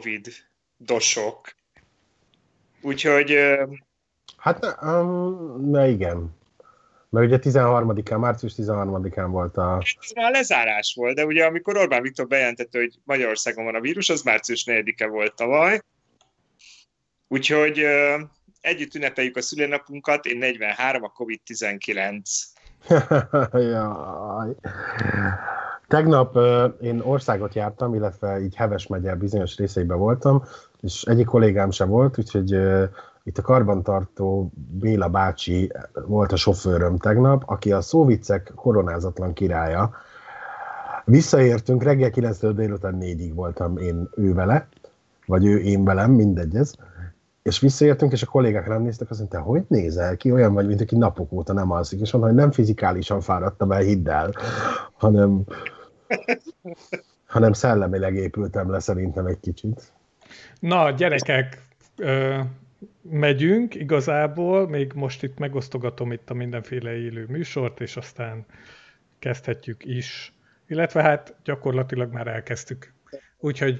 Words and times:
Covid 0.00 0.32
dosok. 0.76 1.54
Úgyhogy... 2.82 3.38
Hát, 4.36 4.76
um, 4.82 5.70
na 5.70 5.86
igen. 5.86 6.38
Mert 7.08 7.26
ugye 7.26 7.38
13-án, 7.42 8.18
március 8.18 8.52
13-án 8.56 9.26
volt 9.30 9.56
a... 9.56 9.82
Ez 10.00 10.10
már 10.14 10.30
lezárás 10.30 10.94
volt, 10.96 11.14
de 11.14 11.24
ugye 11.24 11.44
amikor 11.44 11.76
Orbán 11.76 12.02
Viktor 12.02 12.26
bejelentette, 12.26 12.78
hogy 12.78 12.98
Magyarországon 13.04 13.64
van 13.64 13.74
a 13.74 13.80
vírus, 13.80 14.08
az 14.08 14.22
március 14.22 14.64
4-e 14.66 15.06
volt 15.06 15.34
tavaly. 15.34 15.80
Úgyhogy 17.28 17.84
uh, 17.84 18.20
együtt 18.60 18.94
ünnepeljük 18.94 19.36
a 19.36 19.42
szülőnapunkat, 19.42 20.26
én 20.26 20.38
43, 20.38 21.02
a 21.02 21.12
Covid-19. 21.18 22.22
Jaj. 23.72 24.54
Tegnap 25.90 26.38
én 26.80 27.00
országot 27.04 27.54
jártam, 27.54 27.94
illetve 27.94 28.40
így 28.40 28.54
Heves 28.54 28.86
megye 28.86 29.14
bizonyos 29.14 29.56
részeiben 29.56 29.98
voltam, 29.98 30.42
és 30.80 31.02
egyik 31.02 31.26
kollégám 31.26 31.70
sem 31.70 31.88
volt, 31.88 32.18
úgyhogy 32.18 32.56
itt 33.22 33.38
a 33.38 33.42
karbantartó 33.42 34.50
Béla 34.54 35.08
bácsi 35.08 35.72
volt 36.06 36.32
a 36.32 36.36
sofőröm 36.36 36.96
tegnap, 36.96 37.42
aki 37.46 37.72
a 37.72 37.80
szóvicek 37.80 38.52
koronázatlan 38.54 39.32
királya. 39.32 39.90
Visszaértünk, 41.04 41.82
reggel 41.82 42.10
9-től 42.14 42.52
délután 42.54 42.98
4-ig 43.00 43.32
voltam 43.34 43.76
én 43.76 44.08
ő 44.16 44.34
vele, 44.34 44.68
vagy 45.26 45.46
ő 45.46 45.58
én 45.58 45.84
velem, 45.84 46.10
mindegy 46.10 46.56
ez. 46.56 46.72
És 47.42 47.60
visszaértünk, 47.60 48.12
és 48.12 48.22
a 48.22 48.30
kollégák 48.30 48.66
rám 48.66 48.82
néztek, 48.82 49.10
azt 49.10 49.18
mondta, 49.18 49.40
hogy 49.40 49.64
nézel 49.68 50.16
ki, 50.16 50.32
olyan 50.32 50.54
vagy, 50.54 50.66
mint 50.66 50.80
aki 50.80 50.96
napok 50.96 51.32
óta 51.32 51.52
nem 51.52 51.70
alszik. 51.70 52.00
És 52.00 52.12
mondta, 52.12 52.30
hogy 52.30 52.40
nem 52.40 52.50
fizikálisan 52.50 53.20
fáradtam 53.20 53.72
el, 53.72 53.80
hidd 53.80 54.08
el, 54.08 54.34
hanem, 54.98 55.44
hanem 57.26 57.52
szellemileg 57.52 58.14
épültem 58.14 58.70
le 58.70 58.80
szerintem 58.80 59.26
egy 59.26 59.40
kicsit. 59.40 59.92
Na, 60.60 60.90
gyerekek, 60.90 61.62
megyünk 63.02 63.74
igazából, 63.74 64.68
még 64.68 64.92
most 64.92 65.22
itt 65.22 65.38
megosztogatom 65.38 66.12
itt 66.12 66.30
a 66.30 66.34
mindenféle 66.34 66.96
élő 66.96 67.26
műsort, 67.28 67.80
és 67.80 67.96
aztán 67.96 68.46
kezdhetjük 69.18 69.84
is. 69.84 70.34
Illetve 70.66 71.02
hát 71.02 71.34
gyakorlatilag 71.44 72.12
már 72.12 72.26
elkezdtük. 72.26 72.92
Úgyhogy 73.38 73.78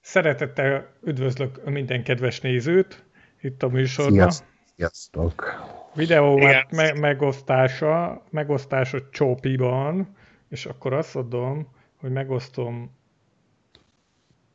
szeretettel 0.00 0.92
üdvözlök 1.02 1.64
minden 1.64 2.02
kedves 2.02 2.40
nézőt 2.40 3.04
itt 3.40 3.62
a 3.62 3.68
műsorban. 3.68 4.30
Sziasztok! 4.76 5.64
Videó 5.94 6.36
me- 6.70 6.98
megosztása, 6.98 8.22
megosztása 8.30 8.98
csópiban, 9.10 10.16
és 10.48 10.66
akkor 10.66 10.92
azt 10.92 11.16
adom, 11.16 11.68
hogy 11.96 12.10
megosztom 12.10 12.90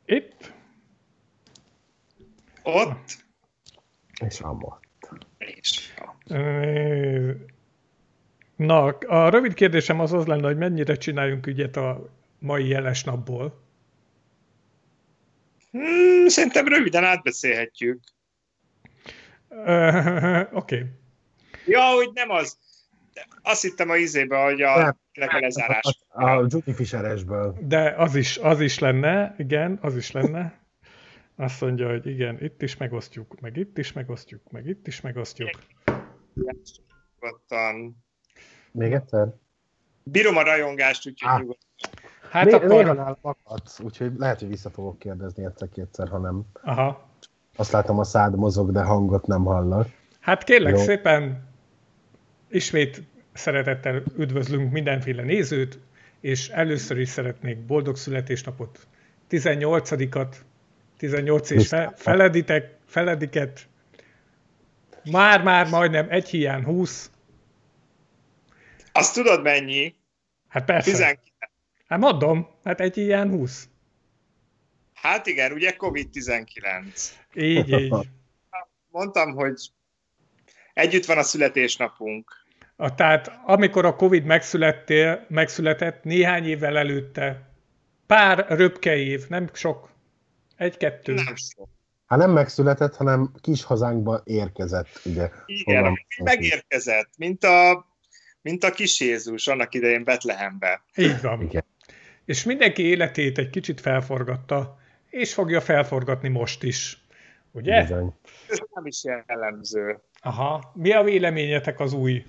itt. 0.04 0.52
Ott. 2.62 3.24
És 4.26 4.40
amott. 4.40 4.80
És 5.38 5.94
Na, 8.56 8.84
a 8.86 9.28
rövid 9.28 9.54
kérdésem 9.54 10.00
az 10.00 10.12
az 10.12 10.26
lenne, 10.26 10.46
hogy 10.46 10.56
mennyire 10.56 10.96
csináljunk 10.96 11.46
ügyet 11.46 11.76
a 11.76 12.10
mai 12.38 12.68
jeles 12.68 13.04
napból? 13.04 13.60
Hmm, 15.70 16.28
szerintem 16.28 16.66
röviden 16.68 17.04
átbeszélhetjük. 17.04 18.00
Oké. 20.52 20.76
Okay. 20.76 20.84
Ja, 21.66 21.82
hogy 21.82 22.10
nem 22.14 22.30
az. 22.30 22.58
Azt 23.42 23.62
hittem 23.62 23.90
a 23.90 23.96
izébe, 23.96 24.44
hogy 24.44 24.62
a, 24.62 24.86
a 24.86 24.96
lezárás. 25.40 25.98
A, 26.08 26.24
a, 26.24 26.36
a 26.36 26.46
Judy 26.48 26.72
Fisheresből. 26.72 27.56
De 27.60 27.94
az 27.96 28.14
is, 28.14 28.38
az 28.38 28.60
is 28.60 28.78
lenne, 28.78 29.34
igen, 29.38 29.78
az 29.82 29.96
is 29.96 30.10
lenne. 30.10 30.60
Azt 31.36 31.60
mondja, 31.60 31.88
hogy 31.88 32.06
igen, 32.06 32.42
itt 32.42 32.62
is 32.62 32.76
megosztjuk, 32.76 33.40
meg 33.40 33.56
itt 33.56 33.78
is 33.78 33.92
megosztjuk, 33.92 34.50
meg 34.50 34.66
itt 34.66 34.86
is 34.86 35.00
megosztjuk. 35.00 35.50
Nyugodtan. 37.20 38.04
Még 38.72 38.92
egyszer? 38.92 39.28
Bírom 40.02 40.36
a 40.36 40.42
rajongást, 40.42 41.06
úgyhogy 41.06 41.30
ah. 41.30 41.38
nyugodtan. 41.38 41.68
Hát 42.30 42.44
Né- 42.44 42.54
akkor... 42.54 42.68
Néha 42.68 42.92
nálam 42.92 43.16
akadsz, 43.20 43.80
úgyhogy 43.80 44.12
lehet, 44.16 44.38
hogy 44.38 44.48
vissza 44.48 44.70
fogok 44.70 44.98
kérdezni 44.98 45.44
egyszer-kétszer, 45.44 46.08
ha 46.08 46.18
nem. 46.18 46.42
Aha. 46.62 47.10
Azt 47.56 47.72
látom, 47.72 47.98
a 47.98 48.04
szád 48.04 48.36
mozog, 48.36 48.72
de 48.72 48.82
hangot 48.82 49.26
nem 49.26 49.44
hallak. 49.44 49.88
Hát 50.20 50.44
kérlek 50.44 50.76
Jó. 50.76 50.82
szépen, 50.82 51.51
ismét 52.52 53.02
szeretettel 53.32 54.02
üdvözlünk 54.16 54.72
mindenféle 54.72 55.22
nézőt, 55.22 55.78
és 56.20 56.48
először 56.48 56.98
is 56.98 57.08
szeretnék 57.08 57.58
boldog 57.58 57.96
születésnapot, 57.96 58.86
18-at 59.30 60.34
18 60.96 61.50
és 61.50 61.68
fe, 61.68 61.92
feleditek, 61.96 62.76
felediket, 62.86 63.68
már-már 65.10 65.68
majdnem 65.68 66.06
egy 66.10 66.28
hiány 66.28 66.64
20. 66.64 67.10
Azt 68.92 69.14
tudod 69.14 69.42
mennyi? 69.42 69.94
Hát 70.48 70.64
persze. 70.64 70.90
19. 70.90 71.18
Hát 71.86 71.98
mondom, 71.98 72.48
hát 72.64 72.80
egy 72.80 72.94
hiány 72.94 73.28
20. 73.28 73.68
Hát 74.94 75.26
igen, 75.26 75.52
ugye 75.52 75.74
COVID-19. 75.78 77.10
Így, 77.34 77.68
így. 77.68 77.94
Mondtam, 78.90 79.32
hogy 79.34 79.70
együtt 80.74 81.04
van 81.04 81.18
a 81.18 81.22
születésnapunk. 81.22 82.41
A, 82.82 82.94
tehát 82.94 83.40
amikor 83.44 83.84
a 83.84 83.96
Covid 83.96 84.24
megszülettél, 84.24 85.26
megszületett, 85.28 86.04
néhány 86.04 86.44
évvel 86.44 86.78
előtte, 86.78 87.48
pár 88.06 88.46
röpke 88.48 88.96
év, 88.96 89.28
nem 89.28 89.48
sok, 89.52 89.90
egy-kettő. 90.56 91.14
Nem 91.14 91.36
sok. 91.36 91.68
Hát 92.06 92.18
nem 92.18 92.30
megszületett, 92.30 92.96
hanem 92.96 93.30
kis 93.40 93.64
hazánkba 93.64 94.20
érkezett, 94.24 95.00
ugye. 95.04 95.30
Igen, 95.46 95.98
megérkezett, 96.24 97.08
mint 97.16 97.44
a, 97.44 97.86
mint 98.40 98.64
a 98.64 98.70
kis 98.70 99.00
Jézus 99.00 99.46
annak 99.46 99.74
idején 99.74 100.04
Betlehembe. 100.04 100.82
Így 100.96 101.20
van. 101.20 101.42
Igen. 101.42 101.64
És 102.24 102.44
mindenki 102.44 102.82
életét 102.82 103.38
egy 103.38 103.50
kicsit 103.50 103.80
felforgatta, 103.80 104.78
és 105.10 105.34
fogja 105.34 105.60
felforgatni 105.60 106.28
most 106.28 106.62
is. 106.62 107.04
Ugye? 107.50 107.82
Bizony. 107.82 108.14
Ez 108.48 108.58
nem 108.74 108.86
is 108.86 109.04
jellemző. 109.04 110.00
Aha. 110.20 110.72
Mi 110.74 110.92
a 110.92 111.02
véleményetek 111.02 111.80
az 111.80 111.92
új 111.92 112.24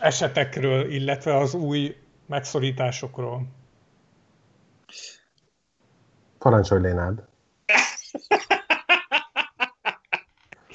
esetekről, 0.00 0.90
illetve 0.90 1.36
az 1.36 1.54
új 1.54 1.96
megszorításokról? 2.26 3.42
Parancsolj, 6.38 6.80
Lénád. 6.80 7.26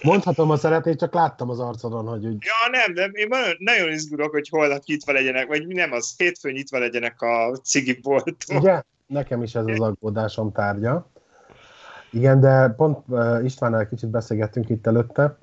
Mondhatom, 0.04 0.48
ha 0.48 0.58
szeretnéd, 0.58 0.98
csak 0.98 1.14
láttam 1.14 1.50
az 1.50 1.60
arcodon, 1.60 2.08
hogy 2.08 2.26
úgy... 2.26 2.38
Ja, 2.44 2.70
nem, 2.72 2.94
nem, 2.94 3.12
én 3.14 3.56
nagyon 3.58 3.92
izgulok, 3.92 4.32
hogy 4.32 4.50
holnap 4.50 4.84
nyitva 4.86 5.12
legyenek, 5.12 5.48
vagy 5.48 5.68
nem 5.68 5.92
az, 5.92 6.14
hétfőn 6.18 6.54
nyitva 6.54 6.80
legyenek 6.80 7.22
a 7.22 7.58
cigiboltok. 7.64 8.36
Ugye? 8.48 8.82
Nekem 9.08 9.44
is 9.44 9.56
ez 9.56 9.66
az 9.66 9.80
aggódásom 9.80 10.52
tárgya. 10.52 11.12
Igen, 12.12 12.40
de 12.40 12.70
pont 12.70 12.98
uh, 13.08 13.44
Istvánnal 13.44 13.88
kicsit 13.88 14.10
beszélgettünk 14.10 14.70
itt 14.70 14.88
előtte, 14.88 15.38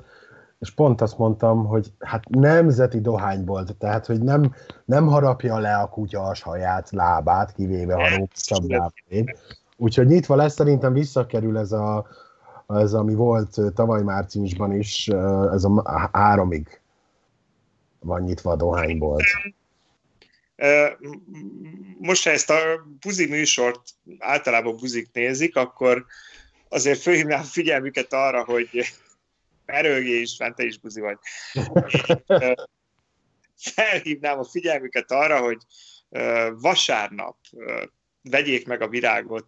és 0.60 0.70
pont 0.70 1.00
azt 1.00 1.18
mondtam, 1.18 1.66
hogy 1.66 1.92
hát 1.98 2.28
nemzeti 2.28 3.00
dohánybolt, 3.00 3.76
tehát 3.76 4.06
hogy 4.06 4.20
nem, 4.22 4.54
nem 4.84 5.06
harapja 5.06 5.58
le 5.58 5.76
a 5.76 5.88
kutya 5.88 6.22
a 6.22 6.34
saját 6.34 6.90
lábát, 6.90 7.52
kivéve 7.52 7.94
ha 7.94 8.16
rókasabb 8.16 8.68
lábét, 8.68 9.38
Úgyhogy 9.76 10.06
nyitva 10.06 10.36
lesz, 10.36 10.54
szerintem 10.54 10.92
visszakerül 10.92 11.58
ez, 11.58 11.72
a, 11.72 12.06
ez 12.68 12.92
ami 12.92 13.14
volt 13.14 13.56
tavaly 13.74 14.02
márciusban 14.02 14.72
is, 14.72 15.08
ez 15.52 15.64
a 15.64 16.10
háromig 16.12 16.80
van 17.98 18.22
nyitva 18.22 18.50
a 18.50 18.56
dohányból. 18.56 19.20
Most, 21.98 22.24
ha 22.24 22.30
ezt 22.30 22.50
a 22.50 22.58
buzi 23.00 23.26
műsort 23.26 23.80
általában 24.18 24.76
buzik 24.76 25.08
nézik, 25.12 25.56
akkor 25.56 26.04
azért 26.68 27.00
fölhívnám 27.00 27.42
figyelmüket 27.42 28.12
arra, 28.12 28.44
hogy 28.44 28.68
Erőgé 29.70 30.20
is, 30.20 30.36
te 30.36 30.64
is 30.64 30.78
buzi 30.78 31.00
vagy. 31.00 31.18
Felhívnám 33.74 34.38
a 34.38 34.44
figyelmüket 34.44 35.10
arra, 35.10 35.40
hogy 35.40 35.58
vasárnap 36.54 37.36
vegyék 38.22 38.66
meg 38.66 38.82
a 38.82 38.88
virágot 38.88 39.46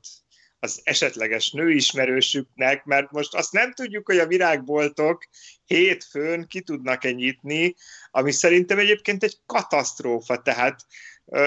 az 0.64 0.80
esetleges 0.84 1.50
nőismerősüknek, 1.50 2.84
mert 2.84 3.10
most 3.10 3.34
azt 3.34 3.52
nem 3.52 3.72
tudjuk, 3.72 4.06
hogy 4.06 4.18
a 4.18 4.26
virágboltok 4.26 5.24
hétfőn 5.64 6.46
ki 6.46 6.60
tudnak-e 6.60 7.10
nyitni, 7.10 7.74
ami 8.10 8.32
szerintem 8.32 8.78
egyébként 8.78 9.22
egy 9.22 9.38
katasztrófa, 9.46 10.42
tehát 10.42 10.86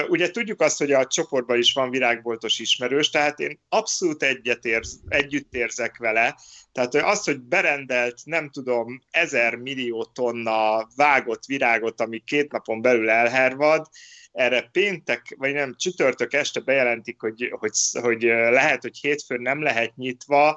Ugye 0.08 0.30
tudjuk 0.30 0.60
azt, 0.60 0.78
hogy 0.78 0.92
a 0.92 1.06
csoportban 1.06 1.58
is 1.58 1.72
van 1.72 1.90
virágboltos 1.90 2.58
ismerős, 2.58 3.10
tehát 3.10 3.38
én 3.38 3.60
abszolút 3.68 4.22
egyetérz, 4.22 5.00
együtt 5.08 5.54
érzek 5.54 5.96
vele. 5.96 6.36
Tehát 6.72 6.94
az, 6.94 7.24
hogy 7.24 7.40
berendelt, 7.40 8.20
nem 8.24 8.50
tudom, 8.50 9.02
ezer 9.10 9.54
millió 9.54 10.04
tonna 10.04 10.88
vágott 10.96 11.44
virágot, 11.44 12.00
ami 12.00 12.18
két 12.18 12.52
napon 12.52 12.82
belül 12.82 13.10
elhervad, 13.10 13.86
erre 14.32 14.68
péntek, 14.72 15.34
vagy 15.38 15.52
nem, 15.52 15.74
csütörtök 15.76 16.32
este 16.32 16.60
bejelentik, 16.60 17.20
hogy, 17.20 17.54
hogy, 17.58 17.72
hogy 18.00 18.22
lehet, 18.22 18.82
hogy 18.82 18.98
hétfőn 18.98 19.40
nem 19.40 19.62
lehet 19.62 19.96
nyitva, 19.96 20.54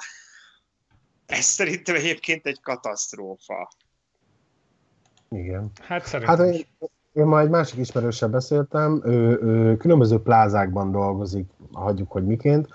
ez 1.25 1.45
szerintem 1.45 1.95
egyébként 1.95 2.45
egy 2.45 2.61
katasztrófa. 2.61 3.69
Igen. 5.29 5.71
Hát 5.81 6.05
szerintem 6.05 6.37
Hát 6.37 6.65
én, 7.19 7.25
már 7.25 7.43
egy 7.43 7.49
másik 7.49 7.79
ismerőssel 7.79 8.29
beszéltem, 8.29 9.01
ő, 9.05 9.39
ő 9.41 9.77
különböző 9.77 10.21
plázákban 10.21 10.91
dolgozik, 10.91 11.49
hagyjuk, 11.73 12.11
hogy 12.11 12.25
miként, 12.25 12.67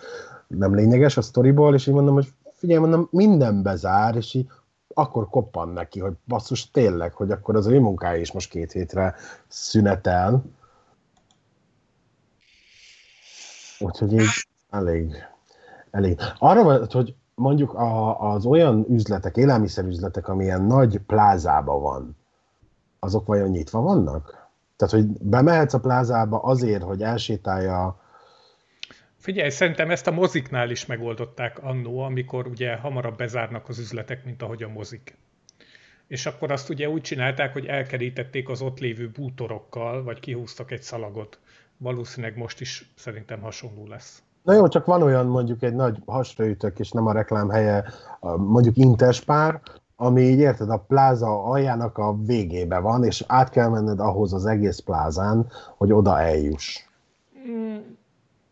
nem 0.47 0.75
lényeges 0.75 1.17
a 1.17 1.23
sztoriból, 1.23 1.75
és 1.75 1.87
így 1.87 1.95
mondom, 1.95 2.15
hogy 2.15 2.33
figyelj, 2.53 2.81
mondom, 2.81 3.09
minden 3.11 3.63
bezár, 3.63 4.17
és 4.17 4.35
így 4.35 4.47
akkor 4.95 5.29
koppan 5.29 5.69
neki, 5.69 6.01
hogy 6.01 6.13
basszus, 6.27 6.71
tényleg, 6.71 7.13
hogy 7.13 7.31
akkor 7.31 7.57
az 7.57 7.67
ő 7.67 7.81
munkája 7.81 8.21
is 8.21 8.33
most 8.33 8.51
két 8.51 8.73
hétre 8.73 9.15
szünetel. 9.49 10.45
Úgyhogy 13.79 14.13
így 14.13 14.49
elég, 14.71 15.15
elég. 15.91 16.19
Arra 16.39 16.87
hogy 16.91 17.15
mondjuk 17.35 17.75
a, 17.75 18.21
az 18.33 18.45
olyan 18.45 18.87
üzletek, 18.89 19.37
élelmiszerüzletek, 19.37 20.29
amilyen 20.29 20.63
nagy 20.63 20.99
plázában 20.99 21.83
van, 21.83 22.17
azok 23.05 23.27
vajon 23.27 23.49
nyitva 23.49 23.81
vannak? 23.81 24.49
Tehát, 24.77 24.95
hogy 24.95 25.07
bemehetsz 25.07 25.75
a 25.75 25.81
plázába 25.81 26.39
azért, 26.39 26.83
hogy 26.83 27.03
elsétálja 27.03 28.03
Figyelj, 29.25 29.51
szerintem 29.51 29.91
ezt 29.91 30.07
a 30.07 30.11
moziknál 30.11 30.71
is 30.71 30.87
megoldották 30.87 31.63
annó, 31.63 32.01
amikor 32.01 32.47
ugye 32.47 32.77
hamarabb 32.77 33.17
bezárnak 33.17 33.69
az 33.69 33.79
üzletek, 33.79 34.25
mint 34.25 34.43
ahogy 34.43 34.63
a 34.63 34.69
mozik. 34.69 35.19
És 36.07 36.27
akkor 36.27 36.53
azt 36.53 36.71
ugye 36.71 36.89
úgy 36.89 37.03
csinálták, 37.03 37.53
hogy 37.53 37.67
elkerítették 37.67 38.49
az 38.49 38.63
ott 38.63 38.79
lévő 38.79 39.11
bútorokkal, 39.15 40.03
vagy 40.03 40.21
kihúztak 40.21 40.71
egy 40.71 40.83
szalagot. 40.83 41.39
Valószínűleg 41.77 42.37
most 42.37 42.61
is 42.61 42.93
szerintem 42.97 43.41
hasonló 43.41 43.87
lesz. 43.87 44.23
Na 44.43 44.53
jó, 44.53 44.69
csak 44.69 44.87
van 44.87 45.03
olyan 45.03 45.27
mondjuk 45.27 45.63
egy 45.63 45.75
nagy 45.75 45.99
hasraütök, 46.07 46.79
és 46.79 46.91
nem 46.91 47.07
a 47.07 47.13
reklám 47.13 47.49
helye, 47.49 47.85
mondjuk 48.37 48.77
Interspár, 48.77 49.61
ami 49.97 50.23
így 50.23 50.39
érted, 50.39 50.71
a 50.71 50.85
pláza 50.89 51.45
aljának 51.45 51.99
a 51.99 52.17
végébe 52.25 52.79
van, 52.79 53.05
és 53.05 53.25
át 53.27 53.51
kell 53.51 53.69
menned 53.69 54.01
ahhoz 54.01 54.33
az 54.33 54.47
egész 54.47 54.79
plázán, 54.79 55.51
hogy 55.77 55.93
oda 55.93 56.21
eljuss. 56.21 56.85
Mm, 57.49 57.77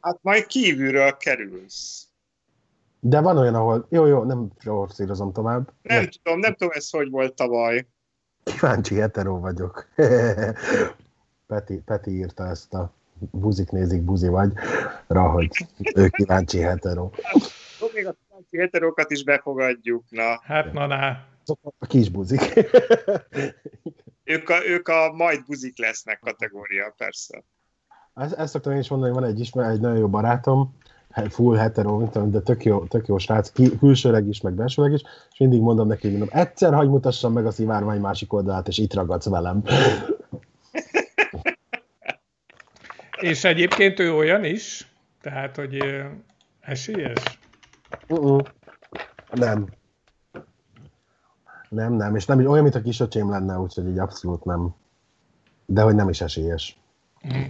Hát 0.02 0.18
majd 0.22 0.46
kívülről 0.46 1.16
kerülsz. 1.16 2.06
De 3.00 3.20
van 3.20 3.38
olyan, 3.38 3.54
ahol, 3.54 3.86
jó, 3.88 4.06
jó, 4.06 4.22
nem 4.22 4.48
forszírozom 4.58 5.32
tovább. 5.32 5.72
Nem 5.82 6.08
tudom, 6.22 6.38
nem 6.38 6.52
tudom, 6.54 6.72
ez 6.74 6.90
hogy 6.90 7.10
volt 7.10 7.34
tavaly. 7.34 7.86
Kíváncsi 8.44 8.94
hetero 8.94 9.38
vagyok. 9.40 9.88
Peti, 11.46 11.82
Peti 11.84 12.10
írta 12.10 12.46
ezt 12.46 12.74
a 12.74 12.92
buzik 13.30 13.70
nézik, 13.70 14.02
buzi 14.02 14.28
vagy, 14.28 14.52
rá, 15.06 15.26
hogy 15.26 15.50
ő 15.94 16.08
kíváncsi 16.08 16.60
hetero. 16.60 17.10
Jó, 17.80 17.86
még 17.94 18.06
a 18.06 18.14
kíváncsi 18.26 18.56
heterókat 18.56 19.10
is 19.10 19.24
befogadjuk, 19.24 20.04
na. 20.08 20.40
hát 20.42 20.72
na, 20.72 20.86
na. 20.86 21.30
Azok 21.42 21.74
a 21.78 21.86
kis 21.86 22.08
buzik. 22.08 22.40
Ők 24.24 24.48
a, 24.48 24.66
ők 24.66 24.88
a 24.88 25.12
majd 25.12 25.44
buzik 25.44 25.78
lesznek 25.78 26.18
kategória, 26.18 26.94
persze. 26.96 27.44
Ezt, 28.14 28.32
ezt 28.32 28.52
szoktam 28.52 28.72
én 28.72 28.78
is 28.78 28.88
mondani, 28.88 29.12
van 29.12 29.24
egy 29.24 29.40
ismer, 29.40 29.70
egy 29.70 29.80
nagyon 29.80 29.98
jó 29.98 30.08
barátom, 30.08 30.76
full 31.28 31.56
hetero, 31.56 32.08
de 32.26 32.40
tök 32.40 32.64
jó, 32.64 32.84
tök 32.84 33.06
jó 33.06 33.18
srác, 33.18 33.50
ki, 33.50 33.78
külsőleg 33.78 34.28
is, 34.28 34.40
meg 34.40 34.52
belsőleg 34.52 34.92
is, 34.92 35.02
és 35.30 35.38
mindig 35.38 35.60
mondom 35.60 35.86
neki, 35.86 36.08
mondom, 36.08 36.28
egyszer 36.30 36.74
hagy 36.74 36.88
mutassam 36.88 37.32
meg 37.32 37.46
a 37.46 37.50
szivárvány 37.50 38.00
másik 38.00 38.32
oldalát, 38.32 38.68
és 38.68 38.78
itt 38.78 38.94
ragadsz 38.94 39.28
velem. 39.28 39.62
És 43.20 43.44
egyébként 43.44 43.98
ő 43.98 44.14
olyan 44.14 44.44
is, 44.44 44.92
tehát, 45.20 45.56
hogy 45.56 45.78
esélyes. 46.60 47.38
Uh-uh. 48.08 48.40
Nem. 49.32 49.66
Nem, 51.72 51.92
nem, 51.92 52.16
és 52.16 52.24
nem 52.24 52.46
olyan, 52.46 52.62
mint 52.62 52.74
a 52.74 52.82
kisöcsém 52.82 53.30
lenne, 53.30 53.58
úgyhogy 53.58 53.88
így 53.88 53.98
abszolút 53.98 54.44
nem. 54.44 54.74
De 55.66 55.82
hogy 55.82 55.94
nem 55.94 56.08
is 56.08 56.20
esélyes. 56.20 56.76
Mm. 57.34 57.40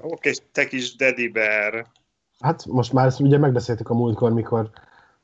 Oké, 0.00 0.32
te 0.52 0.66
kis 0.66 0.96
Daddy 0.96 1.28
Bear. 1.28 1.86
Hát 2.40 2.66
most 2.66 2.92
már 2.92 3.06
ezt 3.06 3.20
ugye 3.20 3.38
megbeszéltük 3.38 3.90
a 3.90 3.94
múltkor, 3.94 4.32
mikor 4.32 4.70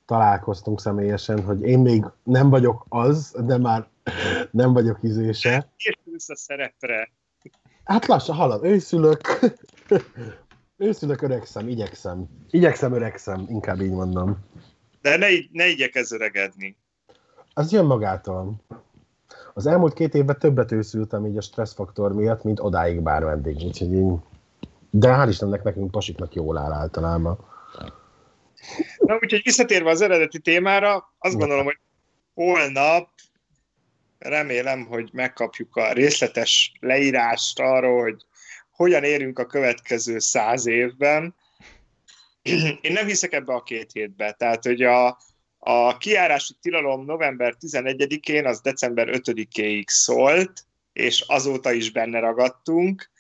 találkoztunk 0.07 0.81
személyesen, 0.81 1.45
hogy 1.45 1.63
én 1.63 1.79
még 1.79 2.05
nem 2.23 2.51
vagyok 2.51 2.87
az, 2.89 3.35
de 3.45 3.59
már 3.59 3.89
nem 4.51 4.73
vagyok 4.73 4.99
izése. 5.03 5.69
Értülsz 5.77 6.29
a 6.29 6.37
szerepre. 6.37 7.11
Hát 7.85 8.07
lassan 8.07 8.37
halad, 8.37 8.65
őszülök. 8.65 9.21
őszülök, 10.77 11.23
öregszem, 11.23 11.69
igyekszem. 11.69 12.29
Igyekszem, 12.51 12.93
öregszem, 12.93 13.47
inkább 13.49 13.81
így 13.81 13.93
mondom. 13.93 14.39
De 15.01 15.17
ne, 15.17 15.27
ne 15.53 15.67
igyekezz 15.67 16.13
öregedni. 16.13 16.77
Az 17.55 17.73
jön 17.73 17.85
magától. 17.85 18.55
Az 19.55 19.67
elmúlt 19.67 19.95
két 19.95 20.15
évben 20.15 20.39
többet 20.39 20.73
őszültem 20.73 21.27
így 21.27 21.37
a 21.37 21.41
stresszfaktor 21.41 22.13
miatt, 22.13 22.43
mint 22.43 22.61
odáig 22.61 23.01
bármeddig. 23.01 23.57
Úgyhogy 23.57 23.93
így... 23.93 24.13
De 24.91 25.09
hál' 25.17 25.27
Istennek 25.29 25.63
nekünk 25.63 25.91
pasiknak 25.91 26.35
jól 26.35 26.59
áll 26.59 26.73
általában. 26.73 27.39
Na, 28.99 29.15
úgyhogy 29.15 29.43
visszatérve 29.45 29.91
az 29.91 30.01
eredeti 30.01 30.39
témára, 30.39 31.13
azt 31.19 31.37
gondolom, 31.37 31.65
hogy 31.65 31.79
holnap 32.35 33.09
remélem, 34.19 34.87
hogy 34.87 35.11
megkapjuk 35.13 35.77
a 35.77 35.93
részletes 35.93 36.73
leírást 36.81 37.61
arról, 37.61 38.03
hogy 38.03 38.25
hogyan 38.71 39.05
érünk 39.05 39.39
a 39.39 39.47
következő 39.47 40.19
száz 40.19 40.67
évben. 40.67 41.35
Én 42.81 42.93
nem 42.93 43.07
hiszek 43.07 43.33
ebbe 43.33 43.55
a 43.55 43.63
két 43.63 43.93
hétbe. 43.93 44.33
Tehát, 44.33 44.65
hogy 44.65 44.83
a, 44.83 45.19
a 45.67 45.97
kiárási 45.97 46.55
tilalom 46.61 47.05
november 47.05 47.57
11-én, 47.61 48.47
az 48.47 48.61
december 48.61 49.09
5-éig 49.11 49.85
szólt, 49.87 50.65
és 50.93 51.21
azóta 51.21 51.73
is 51.73 51.93
benne 51.93 52.19
ragadtunk. 52.19 53.11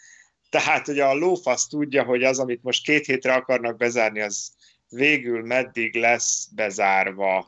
Tehát, 0.50 0.87
hogy 0.87 0.99
a 0.99 1.14
lófasz 1.14 1.67
tudja, 1.67 2.05
hogy 2.05 2.23
az, 2.23 2.38
amit 2.38 2.62
most 2.62 2.85
két 2.85 3.06
hétre 3.06 3.32
akarnak 3.32 3.76
bezárni, 3.76 4.20
az 4.20 4.52
végül 4.88 5.43
meddig 5.43 5.94
lesz 5.94 6.49
bezárva. 6.55 7.46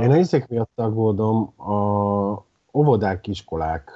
Én 0.00 0.10
a 0.10 0.14
hiszek 0.14 0.48
miatt 0.48 0.72
aggódom 0.74 1.60
a 1.60 2.44
óvodák, 2.72 3.26
iskolák. 3.26 3.90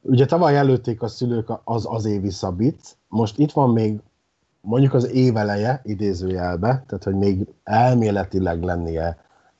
Ugye 0.00 0.26
tavaly 0.26 0.56
előtték 0.56 1.02
a 1.02 1.08
szülők 1.08 1.48
az 1.64 1.86
az 1.90 2.04
évi 2.04 2.30
szabit, 2.30 2.96
most 3.08 3.38
itt 3.38 3.52
van 3.52 3.70
még 3.70 4.00
mondjuk 4.68 4.94
az 4.94 5.10
éveleje 5.10 5.80
idézőjelbe, 5.84 6.68
tehát 6.86 7.04
hogy 7.04 7.14
még 7.14 7.46
elméletileg 7.64 8.62
lennie 8.62 9.16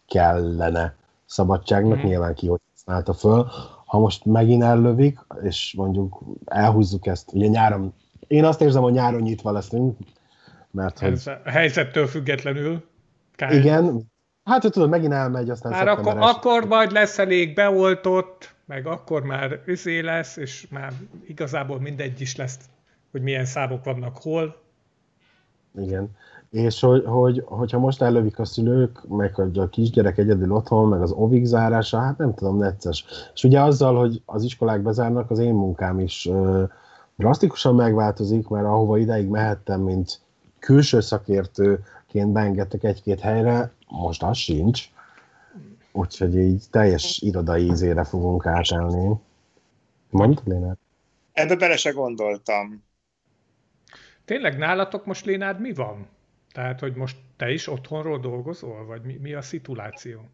kellene 0.08 0.94
szabadságnak, 1.26 1.98
Mhm. 1.98 2.06
nyilván 2.06 2.34
ki 2.34 2.46
hogy 2.46 2.60
használta 2.74 3.12
föl. 3.12 3.46
Ha 3.86 3.98
most 3.98 4.24
megint 4.24 4.62
ellövik, 4.62 5.18
és 5.42 5.74
mondjuk 5.76 6.22
elhúzzuk 6.44 7.06
ezt, 7.06 7.32
ugye 7.32 7.46
nyáron, 7.46 7.94
én 8.26 8.44
azt 8.44 8.60
érzem, 8.60 8.82
hogy 8.82 8.92
nyáron 8.92 9.20
nyitva 9.20 9.50
leszünk, 9.52 9.96
mert 10.70 10.98
hogy 10.98 11.12
Ez 11.12 11.26
a 11.26 11.40
helyzettől 11.44 12.06
függetlenül. 12.06 12.84
Kár. 13.36 13.52
igen, 13.52 14.00
hát 14.44 14.62
hogy 14.62 14.70
tudod, 14.72 14.88
megint 14.88 15.12
elmegy, 15.12 15.50
aztán 15.50 15.72
Már 15.72 15.88
akkor, 15.88 16.06
első- 16.16 16.20
akkor 16.20 16.64
majd 16.66 16.92
lesz 16.92 17.18
elég 17.18 17.54
beoltott, 17.54 18.54
meg 18.66 18.86
akkor 18.86 19.22
már 19.22 19.60
üzé 19.66 20.00
lesz, 20.00 20.36
és 20.36 20.66
már 20.70 20.92
igazából 21.26 21.80
mindegy 21.80 22.20
is 22.20 22.36
lesz, 22.36 22.58
hogy 23.10 23.22
milyen 23.22 23.44
számok 23.44 23.84
vannak 23.84 24.16
hol. 24.22 24.56
Igen. 25.76 26.10
És 26.50 26.80
hogy, 26.80 27.04
hogy, 27.04 27.42
hogyha 27.46 27.78
most 27.78 28.02
ellövik 28.02 28.38
a 28.38 28.44
szülők, 28.44 29.08
meg 29.08 29.38
a 29.58 29.68
kisgyerek 29.68 30.18
egyedül 30.18 30.52
otthon, 30.52 30.88
meg 30.88 31.02
az 31.02 31.12
ovig 31.12 31.44
zárása, 31.44 31.98
hát 31.98 32.18
nem 32.18 32.34
tudom, 32.34 32.58
necces. 32.58 33.04
És 33.34 33.44
ugye 33.44 33.60
azzal, 33.60 33.98
hogy 33.98 34.22
az 34.24 34.44
iskolák 34.44 34.82
bezárnak, 34.82 35.30
az 35.30 35.38
én 35.38 35.54
munkám 35.54 36.00
is 36.00 36.26
ö, 36.26 36.64
drasztikusan 37.16 37.74
megváltozik, 37.74 38.48
mert 38.48 38.66
ahova 38.66 38.98
ideig 38.98 39.28
mehettem, 39.28 39.80
mint 39.80 40.20
külső 40.58 41.00
szakértőként 41.00 42.32
beengedtek 42.32 42.84
egy-két 42.84 43.20
helyre, 43.20 43.72
most 43.88 44.22
az 44.22 44.36
sincs. 44.36 44.88
Úgyhogy 45.92 46.36
így 46.36 46.64
teljes 46.70 47.20
irodai 47.20 47.64
ízére 47.64 48.04
fogunk 48.04 48.46
átállni. 48.46 49.16
Mondd, 50.10 50.36
Léna? 50.44 50.76
Ebbe 51.32 51.56
bele 51.56 51.76
se 51.76 51.90
gondoltam. 51.90 52.86
Tényleg 54.28 54.58
nálatok 54.58 55.04
most, 55.04 55.24
Lénád, 55.24 55.60
mi 55.60 55.72
van? 55.72 56.08
Tehát, 56.52 56.80
hogy 56.80 56.94
most 56.94 57.16
te 57.36 57.50
is 57.50 57.66
otthonról 57.66 58.18
dolgozol, 58.18 58.84
vagy 58.84 59.02
mi, 59.02 59.16
mi 59.16 59.32
a 59.32 59.42
szituáció? 59.42 60.30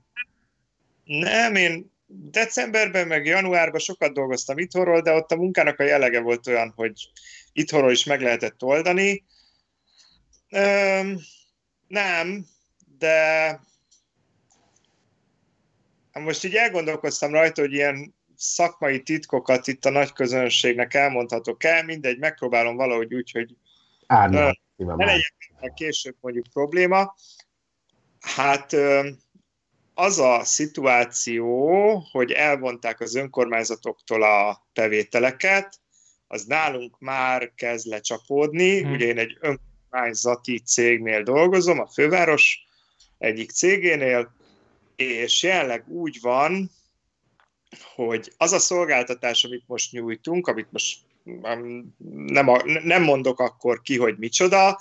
Nem, 1.05 1.55
én 1.55 1.93
decemberben 2.07 3.07
meg 3.07 3.27
januárban 3.27 3.81
sokat 3.81 4.13
dolgoztam 4.13 4.59
itthonról, 4.59 5.01
de 5.01 5.13
ott 5.13 5.31
a 5.31 5.37
munkának 5.37 5.79
a 5.79 5.83
jellege 5.83 6.21
volt 6.21 6.47
olyan, 6.47 6.73
hogy 6.77 7.11
itthonról 7.53 7.91
is 7.91 8.05
meg 8.05 8.21
lehetett 8.21 8.63
oldani. 8.63 9.25
Öm, 10.51 11.19
nem, 11.89 12.47
de 12.99 13.17
Hát 16.13 16.25
most 16.25 16.45
így 16.45 16.55
elgondolkoztam 16.55 17.33
rajta, 17.33 17.61
hogy 17.61 17.73
ilyen 17.73 18.15
szakmai 18.37 19.03
titkokat 19.03 19.67
itt 19.67 19.85
a 19.85 19.91
nagy 19.91 20.13
közönségnek 20.13 20.95
elmondhatok 20.95 21.65
el, 21.65 21.85
mindegy, 21.85 22.19
megpróbálom 22.19 22.77
valahogy 22.77 23.15
úgy, 23.15 23.31
hogy 23.31 23.57
Árnyal, 24.07 24.59
ne 24.77 25.05
legyen 25.05 25.75
később 25.75 26.17
mondjuk 26.21 26.47
probléma. 26.53 27.15
Hát 28.21 28.77
az 29.95 30.19
a 30.19 30.45
szituáció, 30.45 31.79
hogy 32.11 32.31
elvonták 32.31 33.01
az 33.01 33.15
önkormányzatoktól 33.15 34.23
a 34.23 34.67
bevételeket, 34.73 35.81
az 36.27 36.45
nálunk 36.45 36.99
már 36.99 37.53
kezd 37.55 37.87
lecsapódni. 37.87 38.83
Hmm. 38.83 38.93
Ugye 38.93 39.07
én 39.07 39.19
egy 39.19 39.39
önkormányzati 39.41 40.59
cégnél 40.59 41.23
dolgozom, 41.23 41.79
a 41.79 41.87
főváros 41.87 42.67
egyik 43.19 43.51
cégénél, 43.51 44.35
és 44.97 45.43
jelenleg 45.43 45.89
úgy 45.89 46.19
van, 46.21 46.71
hogy 47.95 48.33
az 48.37 48.53
a 48.53 48.59
szolgáltatás, 48.59 49.45
amit 49.45 49.65
most 49.67 49.93
nyújtunk, 49.93 50.47
amit 50.47 50.73
most 50.73 50.99
nem, 51.25 52.49
a, 52.49 52.63
nem 52.83 53.03
mondok 53.03 53.41
akkor 53.41 53.83
ki, 53.83 53.99
hogy 53.99 54.19
micsoda, 54.19 54.81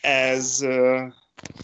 ez 0.00 0.66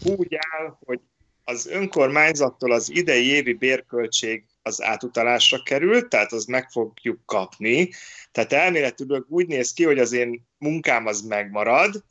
úgy 0.03 0.35
áll, 0.35 0.77
hogy 0.85 0.99
az 1.43 1.67
önkormányzattól 1.67 2.71
az 2.71 2.89
idei 2.89 3.25
évi 3.25 3.53
bérköltség 3.53 4.45
az 4.61 4.81
átutalásra 4.81 5.63
került, 5.63 6.09
tehát 6.09 6.31
az 6.31 6.45
meg 6.45 6.69
fogjuk 6.69 7.25
kapni. 7.25 7.89
Tehát 8.31 8.53
elméletileg 8.53 9.23
úgy 9.27 9.47
néz 9.47 9.73
ki, 9.73 9.83
hogy 9.83 9.99
az 9.99 10.11
én 10.11 10.47
munkám 10.57 11.05
az 11.05 11.21
megmarad, 11.21 12.03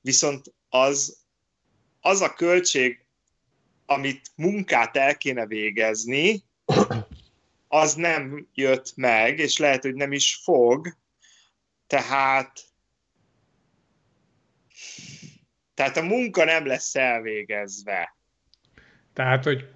viszont 0.00 0.54
az, 0.68 1.16
az 2.00 2.20
a 2.20 2.34
költség, 2.34 3.04
amit 3.86 4.30
munkát 4.34 4.96
el 4.96 5.16
kéne 5.16 5.46
végezni, 5.46 6.42
az 7.74 7.94
nem 7.94 8.48
jött 8.54 8.92
meg, 8.96 9.38
és 9.38 9.58
lehet, 9.58 9.82
hogy 9.82 9.94
nem 9.94 10.12
is 10.12 10.40
fog. 10.42 10.96
Tehát 11.86 12.60
tehát 15.74 15.96
a 15.96 16.02
munka 16.02 16.44
nem 16.44 16.66
lesz 16.66 16.94
elvégezve. 16.94 18.16
Tehát, 19.12 19.44
hogy 19.44 19.68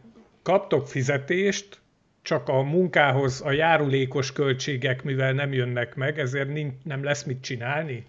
kaptok 0.43 0.89
fizetést, 0.89 1.81
csak 2.23 2.49
a 2.49 2.63
munkához 2.63 3.41
a 3.41 3.51
járulékos 3.51 4.33
költségek, 4.33 5.03
mivel 5.03 5.33
nem 5.33 5.53
jönnek 5.53 5.95
meg, 5.95 6.19
ezért 6.19 6.49
nem 6.85 7.05
lesz 7.05 7.23
mit 7.23 7.43
csinálni? 7.43 8.07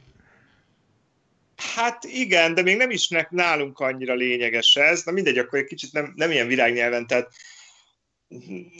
Hát 1.75 2.03
igen, 2.03 2.53
de 2.53 2.61
még 2.61 2.77
nem 2.77 2.89
is 2.89 3.09
nálunk 3.29 3.79
annyira 3.79 4.13
lényeges 4.13 4.75
ez. 4.75 5.03
Na 5.03 5.11
mindegy, 5.11 5.37
akkor 5.37 5.59
egy 5.59 5.65
kicsit 5.65 5.93
nem, 5.93 6.13
nem 6.15 6.31
ilyen 6.31 6.47
virágnyelven, 6.47 7.07
tehát 7.07 7.31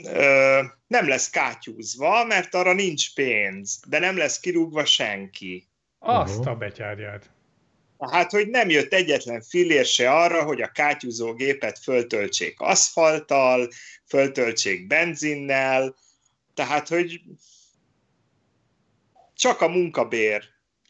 ö, 0.03 0.61
nem 0.87 1.07
lesz 1.07 1.29
kátyúzva, 1.29 2.25
mert 2.25 2.53
arra 2.53 2.73
nincs 2.73 3.13
pénz, 3.13 3.79
de 3.87 3.99
nem 3.99 4.17
lesz 4.17 4.39
kirúgva 4.39 4.85
senki. 4.85 5.67
Azt 5.99 6.45
a 6.45 6.55
betyárját. 6.55 7.31
Hát, 7.99 8.31
hogy 8.31 8.47
nem 8.47 8.69
jött 8.69 8.93
egyetlen 8.93 9.41
fillér 9.41 9.85
se 9.85 10.11
arra, 10.11 10.43
hogy 10.43 10.61
a 10.61 10.71
kátyúzó 10.71 11.33
gépet 11.33 11.79
föltöltsék 11.79 12.59
aszfalttal, 12.59 13.69
föltöltsék 14.05 14.87
benzinnel, 14.87 15.95
tehát, 16.53 16.87
hogy 16.87 17.21
csak 19.33 19.61
a 19.61 19.67
munkabér 19.67 20.43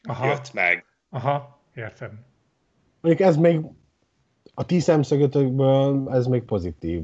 Aha. 0.03 0.27
jött 0.27 0.53
meg. 0.53 0.85
Aha, 1.09 1.61
értem. 1.75 2.25
Mondjuk 3.01 3.27
ez 3.27 3.35
még 3.35 3.59
a 4.53 4.65
ti 4.65 4.79
szemszögötökből 4.79 6.09
ez 6.11 6.25
még 6.25 6.43
pozitív. 6.43 7.01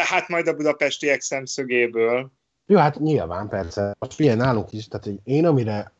De 0.00 0.06
hát 0.06 0.28
majd 0.28 0.46
a 0.46 0.54
budapestiek 0.54 1.20
szemszögéből. 1.20 2.30
Jó, 2.66 2.78
hát 2.78 2.98
nyilván, 2.98 3.48
persze. 3.48 3.96
Most 3.98 4.14
figyelj, 4.14 4.36
nálunk 4.36 4.72
is, 4.72 4.88
tehát 4.88 5.18
én 5.24 5.46
amire 5.46 5.92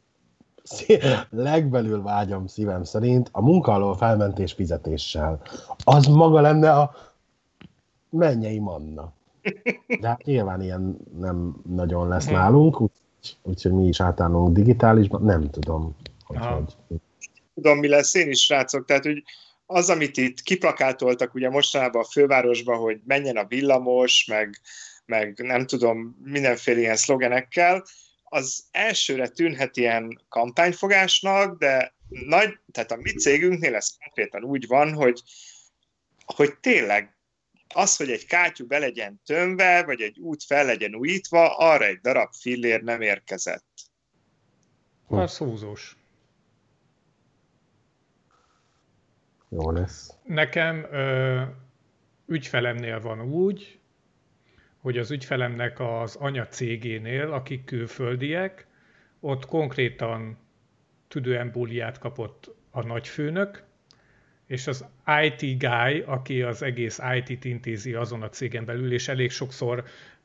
legbelül 1.31 2.03
vágyom 2.03 2.47
szívem 2.47 2.85
szerint 2.85 3.29
a 3.33 3.43
munka 3.43 3.73
alól 3.73 3.97
felmentés 3.97 4.53
fizetéssel. 4.53 5.43
Az 5.85 6.07
maga 6.07 6.41
lenne 6.41 6.73
a 6.73 6.95
mennyei 8.11 8.59
manna. 8.59 9.13
De 10.01 10.09
hát 10.09 10.25
nyilván 10.25 10.63
ilyen 10.63 10.97
nem 11.19 11.57
nagyon 11.69 12.09
lesz 12.09 12.27
nálunk, 12.27 12.91
úgyhogy 13.43 13.73
mi 13.73 13.87
is 13.87 14.01
átállunk 14.01 14.57
digitálisban, 14.57 15.23
nem 15.23 15.51
tudom. 15.51 15.97
Hogy, 16.25 16.39
hogy... 16.39 17.01
Tudom, 17.55 17.79
mi 17.79 17.89
lesz 17.89 18.15
én 18.15 18.29
is, 18.29 18.45
srácok, 18.45 18.85
tehát 18.85 19.05
hogy 19.05 19.23
az, 19.73 19.91
amit 19.91 20.17
itt 20.17 20.41
kiplakátoltak 20.41 21.35
ugye 21.35 21.51
mostanában 21.51 22.03
a 22.03 22.11
fővárosban, 22.11 22.79
hogy 22.79 23.01
menjen 23.05 23.37
a 23.37 23.47
villamos, 23.47 24.25
meg, 24.25 24.61
meg 25.05 25.39
nem 25.39 25.67
tudom, 25.67 26.17
mindenféle 26.25 26.79
ilyen 26.79 26.97
szlogenekkel, 26.97 27.85
az 28.25 28.65
elsőre 28.71 29.29
tűnhet 29.29 29.77
ilyen 29.77 30.21
kampányfogásnak, 30.29 31.59
de 31.59 31.95
nagy, 32.09 32.59
tehát 32.73 32.93
a 32.93 32.97
mi 32.97 33.11
cégünknél 33.11 33.75
ez 33.75 33.89
konkrétan 34.05 34.45
úgy 34.45 34.67
van, 34.67 34.93
hogy, 34.93 35.23
hogy 36.25 36.59
tényleg 36.61 37.17
az, 37.75 37.97
hogy 37.97 38.11
egy 38.11 38.27
kátyú 38.27 38.67
be 38.67 38.79
legyen 38.79 39.21
tömve, 39.25 39.83
vagy 39.83 40.01
egy 40.01 40.19
út 40.19 40.45
fel 40.45 40.65
legyen 40.65 40.95
újítva, 40.95 41.57
arra 41.57 41.85
egy 41.85 42.01
darab 42.01 42.33
fillér 42.41 42.83
nem 42.83 43.01
érkezett. 43.01 43.67
Az 45.07 45.37
húzós. 45.37 46.00
Jó 49.51 49.71
lesz. 49.71 50.17
Nekem 50.25 50.87
ö, 50.91 51.43
ügyfelemnél 52.27 53.01
van 53.01 53.23
úgy, 53.23 53.79
hogy 54.79 54.99
az 54.99 55.11
ügyfelemnek 55.11 55.81
az 55.81 56.17
anya 56.17 56.47
cégénél, 56.47 57.33
akik 57.33 57.65
külföldiek, 57.65 58.67
ott 59.21 59.47
konkrétan 59.47 60.39
tüdőembóliát 61.09 61.99
kapott 61.99 62.55
a 62.71 62.83
nagyfőnök, 62.83 63.63
és 64.47 64.67
az 64.67 64.85
IT 65.23 65.59
guy, 65.59 66.01
aki 66.01 66.43
az 66.43 66.63
egész 66.63 67.01
IT-t 67.17 67.45
intézi 67.45 67.95
azon 67.95 68.23
a 68.23 68.29
cégen 68.29 68.65
belül, 68.65 68.93
és 68.93 69.09
elég 69.09 69.31
sokszor, 69.31 69.85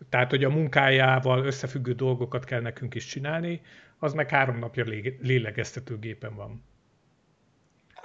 tehát 0.10 0.30
hogy 0.30 0.44
a 0.44 0.50
munkájával 0.50 1.46
összefüggő 1.46 1.94
dolgokat 1.94 2.44
kell 2.44 2.62
nekünk 2.62 2.96
is 2.96 3.06
csinálni, 3.06 3.62
az 3.98 4.14
meg 4.14 4.30
három 4.30 4.60
napja 4.60 4.84
lélegeztetőgépen 5.22 6.36
van. 6.36 6.64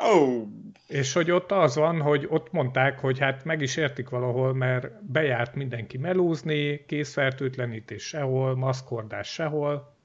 Oh. 0.02 0.47
És 0.87 1.12
hogy 1.12 1.30
ott 1.30 1.52
az 1.52 1.76
van, 1.76 2.00
hogy 2.00 2.26
ott 2.28 2.52
mondták, 2.52 2.99
hogy 2.99 3.19
hát 3.19 3.45
meg 3.45 3.62
is 3.62 3.76
értik 3.76 4.09
valahol, 4.09 4.54
mert 4.54 5.04
bejárt 5.04 5.54
mindenki 5.54 5.99
melózni, 5.99 6.85
készfertőtlenítés 6.87 8.02
sehol, 8.02 8.57
maszkordás 8.57 9.28
sehol. 9.28 9.97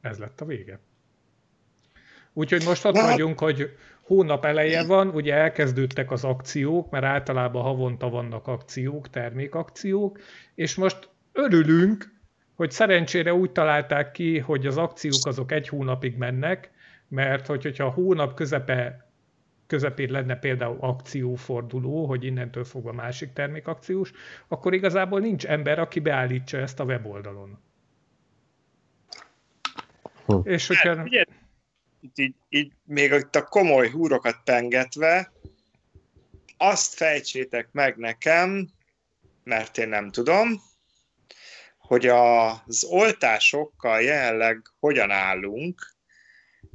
Ez 0.00 0.18
lett 0.18 0.40
a 0.40 0.44
vége. 0.44 0.80
Úgyhogy 2.32 2.64
most 2.64 2.84
ott 2.84 3.00
vagyunk, 3.00 3.38
hogy 3.38 3.76
hónap 4.02 4.44
eleje 4.44 4.84
van, 4.84 5.08
ugye 5.08 5.34
elkezdődtek 5.34 6.10
az 6.10 6.24
akciók, 6.24 6.90
mert 6.90 7.04
általában 7.04 7.62
havonta 7.62 8.08
vannak 8.08 8.46
akciók, 8.46 9.10
termékakciók, 9.10 10.18
és 10.54 10.74
most 10.74 11.08
örülünk, 11.32 12.12
hogy 12.54 12.70
szerencsére 12.70 13.34
úgy 13.34 13.50
találták 13.50 14.10
ki, 14.10 14.38
hogy 14.38 14.66
az 14.66 14.76
akciók 14.76 15.26
azok 15.26 15.52
egy 15.52 15.68
hónapig 15.68 16.16
mennek, 16.16 16.70
mert 17.10 17.46
hogy, 17.46 17.62
hogyha 17.62 17.84
a 17.84 17.90
hónap 17.90 18.34
közepe 18.34 19.08
közepén 19.66 20.10
lenne 20.10 20.36
például 20.36 20.76
akcióforduló, 20.80 22.06
hogy 22.06 22.24
innentől 22.24 22.64
fogva 22.64 22.92
másik 22.92 23.32
termékakciós, 23.32 24.12
akkor 24.48 24.74
igazából 24.74 25.20
nincs 25.20 25.46
ember, 25.46 25.78
aki 25.78 26.00
beállítsa 26.00 26.58
ezt 26.58 26.80
a 26.80 26.84
weboldalon. 26.84 27.58
Hm. 30.26 30.38
És 30.42 30.66
hogyha... 30.66 30.96
Hát, 30.96 31.06
ugye, 31.06 31.24
így, 32.14 32.34
így 32.48 32.72
még 32.84 33.12
itt 33.12 33.36
a 33.36 33.44
komoly 33.44 33.90
húrokat 33.90 34.40
pengetve, 34.44 35.32
azt 36.56 36.94
fejtsétek 36.94 37.68
meg 37.72 37.96
nekem, 37.96 38.68
mert 39.44 39.78
én 39.78 39.88
nem 39.88 40.10
tudom, 40.10 40.60
hogy 41.78 42.06
az 42.06 42.84
oltásokkal 42.84 44.00
jelenleg 44.00 44.62
hogyan 44.80 45.10
állunk, 45.10 45.94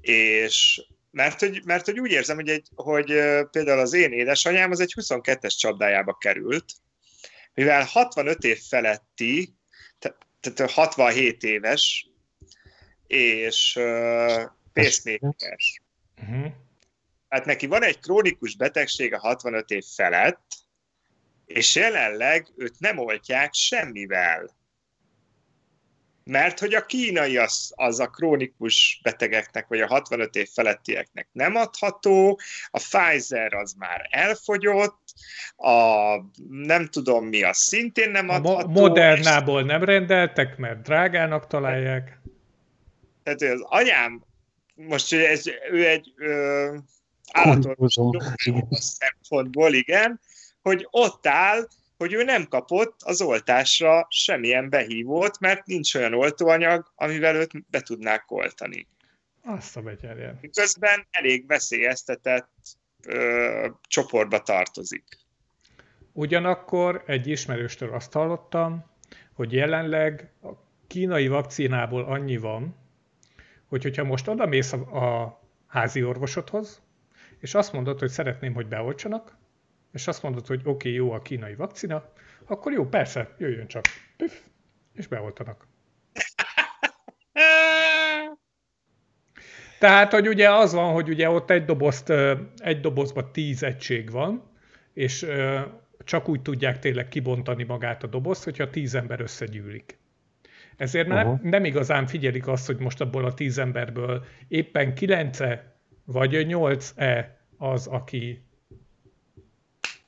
és 0.09 0.85
mert 1.11 1.39
hogy, 1.39 1.61
mert 1.65 1.85
hogy 1.85 1.99
úgy 1.99 2.11
érzem, 2.11 2.35
hogy, 2.35 2.49
egy, 2.49 2.67
hogy 2.75 3.05
például 3.51 3.79
az 3.79 3.93
én 3.93 4.11
édesanyám 4.11 4.71
az 4.71 4.79
egy 4.79 4.93
22-es 4.95 5.57
csapdájába 5.57 6.13
került, 6.13 6.65
mivel 7.53 7.83
65 7.83 8.43
év 8.43 8.59
feletti, 8.69 9.53
tehát 10.39 10.71
67 10.71 11.43
éves, 11.43 12.09
és 13.07 13.75
uh, 13.75 14.43
pacemakeres. 14.73 15.81
Uh-huh. 16.21 16.51
Hát 17.29 17.45
neki 17.45 17.65
van 17.65 17.83
egy 17.83 17.99
krónikus 17.99 18.55
betegsége 18.55 19.17
65 19.17 19.69
év 19.69 19.83
felett, 19.95 20.45
és 21.45 21.75
jelenleg 21.75 22.47
őt 22.55 22.79
nem 22.79 22.97
oltják 22.97 23.53
semmivel. 23.53 24.54
Mert 26.25 26.59
hogy 26.59 26.73
a 26.73 26.85
kínai 26.85 27.37
az, 27.37 27.71
az 27.75 27.99
a 27.99 28.07
krónikus 28.07 28.99
betegeknek, 29.03 29.67
vagy 29.67 29.81
a 29.81 29.87
65 29.87 30.35
év 30.35 30.49
felettieknek 30.53 31.27
nem 31.31 31.55
adható, 31.55 32.39
a 32.69 32.77
Pfizer 32.77 33.53
az 33.53 33.73
már 33.77 34.07
elfogyott, 34.09 35.03
a 35.55 35.75
nem 36.47 36.87
tudom 36.87 37.25
mi, 37.25 37.43
az 37.43 37.57
szintén 37.57 38.11
nem 38.11 38.29
adható. 38.29 38.67
A 38.67 38.67
Modernából 38.67 39.61
és... 39.61 39.65
nem 39.65 39.83
rendeltek, 39.83 40.57
mert 40.57 40.81
drágának 40.81 41.47
találják. 41.47 42.19
Tehát 43.23 43.41
az 43.41 43.61
anyám, 43.61 44.23
most 44.75 45.13
ez, 45.13 45.47
ő 45.71 45.87
egy 45.87 46.13
ö, 46.15 46.77
állatos 47.31 47.97
szempontból, 48.69 49.73
igen, 49.73 50.19
hogy 50.61 50.87
ott 50.91 51.27
áll, 51.27 51.67
hogy 51.97 52.13
ő 52.13 52.23
nem 52.23 52.47
kapott 52.47 53.01
az 53.03 53.21
oltásra 53.21 54.07
semmilyen 54.09 54.69
behívót, 54.69 55.39
mert 55.39 55.65
nincs 55.65 55.95
olyan 55.95 56.13
oltóanyag, 56.13 56.91
amivel 56.95 57.35
őt 57.35 57.69
be 57.69 57.81
tudnák 57.81 58.31
oltani. 58.31 58.87
Azt 59.43 59.77
a 59.77 59.81
betyárján. 59.81 60.39
Közben 60.53 61.07
elég 61.11 61.47
veszélyeztetett 61.47 62.49
ö, 63.05 63.67
csoportba 63.87 64.41
tartozik. 64.41 65.03
Ugyanakkor 66.11 67.03
egy 67.05 67.27
ismerőstől 67.27 67.93
azt 67.93 68.13
hallottam, 68.13 68.85
hogy 69.33 69.53
jelenleg 69.53 70.31
a 70.43 70.49
kínai 70.87 71.27
vakcinából 71.27 72.03
annyi 72.03 72.37
van, 72.37 72.75
hogy 73.65 73.83
hogyha 73.83 74.03
most 74.03 74.27
odamész 74.27 74.73
a, 74.73 74.77
a 74.77 75.41
házi 75.67 76.03
orvosodhoz, 76.03 76.81
és 77.39 77.53
azt 77.53 77.73
mondod, 77.73 77.99
hogy 77.99 78.09
szeretném, 78.09 78.53
hogy 78.53 78.67
beoltsanak, 78.67 79.37
és 79.95 80.07
azt 80.07 80.23
mondod, 80.23 80.47
hogy 80.47 80.59
oké, 80.63 80.69
okay, 80.71 80.93
jó 80.93 81.11
a 81.11 81.21
kínai 81.21 81.55
vakcina, 81.55 82.03
akkor 82.45 82.71
jó, 82.71 82.85
persze, 82.85 83.35
jöjjön 83.37 83.67
csak. 83.67 83.83
Püff, 84.17 84.33
és 84.93 85.07
beoltanak. 85.07 85.67
Tehát, 89.79 90.11
hogy 90.11 90.27
ugye 90.27 90.51
az 90.51 90.73
van, 90.73 90.93
hogy 90.93 91.09
ugye 91.09 91.29
ott 91.29 91.49
egy, 91.49 91.65
dobozt, 91.65 92.09
egy 92.57 92.79
dobozban 92.79 93.31
tíz 93.31 93.63
egység 93.63 94.11
van, 94.11 94.51
és 94.93 95.25
csak 96.03 96.29
úgy 96.29 96.41
tudják 96.41 96.79
tényleg 96.79 97.07
kibontani 97.07 97.63
magát 97.63 98.03
a 98.03 98.07
dobozt, 98.07 98.43
hogyha 98.43 98.69
tíz 98.69 98.95
ember 98.95 99.19
összegyűlik. 99.19 99.99
Ezért 100.77 101.07
uh-huh. 101.07 101.23
nem, 101.23 101.39
nem 101.41 101.65
igazán 101.65 102.07
figyelik 102.07 102.47
azt, 102.47 102.65
hogy 102.65 102.77
most 102.77 103.01
abból 103.01 103.25
a 103.25 103.33
tíz 103.33 103.57
emberből 103.57 104.25
éppen 104.47 104.93
kilence 104.93 105.75
vagy 106.05 106.47
nyolc-e 106.47 107.37
az, 107.57 107.87
aki 107.87 108.45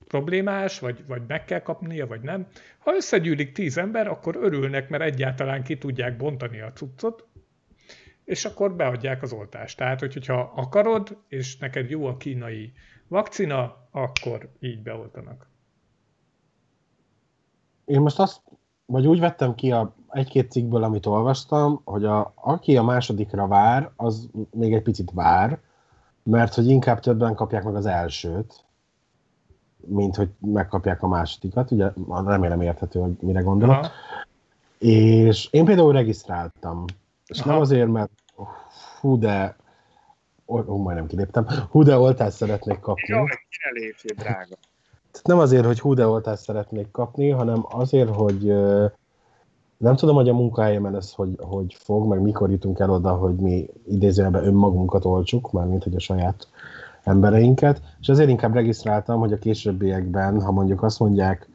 problémás, 0.07 0.79
vagy, 0.79 1.03
vagy 1.07 1.21
meg 1.27 1.45
kell 1.45 1.61
kapnia, 1.61 2.07
vagy 2.07 2.21
nem. 2.21 2.47
Ha 2.79 2.95
összegyűlik 2.95 3.51
tíz 3.51 3.77
ember, 3.77 4.07
akkor 4.07 4.35
örülnek, 4.35 4.89
mert 4.89 5.03
egyáltalán 5.03 5.63
ki 5.63 5.77
tudják 5.77 6.17
bontani 6.17 6.61
a 6.61 6.71
cuccot, 6.73 7.27
és 8.23 8.45
akkor 8.45 8.75
beadják 8.75 9.21
az 9.21 9.31
oltást. 9.31 9.77
Tehát, 9.77 9.99
hogyha 9.99 10.53
akarod, 10.55 11.17
és 11.27 11.57
neked 11.57 11.89
jó 11.89 12.05
a 12.05 12.17
kínai 12.17 12.73
vakcina, 13.07 13.87
akkor 13.91 14.49
így 14.59 14.81
beoltanak. 14.81 15.49
Én 17.85 18.01
most 18.01 18.19
azt, 18.19 18.41
vagy 18.85 19.07
úgy 19.07 19.19
vettem 19.19 19.55
ki 19.55 19.71
a 19.71 19.95
egy-két 20.09 20.51
cikkből, 20.51 20.83
amit 20.83 21.05
olvastam, 21.05 21.81
hogy 21.83 22.05
a, 22.05 22.31
aki 22.35 22.77
a 22.77 22.83
másodikra 22.83 23.47
vár, 23.47 23.91
az 23.95 24.29
még 24.51 24.73
egy 24.73 24.81
picit 24.81 25.11
vár, 25.11 25.59
mert 26.23 26.53
hogy 26.53 26.67
inkább 26.67 26.99
többen 26.99 27.35
kapják 27.35 27.63
meg 27.63 27.75
az 27.75 27.85
elsőt, 27.85 28.65
mint 29.85 30.15
hogy 30.15 30.29
megkapják 30.39 31.03
a 31.03 31.07
másodikat. 31.07 31.71
Ugye 31.71 31.91
remélem 32.07 32.61
érthető, 32.61 32.99
hogy 32.99 33.11
mire 33.19 33.41
gondolok. 33.41 33.75
Aha. 33.75 33.91
És 34.79 35.47
én 35.51 35.65
például 35.65 35.91
regisztráltam. 35.91 36.85
És 37.25 37.39
Aha. 37.39 37.49
nem 37.49 37.59
azért, 37.59 37.91
mert 37.91 38.11
hú, 39.01 39.19
de 39.19 39.55
ó, 40.47 40.59
ó, 40.67 40.77
majdnem 40.77 41.07
kiléptem, 41.07 41.47
hú, 41.69 41.83
de 41.83 41.97
oltást 41.97 42.35
szeretnék 42.35 42.79
kapni. 42.79 43.15
Jó, 43.15 43.23
kire 43.23 43.71
lépjél, 43.73 44.15
drága. 44.15 44.55
Nem 45.23 45.39
azért, 45.39 45.65
hogy 45.65 45.79
hú, 45.79 45.93
de 45.93 46.07
oltást 46.07 46.43
szeretnék 46.43 46.91
kapni, 46.91 47.29
hanem 47.29 47.65
azért, 47.69 48.15
hogy 48.15 48.43
nem 49.77 49.95
tudom, 49.95 50.15
hogy 50.15 50.29
a 50.29 50.33
munkahelyemen 50.33 50.95
ez 50.95 51.11
hogy, 51.11 51.35
hogy 51.37 51.73
fog, 51.79 52.07
meg 52.07 52.21
mikor 52.21 52.51
jutunk 52.51 52.79
el 52.79 52.89
oda, 52.89 53.13
hogy 53.13 53.35
mi 53.35 53.69
idézőjelben 53.87 54.45
önmagunkat 54.45 55.05
olcsuk, 55.05 55.51
mármint 55.51 55.83
hogy 55.83 55.95
a 55.95 55.99
saját 55.99 56.47
embereinket, 57.07 57.81
és 57.99 58.07
ezért 58.07 58.29
inkább 58.29 58.53
regisztráltam, 58.53 59.19
hogy 59.19 59.33
a 59.33 59.37
későbbiekben, 59.37 60.41
ha 60.41 60.51
mondjuk 60.51 60.83
azt 60.83 60.99
mondják, 60.99 61.49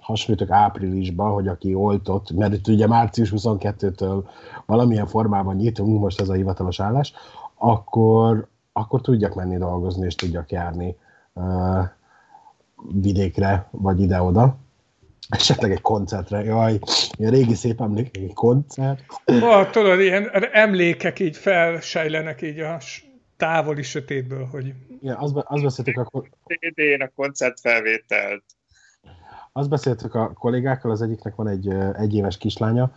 hasonlítok 0.00 0.50
áprilisban, 0.50 1.32
hogy 1.32 1.48
aki 1.48 1.74
oltott, 1.74 2.30
mert 2.30 2.52
itt 2.52 2.68
ugye 2.68 2.86
március 2.86 3.32
22-től 3.36 4.22
valamilyen 4.66 5.06
formában 5.06 5.56
nyitunk, 5.56 6.00
most 6.00 6.20
ez 6.20 6.28
a 6.28 6.32
hivatalos 6.34 6.80
állás, 6.80 7.12
akkor, 7.54 8.46
akkor 8.72 9.00
tudjak 9.00 9.34
menni 9.34 9.56
dolgozni, 9.56 10.06
és 10.06 10.14
tudjak 10.14 10.50
járni 10.50 10.96
uh, 11.32 11.44
vidékre, 12.92 13.68
vagy 13.70 14.00
ide-oda. 14.00 14.56
Esetleg 15.28 15.70
egy 15.70 15.80
koncertre, 15.80 16.44
jaj, 16.44 16.78
ilyen 17.18 17.30
régi 17.30 17.54
szép 17.54 17.80
emlék, 17.80 18.16
egy 18.16 18.32
koncert. 18.34 19.00
Oh, 19.26 19.70
tudod, 19.70 20.00
ilyen 20.00 20.30
emlékek 20.52 21.18
így 21.18 21.36
felsejlenek 21.36 22.42
így 22.42 22.58
a 22.58 22.78
távoli 23.42 23.82
sötétből, 23.82 24.44
hogy... 24.44 24.74
Igen, 25.00 25.16
azt, 25.16 25.34
azt 25.36 25.62
beszéltük 25.62 25.98
akkor... 25.98 26.28
CD-n 26.44 27.02
a 27.02 27.10
koncertfelvételt. 27.16 28.42
Azt 29.52 29.68
beszéltük 29.68 30.14
a 30.14 30.32
kollégákkal, 30.32 30.90
az 30.90 31.02
egyiknek 31.02 31.34
van 31.34 31.48
egy 31.48 31.68
egyéves 31.98 32.38
kislánya, 32.38 32.92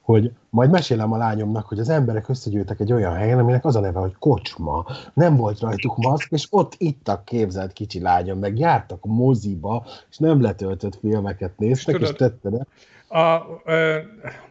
hogy 0.00 0.32
majd 0.50 0.70
mesélem 0.70 1.12
a 1.12 1.16
lányomnak, 1.16 1.66
hogy 1.66 1.78
az 1.78 1.88
emberek 1.88 2.28
összegyűltek 2.28 2.80
egy 2.80 2.92
olyan 2.92 3.14
helyen, 3.14 3.38
aminek 3.38 3.64
az 3.64 3.76
a 3.76 3.80
neve, 3.80 3.98
hogy 3.98 4.14
kocsma. 4.18 4.86
Nem 5.14 5.36
volt 5.36 5.60
rajtuk 5.60 5.96
maszk, 5.96 6.30
és 6.30 6.46
ott 6.50 6.74
ittak 6.78 7.24
képzelt 7.24 7.72
kicsi 7.72 8.00
lányom, 8.00 8.38
meg 8.38 8.58
jártak 8.58 9.04
moziba, 9.04 9.86
és 10.10 10.18
nem 10.18 10.40
letöltött 10.40 10.98
filmeket 11.00 11.58
néztek, 11.58 11.94
Tudod, 11.94 12.10
és 12.10 12.16
tetted 12.16 12.66
a, 13.08 13.60
ö, 13.64 13.98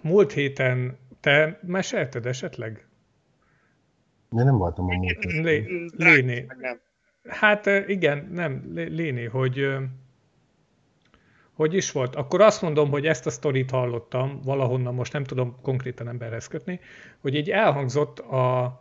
múlt 0.01 0.31
héten 0.31 0.97
te 1.19 1.59
mesélted 1.61 2.25
esetleg? 2.25 2.88
Én 4.37 4.43
nem 4.43 4.57
voltam 4.57 4.89
a 4.89 4.95
múlt 4.95 5.23
Léné. 5.97 6.45
Hát 7.27 7.65
igen, 7.87 8.29
nem, 8.31 8.71
Léné, 8.73 9.23
hogy 9.25 9.67
hogy 11.59 11.73
is 11.73 11.91
volt? 11.91 12.15
Akkor 12.15 12.41
azt 12.41 12.61
mondom, 12.61 12.89
hogy 12.89 13.05
ezt 13.05 13.25
a 13.25 13.29
sztorit 13.29 13.69
hallottam 13.69 14.41
valahonnan, 14.43 14.93
most 14.93 15.13
nem 15.13 15.23
tudom 15.23 15.55
konkrétan 15.61 16.07
emberhez 16.07 16.47
kötni, 16.47 16.79
hogy 17.19 17.35
így 17.35 17.49
elhangzott 17.49 18.19
a 18.19 18.79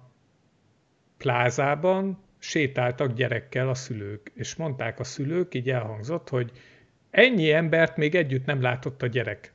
plázában, 1.16 2.18
sétáltak 2.38 3.12
gyerekkel 3.12 3.68
a 3.68 3.74
szülők, 3.74 4.32
és 4.34 4.56
mondták 4.56 5.00
a 5.00 5.04
szülők, 5.04 5.54
így 5.54 5.70
elhangzott, 5.70 6.28
hogy 6.28 6.52
ennyi 7.10 7.52
embert 7.52 7.96
még 7.96 8.14
együtt 8.14 8.44
nem 8.44 8.62
látott 8.62 9.02
a 9.02 9.06
gyerek. 9.06 9.52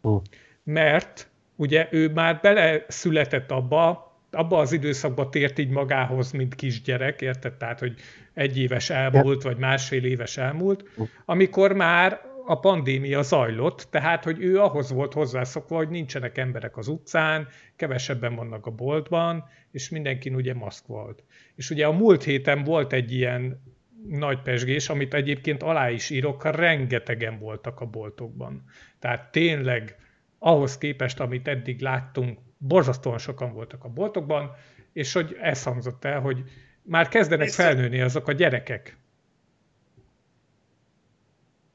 Uh. 0.00 0.22
Mert 0.62 1.28
ugye 1.56 1.88
ő 1.90 2.12
már 2.12 2.38
bele 2.42 2.84
született 2.88 3.50
abba, 3.50 4.05
abba 4.36 4.58
az 4.58 4.72
időszakban 4.72 5.30
tért 5.30 5.58
így 5.58 5.68
magához, 5.68 6.32
mint 6.32 6.54
kisgyerek, 6.54 7.20
érted? 7.20 7.52
Tehát, 7.52 7.78
hogy 7.78 7.94
egy 8.34 8.58
éves 8.58 8.90
elmúlt, 8.90 9.42
vagy 9.42 9.56
másfél 9.56 10.04
éves 10.04 10.36
elmúlt, 10.36 10.84
amikor 11.24 11.72
már 11.72 12.20
a 12.46 12.60
pandémia 12.60 13.22
zajlott, 13.22 13.86
tehát, 13.90 14.24
hogy 14.24 14.40
ő 14.40 14.60
ahhoz 14.60 14.92
volt 14.92 15.12
hozzászokva, 15.12 15.76
hogy 15.76 15.88
nincsenek 15.88 16.38
emberek 16.38 16.76
az 16.76 16.88
utcán, 16.88 17.48
kevesebben 17.76 18.34
vannak 18.34 18.66
a 18.66 18.70
boltban, 18.70 19.44
és 19.70 19.88
mindenkin 19.88 20.34
ugye 20.34 20.54
maszk 20.54 20.86
volt. 20.86 21.22
És 21.54 21.70
ugye 21.70 21.86
a 21.86 21.92
múlt 21.92 22.22
héten 22.24 22.64
volt 22.64 22.92
egy 22.92 23.12
ilyen 23.12 23.62
nagy 24.08 24.42
pesgés, 24.42 24.88
amit 24.88 25.14
egyébként 25.14 25.62
alá 25.62 25.90
is 25.90 26.10
írok, 26.10 26.44
rengetegen 26.44 27.38
voltak 27.38 27.80
a 27.80 27.86
boltokban. 27.86 28.64
Tehát 28.98 29.32
tényleg 29.32 29.96
ahhoz 30.38 30.78
képest, 30.78 31.20
amit 31.20 31.48
eddig 31.48 31.80
láttunk, 31.80 32.38
borzasztóan 32.66 33.18
sokan 33.18 33.52
voltak 33.52 33.84
a 33.84 33.88
boltokban, 33.88 34.50
és 34.92 35.12
hogy 35.12 35.36
ez 35.40 35.62
hangzott 35.62 36.04
el, 36.04 36.20
hogy 36.20 36.44
már 36.82 37.08
kezdenek 37.08 37.48
felnőni 37.48 38.00
azok 38.00 38.28
a 38.28 38.32
gyerekek. 38.32 38.98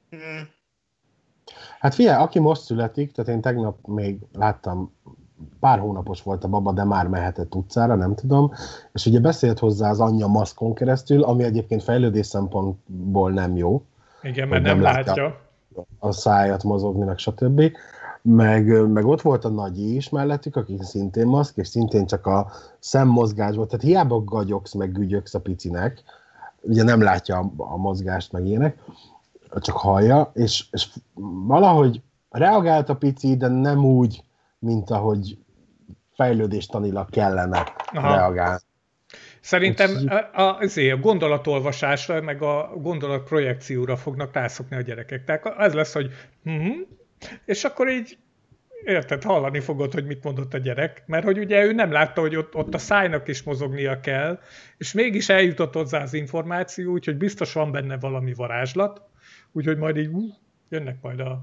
Hmm. 0.09 0.49
Hát 1.79 1.95
figyelj, 1.95 2.21
aki 2.21 2.39
most 2.39 2.61
születik, 2.61 3.11
tehát 3.11 3.31
én 3.31 3.41
tegnap 3.41 3.87
még 3.87 4.19
láttam, 4.33 4.93
pár 5.59 5.79
hónapos 5.79 6.23
volt 6.23 6.43
a 6.43 6.47
baba, 6.47 6.71
de 6.71 6.83
már 6.83 7.07
mehetett 7.07 7.55
utcára, 7.55 7.95
nem 7.95 8.15
tudom, 8.15 8.51
és 8.93 9.05
ugye 9.05 9.19
beszélt 9.19 9.59
hozzá 9.59 9.89
az 9.89 9.99
anyja 9.99 10.27
maszkon 10.27 10.73
keresztül, 10.73 11.23
ami 11.23 11.43
egyébként 11.43 11.83
fejlődés 11.83 12.25
szempontból 12.25 13.31
nem 13.31 13.55
jó. 13.55 13.83
Igen, 14.21 14.47
mert 14.47 14.63
nem, 14.63 14.79
nem 14.79 14.93
látja. 14.93 15.39
A 15.99 16.11
szájat 16.11 16.63
mozogni, 16.63 17.03
meg 17.03 17.17
stb 17.17 17.61
meg, 18.21 18.89
meg 18.89 19.05
ott 19.05 19.21
volt 19.21 19.45
a 19.45 19.49
nagyi 19.49 19.95
is 19.95 20.09
mellettük, 20.09 20.55
akik 20.55 20.81
szintén 20.81 21.25
maszk, 21.25 21.57
és 21.57 21.67
szintén 21.67 22.05
csak 22.05 22.25
a 22.25 22.51
szemmozgás 22.79 23.55
volt, 23.55 23.69
tehát 23.69 23.85
hiába 23.85 24.23
gagyogsz, 24.23 24.73
meg 24.73 24.91
gügyöksz 24.91 25.33
a 25.33 25.39
picinek, 25.39 26.03
ugye 26.61 26.83
nem 26.83 27.01
látja 27.01 27.37
a, 27.37 27.51
a 27.57 27.77
mozgást, 27.77 28.31
meg 28.31 28.45
ilyenek, 28.45 28.77
csak 29.55 29.77
hallja, 29.77 30.31
és, 30.33 30.65
és 30.71 30.87
valahogy 31.45 32.01
reagált 32.29 32.89
a 32.89 32.95
pici, 32.95 33.35
de 33.35 33.47
nem 33.47 33.85
úgy, 33.85 34.23
mint 34.59 34.89
ahogy 34.89 35.37
fejlődéstanilag 36.15 37.09
kellene 37.09 37.73
Aha. 37.93 38.15
reagálni. 38.15 38.59
Szerintem 39.41 39.91
a, 40.07 40.41
a, 40.41 40.57
a 40.91 40.97
gondolatolvasásra, 41.01 42.21
meg 42.21 42.41
a 42.41 42.71
gondolatprojekcióra 42.77 43.97
fognak 43.97 44.33
rászokni 44.33 44.75
a 44.75 44.81
gyerekek. 44.81 45.23
Tehát 45.23 45.45
ez 45.57 45.73
lesz, 45.73 45.93
hogy 45.93 46.11
hm, 46.43 46.69
és 47.45 47.63
akkor 47.63 47.89
így 47.89 48.17
érted, 48.83 49.23
hallani 49.23 49.59
fogod, 49.59 49.93
hogy 49.93 50.05
mit 50.05 50.23
mondott 50.23 50.53
a 50.53 50.57
gyerek, 50.57 51.03
mert 51.05 51.23
hogy 51.23 51.39
ugye 51.39 51.65
ő 51.65 51.73
nem 51.73 51.91
látta, 51.91 52.21
hogy 52.21 52.35
ott, 52.35 52.55
ott 52.55 52.73
a 52.73 52.77
szájnak 52.77 53.27
is 53.27 53.43
mozognia 53.43 53.99
kell, 53.99 54.39
és 54.77 54.93
mégis 54.93 55.29
eljutott 55.29 55.73
hozzá 55.73 56.01
az 56.01 56.13
információ, 56.13 56.91
úgyhogy 56.91 57.17
biztos 57.17 57.53
van 57.53 57.71
benne 57.71 57.97
valami 57.97 58.33
varázslat, 58.33 59.01
úgyhogy 59.51 59.77
majd 59.77 59.97
így 59.97 60.07
uh, 60.07 60.23
jönnek 60.69 61.01
majd 61.01 61.19
a 61.19 61.41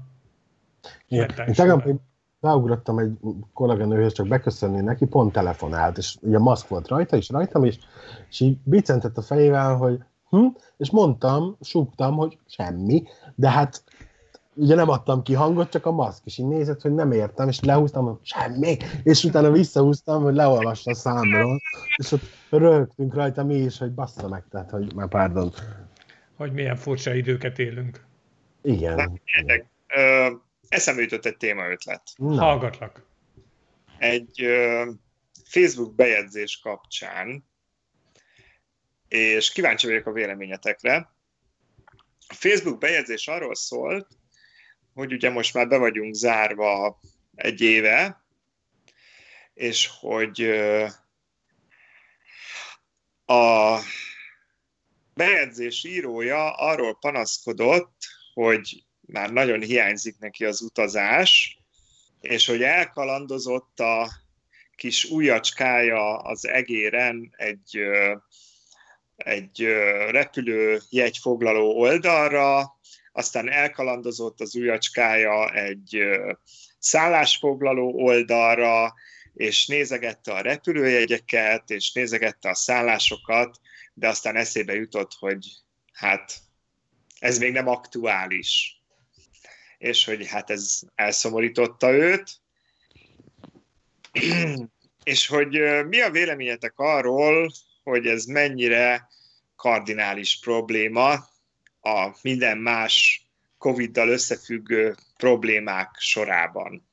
Igen. 1.07 1.27
Tegnap 1.35 1.87
beugrottam 2.39 2.97
egy 2.97 3.11
kolléganőhöz, 3.53 4.13
csak 4.13 4.27
beköszönni 4.27 4.81
neki, 4.81 5.05
pont 5.05 5.31
telefonált, 5.31 5.97
és 5.97 6.15
ugye 6.21 6.39
maszk 6.39 6.67
volt 6.67 6.87
rajta, 6.87 7.17
és 7.17 7.29
rajtam, 7.29 7.63
és, 7.63 7.77
és 8.29 8.39
így 8.39 8.57
bicentett 8.63 9.17
a 9.17 9.21
fejével, 9.21 9.75
hogy 9.75 10.03
hm, 10.29 10.45
és 10.77 10.91
mondtam, 10.91 11.57
súgtam, 11.61 12.15
hogy 12.15 12.37
semmi, 12.47 13.03
de 13.35 13.49
hát 13.49 13.83
ugye 14.59 14.75
nem 14.75 14.89
adtam 14.89 15.23
ki 15.23 15.33
hangot, 15.33 15.69
csak 15.69 15.85
a 15.85 15.91
maszk, 15.91 16.25
és 16.25 16.37
így 16.37 16.47
nézett, 16.47 16.81
hogy 16.81 16.93
nem 16.93 17.11
értem, 17.11 17.47
és 17.47 17.59
lehúztam, 17.59 18.05
hogy 18.05 18.17
semmi, 18.21 18.77
és 19.03 19.23
utána 19.23 19.51
visszahúztam, 19.51 20.23
hogy 20.23 20.35
leolvassa 20.35 20.91
a 20.91 20.95
számról, 20.95 21.61
és 21.95 22.11
ott 22.11 22.23
rögtünk 22.49 23.13
rajta 23.13 23.43
mi 23.43 23.55
is, 23.55 23.77
hogy 23.77 23.93
bassza 23.93 24.27
meg, 24.27 24.43
tehát, 24.49 24.69
hogy 24.69 24.93
már 24.93 25.07
pardon. 25.07 25.53
Hogy 26.35 26.51
milyen 26.51 26.75
furcsa 26.75 27.13
időket 27.13 27.59
élünk. 27.59 28.05
Igen. 28.61 29.21
Ö, 29.87 30.29
eszembe 30.69 31.01
jutott 31.01 31.25
egy 31.25 31.37
témaötlet. 31.37 32.01
Na. 32.15 32.35
Hallgatlak. 32.35 33.05
Egy 33.97 34.43
ö, 34.43 34.89
Facebook 35.43 35.95
bejegyzés 35.95 36.59
kapcsán, 36.63 37.47
és 39.07 39.51
kíváncsi 39.51 39.87
vagyok 39.87 40.05
a 40.05 40.11
véleményetekre. 40.11 41.13
A 42.27 42.33
Facebook 42.33 42.79
bejegyzés 42.79 43.27
arról 43.27 43.55
szólt, 43.55 44.18
hogy 44.99 45.13
ugye 45.13 45.29
most 45.29 45.53
már 45.53 45.67
be 45.67 45.77
vagyunk 45.77 46.13
zárva 46.13 46.99
egy 47.35 47.61
éve, 47.61 48.23
és 49.53 49.89
hogy 49.99 50.41
a 53.25 53.77
bejegyzés 55.13 55.83
írója 55.83 56.53
arról 56.55 56.97
panaszkodott, 56.99 57.97
hogy 58.33 58.83
már 59.01 59.31
nagyon 59.31 59.61
hiányzik 59.61 60.17
neki 60.19 60.45
az 60.45 60.61
utazás, 60.61 61.59
és 62.21 62.45
hogy 62.45 62.63
elkalandozott 62.63 63.79
a 63.79 64.11
kis 64.75 65.05
újacskája 65.05 66.17
az 66.17 66.47
egéren 66.47 67.33
egy, 67.37 67.79
egy 69.15 69.61
repülő 70.09 70.81
jegyfoglaló 70.89 71.79
oldalra, 71.79 72.79
aztán 73.11 73.51
elkalandozott 73.51 74.41
az 74.41 74.55
ujjacskája 74.55 75.53
egy 75.53 76.03
szállásfoglaló 76.79 77.93
oldalra, 77.93 78.93
és 79.33 79.67
nézegette 79.67 80.33
a 80.33 80.41
repülőjegyeket, 80.41 81.69
és 81.69 81.91
nézegette 81.91 82.49
a 82.49 82.55
szállásokat, 82.55 83.59
de 83.93 84.07
aztán 84.07 84.35
eszébe 84.35 84.73
jutott, 84.73 85.11
hogy 85.19 85.47
hát 85.93 86.33
ez 87.19 87.37
még 87.37 87.51
nem 87.51 87.67
aktuális. 87.67 88.81
És 89.77 90.05
hogy 90.05 90.27
hát 90.27 90.49
ez 90.49 90.79
elszomorította 90.95 91.91
őt. 91.91 92.31
és 95.03 95.27
hogy 95.27 95.49
mi 95.87 96.01
a 96.01 96.11
véleményetek 96.11 96.73
arról, 96.75 97.51
hogy 97.83 98.07
ez 98.07 98.25
mennyire 98.25 99.07
kardinális 99.55 100.39
probléma, 100.39 101.29
a 101.81 102.09
minden 102.21 102.57
más 102.57 103.27
Covid-dal 103.57 104.09
összefüggő 104.09 104.95
problémák 105.17 105.89
sorában? 105.97 106.87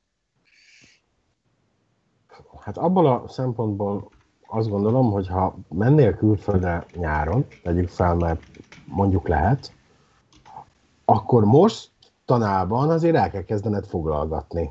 Hát 2.60 2.78
abból 2.78 3.06
a 3.06 3.28
szempontból 3.28 4.10
azt 4.46 4.68
gondolom, 4.68 5.10
hogy 5.10 5.28
ha 5.28 5.56
mennél 5.68 6.14
külföldre 6.14 6.86
nyáron, 6.94 7.46
tegyük 7.62 7.88
fel, 7.88 8.14
mert 8.14 8.42
mondjuk 8.84 9.28
lehet, 9.28 9.72
akkor 11.04 11.44
most 11.44 11.90
tanában 12.24 12.90
azért 12.90 13.16
el 13.16 13.30
kell 13.30 13.44
kezdened 13.44 13.86
foglalgatni. 13.86 14.70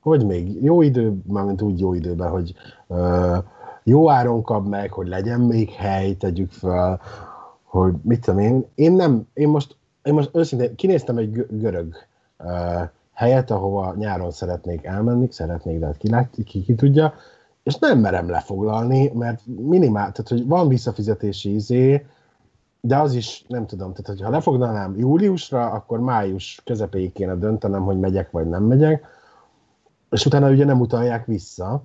Hogy 0.00 0.26
még 0.26 0.62
jó 0.62 0.82
idő, 0.82 1.16
mármint 1.26 1.62
úgy 1.62 1.80
jó 1.80 1.94
időben, 1.94 2.30
hogy 2.30 2.54
ö, 2.86 3.36
jó 3.82 4.10
áron 4.10 4.42
kap 4.42 4.66
meg, 4.66 4.92
hogy 4.92 5.08
legyen 5.08 5.40
még 5.40 5.70
hely, 5.70 6.14
tegyük 6.14 6.52
fel, 6.52 7.00
hogy 7.74 7.94
mit 8.02 8.20
tudom 8.20 8.40
én, 8.40 8.66
én 8.74 8.92
nem, 8.92 9.26
én 9.34 9.48
most, 9.48 9.76
én 10.02 10.14
most 10.14 10.30
őszintén 10.32 10.74
kinéztem 10.74 11.16
egy 11.16 11.46
görög 11.50 11.94
uh, 12.38 12.82
helyet, 13.12 13.50
ahova 13.50 13.94
nyáron 13.96 14.30
szeretnék 14.30 14.84
elmenni, 14.84 15.26
szeretnék, 15.30 15.78
de 15.78 15.86
hát 15.86 15.96
ki, 15.96 16.10
lát, 16.10 16.30
ki, 16.44 16.62
ki 16.62 16.74
tudja, 16.74 17.14
és 17.62 17.76
nem 17.78 17.98
merem 17.98 18.28
lefoglalni, 18.30 19.10
mert 19.14 19.40
minimál, 19.46 20.12
tehát 20.12 20.28
hogy 20.28 20.46
van 20.46 20.68
visszafizetési 20.68 21.54
izé, 21.54 22.06
de 22.80 22.96
az 22.96 23.14
is, 23.14 23.44
nem 23.48 23.66
tudom, 23.66 23.92
tehát 23.92 24.06
hogy 24.06 24.20
ha 24.20 24.30
lefoglalnám 24.30 24.96
júliusra, 24.96 25.70
akkor 25.70 26.00
május 26.00 26.60
közepéig 26.64 27.12
kéne 27.12 27.34
döntenem, 27.34 27.82
hogy 27.82 27.98
megyek 27.98 28.30
vagy 28.30 28.48
nem 28.48 28.62
megyek, 28.62 29.04
és 30.10 30.26
utána 30.26 30.50
ugye 30.50 30.64
nem 30.64 30.80
utalják 30.80 31.26
vissza, 31.26 31.82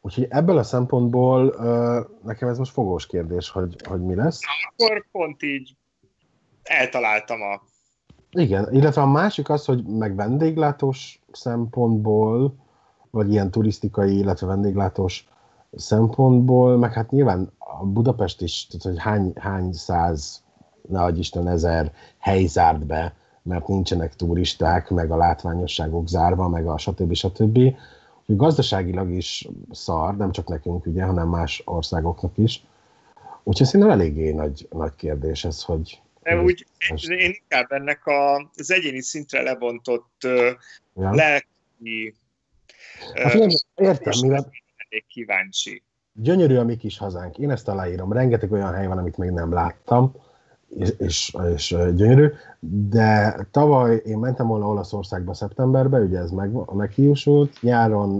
Úgyhogy 0.00 0.26
ebből 0.28 0.58
a 0.58 0.62
szempontból 0.62 1.54
nekem 2.24 2.48
ez 2.48 2.58
most 2.58 2.72
fogós 2.72 3.06
kérdés, 3.06 3.50
hogy, 3.50 3.76
hogy 3.88 4.00
mi 4.00 4.14
lesz. 4.14 4.40
Akkor 4.76 5.06
pont 5.12 5.42
így 5.42 5.76
eltaláltam 6.62 7.40
a... 7.42 7.60
Igen, 8.30 8.68
illetve 8.72 9.02
a 9.02 9.06
másik 9.06 9.48
az, 9.48 9.64
hogy 9.64 9.84
meg 9.84 10.14
vendéglátós 10.14 11.20
szempontból, 11.32 12.54
vagy 13.10 13.32
ilyen 13.32 13.50
turisztikai, 13.50 14.18
illetve 14.18 14.46
vendéglátós 14.46 15.28
szempontból, 15.72 16.76
meg 16.76 16.92
hát 16.92 17.10
nyilván 17.10 17.52
a 17.58 17.84
Budapest 17.84 18.42
is, 18.42 18.66
tehát 18.66 18.82
hogy 18.82 18.98
hány, 18.98 19.32
hány 19.36 19.72
száz, 19.72 20.42
ne 20.88 21.02
adj 21.02 21.18
Isten, 21.18 21.48
ezer 21.48 21.92
hely 22.18 22.46
zárt 22.46 22.86
be, 22.86 23.14
mert 23.42 23.68
nincsenek 23.68 24.16
turisták, 24.16 24.90
meg 24.90 25.10
a 25.10 25.16
látványosságok 25.16 26.08
zárva, 26.08 26.48
meg 26.48 26.66
a 26.66 26.78
stb. 26.78 27.12
stb. 27.12 27.14
stb 27.14 27.58
gazdaságilag 28.36 29.10
is 29.10 29.48
szar, 29.70 30.16
nem 30.16 30.32
csak 30.32 30.48
nekünk, 30.48 30.86
ugye, 30.86 31.02
hanem 31.02 31.28
más 31.28 31.62
országoknak 31.64 32.38
is. 32.38 32.62
Úgyhogy 33.42 33.66
szerintem 33.66 33.90
eléggé 33.90 34.32
nagy, 34.32 34.66
nagy 34.70 34.94
kérdés 34.96 35.44
ez, 35.44 35.62
hogy... 35.62 36.00
De 36.22 36.42
úgy, 36.42 36.66
én 37.08 37.20
inkább 37.20 37.72
ennek 37.72 38.06
a, 38.06 38.50
az 38.54 38.70
egyéni 38.70 39.02
szintre 39.02 39.42
lebontott 39.42 40.26
ja. 40.94 41.14
lelki... 41.14 42.14
Hát, 43.14 43.34
uh, 43.34 43.52
értem, 43.74 44.12
mivel... 44.22 44.50
kíváncsi. 45.08 45.82
Gyönyörű 46.12 46.56
a 46.56 46.64
mi 46.64 46.76
kis 46.76 46.98
hazánk. 46.98 47.38
Én 47.38 47.50
ezt 47.50 47.68
aláírom. 47.68 48.12
Rengeteg 48.12 48.52
olyan 48.52 48.74
hely 48.74 48.86
van, 48.86 48.98
amit 48.98 49.16
még 49.16 49.30
nem 49.30 49.52
láttam 49.52 50.14
és, 50.76 50.94
és, 50.98 51.36
és 51.54 51.76
gyönyörű, 51.94 52.28
de 52.88 53.36
tavaly 53.50 54.02
én 54.04 54.18
mentem 54.18 54.46
volna 54.46 54.68
Olaszországba 54.68 55.34
szeptemberbe, 55.34 55.98
ugye 55.98 56.18
ez 56.18 56.30
meg, 56.30 56.50
meghiúsult, 56.72 57.62
nyáron 57.62 58.18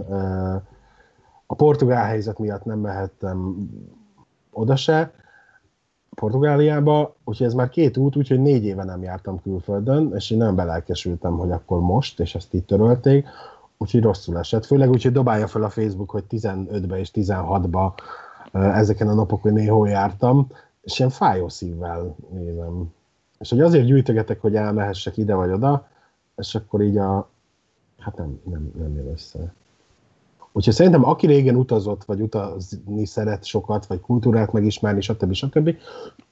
a 1.45 1.55
portugál 1.55 2.05
helyzet 2.05 2.39
miatt 2.39 2.65
nem 2.65 2.79
mehettem 2.79 3.69
oda 4.51 4.75
se, 4.75 5.13
Portugáliába, 6.15 7.15
úgyhogy 7.23 7.47
ez 7.47 7.53
már 7.53 7.69
két 7.69 7.97
út, 7.97 8.15
úgyhogy 8.15 8.41
négy 8.41 8.65
éve 8.65 8.83
nem 8.83 9.03
jártam 9.03 9.41
külföldön, 9.41 10.11
és 10.15 10.31
én 10.31 10.37
nem 10.37 10.55
belelkesültem, 10.55 11.37
hogy 11.37 11.51
akkor 11.51 11.79
most, 11.79 12.19
és 12.19 12.35
ezt 12.35 12.53
így 12.53 12.65
törölték, 12.65 13.27
úgyhogy 13.77 14.01
rosszul 14.01 14.37
esett. 14.37 14.65
Főleg 14.65 14.89
úgy, 14.89 15.03
hogy 15.03 15.11
dobálja 15.11 15.47
fel 15.47 15.63
a 15.63 15.69
Facebook, 15.69 16.09
hogy 16.09 16.23
15-be 16.29 16.99
és 16.99 17.11
16-ba 17.13 17.91
ezeken 18.51 19.07
a 19.07 19.13
napokon 19.13 19.53
néhol 19.53 19.89
jártam, 19.89 20.47
és 20.81 20.99
ilyen 20.99 21.11
fájó 21.11 21.49
szívvel 21.49 22.15
nézem. 22.33 22.93
És 23.39 23.49
hogy 23.49 23.61
azért 23.61 23.85
gyűjtögetek, 23.85 24.41
hogy 24.41 24.55
elmehessek 24.55 25.17
ide 25.17 25.35
vagy 25.35 25.51
oda, 25.51 25.87
és 26.35 26.55
akkor 26.55 26.81
így 26.81 26.97
a... 26.97 27.29
Hát 27.97 28.17
nem, 28.17 28.39
nem, 28.43 28.71
nem 28.77 28.95
jön 28.95 29.07
össze. 29.07 29.53
Úgyhogy 30.51 30.73
szerintem 30.73 31.05
aki 31.05 31.27
régen 31.27 31.55
utazott, 31.55 32.03
vagy 32.03 32.21
utazni 32.21 33.05
szeret 33.05 33.43
sokat, 33.43 33.85
vagy 33.85 33.99
kultúrát 33.99 34.51
megismerni, 34.51 35.01
stb. 35.01 35.33
stb. 35.33 35.75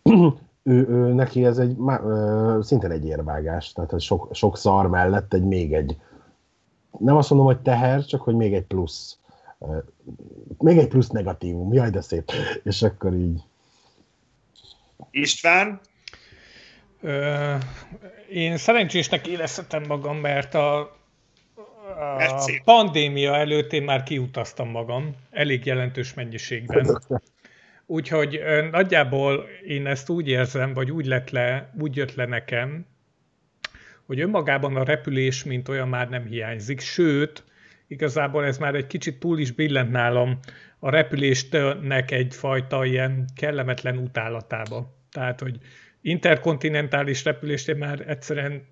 ő, 0.63 0.87
ő, 0.87 1.13
neki 1.13 1.45
ez 1.45 1.57
egy 1.57 1.77
ö, 1.87 2.59
szintén 2.61 2.91
egy 2.91 3.05
érvágás, 3.05 3.71
tehát 3.71 3.99
sok, 3.99 4.27
sok 4.31 4.57
szar 4.57 4.87
mellett 4.87 5.33
egy 5.33 5.43
még 5.43 5.73
egy, 5.73 5.97
nem 6.99 7.15
azt 7.15 7.29
mondom, 7.29 7.47
hogy 7.47 7.61
teher, 7.61 8.05
csak 8.05 8.21
hogy 8.21 8.35
még 8.35 8.53
egy 8.53 8.65
plusz, 8.65 9.19
még 10.57 10.77
egy 10.77 10.87
plusz 10.87 11.09
negatívum, 11.09 11.73
jaj 11.73 11.89
de 11.89 12.01
szép, 12.01 12.31
és 12.63 12.83
akkor 12.83 13.13
így 13.13 13.43
István? 15.11 15.79
Ö, 17.01 17.55
én 18.29 18.57
szerencsésnek 18.57 19.27
érezhetem 19.27 19.83
magam, 19.87 20.17
mert 20.17 20.53
a, 20.53 20.79
a 20.79 22.61
pandémia 22.63 23.35
előtt 23.35 23.73
én 23.73 23.83
már 23.83 24.03
kiutaztam 24.03 24.69
magam, 24.69 25.15
elég 25.31 25.65
jelentős 25.65 26.13
mennyiségben. 26.13 27.01
Úgyhogy 27.85 28.41
nagyjából 28.71 29.47
én 29.65 29.87
ezt 29.87 30.09
úgy 30.09 30.27
érzem, 30.27 30.73
vagy 30.73 30.91
úgy 30.91 31.05
lett 31.05 31.29
le, 31.29 31.73
úgy 31.79 31.95
jött 31.95 32.15
le 32.15 32.25
nekem, 32.25 32.85
hogy 34.05 34.19
önmagában 34.19 34.75
a 34.75 34.83
repülés, 34.83 35.43
mint 35.43 35.69
olyan 35.69 35.87
már 35.87 36.09
nem 36.09 36.25
hiányzik, 36.25 36.79
sőt, 36.79 37.43
igazából 37.87 38.45
ez 38.45 38.57
már 38.57 38.75
egy 38.75 38.87
kicsit 38.87 39.19
túl 39.19 39.39
is 39.39 39.51
billent 39.51 39.91
nálam 39.91 40.39
a 40.79 40.89
repülésnek 40.89 42.11
egyfajta 42.11 42.85
ilyen 42.85 43.25
kellemetlen 43.35 43.97
utálatába. 43.97 44.95
Tehát, 45.11 45.39
hogy 45.39 45.57
interkontinentális 46.01 47.23
repülést 47.23 47.75
már 47.77 48.09
egyszerűen 48.09 48.65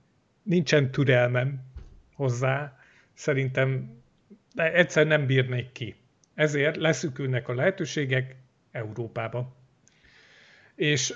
nincsen 0.44 0.92
türelmem 0.92 1.62
hozzá, 2.16 2.78
szerintem 3.14 3.98
egyszer 4.56 5.08
nem 5.08 5.26
bírnék 5.26 5.72
ki. 5.72 5.96
Ezért 6.34 6.76
leszükülnek 6.78 7.48
a 7.48 7.54
lehetőségek 7.54 8.36
Európába. 8.72 9.56
És 10.76 11.14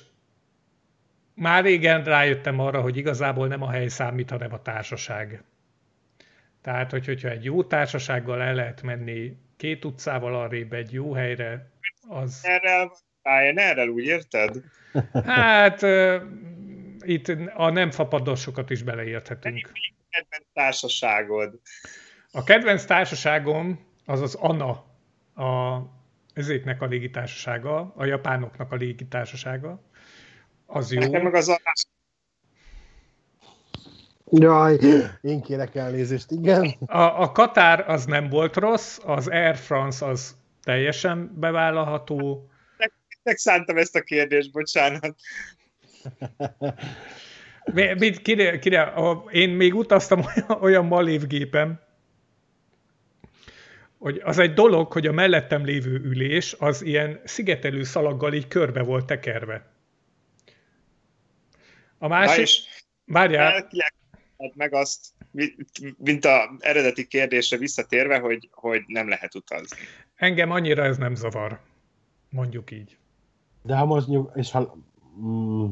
már 1.34 1.64
régen 1.64 2.04
rájöttem 2.04 2.60
arra, 2.60 2.82
hogy 2.82 2.98
igazából 2.98 3.48
nem 3.48 3.62
a 3.62 3.70
hely 3.70 3.88
számít, 3.88 4.30
hanem 4.30 4.54
a 4.54 4.62
társaság. 4.62 5.44
Tehát, 6.62 6.92
hogy, 6.92 7.06
hogyha 7.06 7.30
egy 7.30 7.44
jó 7.44 7.64
társasággal 7.64 8.42
el 8.42 8.54
lehet 8.54 8.82
menni 8.82 9.38
két 9.62 9.86
utcával 9.86 10.36
arrébb 10.36 10.74
egy 10.74 10.94
jó 10.94 11.14
helyre, 11.14 11.72
az... 12.08 12.40
Erre 12.44 12.92
erre 13.22 13.86
úgy 13.86 14.06
érted? 14.06 14.64
Hát 15.26 15.82
itt 17.00 17.28
a 17.54 17.70
nem 17.70 17.92
fapadosokat 17.92 18.70
is 18.70 18.84
beleérthetünk. 18.84 19.72
kedvenc 20.10 20.46
társaságod? 20.54 21.60
A 22.32 22.44
kedvenc 22.44 22.86
társaságom 22.86 23.86
az 24.06 24.22
az 24.22 24.36
ANA, 24.36 24.70
a 25.46 25.82
ezéknek 26.34 26.82
a 26.82 26.86
légitársasága, 26.86 27.94
a 27.96 28.06
japánoknak 28.06 28.72
a 28.72 28.76
légitársasága. 28.76 29.82
Az 30.66 30.92
jó. 30.92 31.00
Nekem 31.00 31.24
meg 31.24 31.34
az 31.34 31.50
a 31.50 31.60
Jaj, 34.32 34.78
én 35.22 35.42
kérek 35.42 35.76
elnézést, 35.76 36.32
igen. 36.32 36.76
A, 36.86 37.22
a 37.22 37.32
Katár 37.32 37.90
az 37.90 38.06
nem 38.06 38.30
volt 38.30 38.56
rossz, 38.56 39.00
az 39.06 39.28
Air 39.28 39.56
France 39.56 40.06
az 40.06 40.36
teljesen 40.64 41.32
bevállalható. 41.40 42.50
Nek 43.24 43.38
szántam 43.38 43.78
ezt 43.78 43.96
a 43.96 44.02
kérdést, 44.02 44.52
bocsánat. 44.52 45.16
Mit, 47.98 48.22
kire, 48.22 48.60
kire, 48.60 48.94
én 49.32 49.50
még 49.50 49.76
utaztam 49.76 50.20
olyan, 50.36 50.62
olyan 50.62 50.86
malévgépen, 50.86 51.82
hogy 53.98 54.22
az 54.24 54.38
egy 54.38 54.54
dolog, 54.54 54.92
hogy 54.92 55.08
a 55.08 55.12
mellettem 55.12 55.66
lévő 55.66 56.02
ülés 56.04 56.56
az 56.60 56.82
ilyen 56.82 57.22
szigetelő 57.24 57.84
szalaggal 57.84 58.34
így 58.34 58.48
körbe 58.48 58.84
volt 58.84 59.06
tekerve. 59.06 59.72
A 61.98 62.08
másik... 62.08 62.48
Várjál 63.06 63.70
meg 64.56 64.74
azt, 64.74 65.08
mint 65.98 66.26
a 66.26 66.56
eredeti 66.60 67.08
kérdésre 67.08 67.58
visszatérve, 67.58 68.20
hogy, 68.20 68.50
hogy 68.52 68.84
nem 68.88 69.10
lehet 69.10 69.36
utazni. 69.36 69.78
Engem 70.16 70.52
annyira 70.52 70.84
ez 70.84 70.98
nem 70.98 71.16
zavar, 71.16 71.60
mondjuk 72.30 72.72
így. 72.72 72.98
De 73.64 73.76
ha 73.76 73.86
most 73.86 74.08
nyug, 74.08 74.32
és 74.36 74.52
ha, 74.52 74.78
mm, 75.22 75.68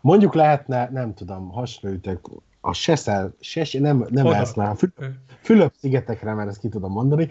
mondjuk 0.00 0.34
lehetne, 0.34 0.88
nem 0.90 1.14
tudom, 1.14 1.48
hasonlítok, 1.48 2.42
a 2.60 2.72
Seszel, 2.72 3.34
Ses, 3.40 3.72
nem, 3.72 4.06
nem 4.10 4.26
Esznál, 4.26 4.76
Fülöp-szigetekre, 5.42 6.34
mert 6.34 6.48
ezt 6.48 6.60
ki 6.60 6.68
tudom 6.68 6.92
mondani, 6.92 7.28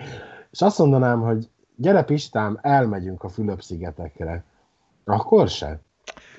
és 0.51 0.61
azt 0.61 0.77
mondanám, 0.77 1.21
hogy 1.21 1.49
gyere 1.75 2.03
Pistám, 2.03 2.59
elmegyünk 2.61 3.23
a 3.23 3.29
Fülöp-szigetekre. 3.29 4.43
Akkor 5.03 5.49
se. 5.49 5.79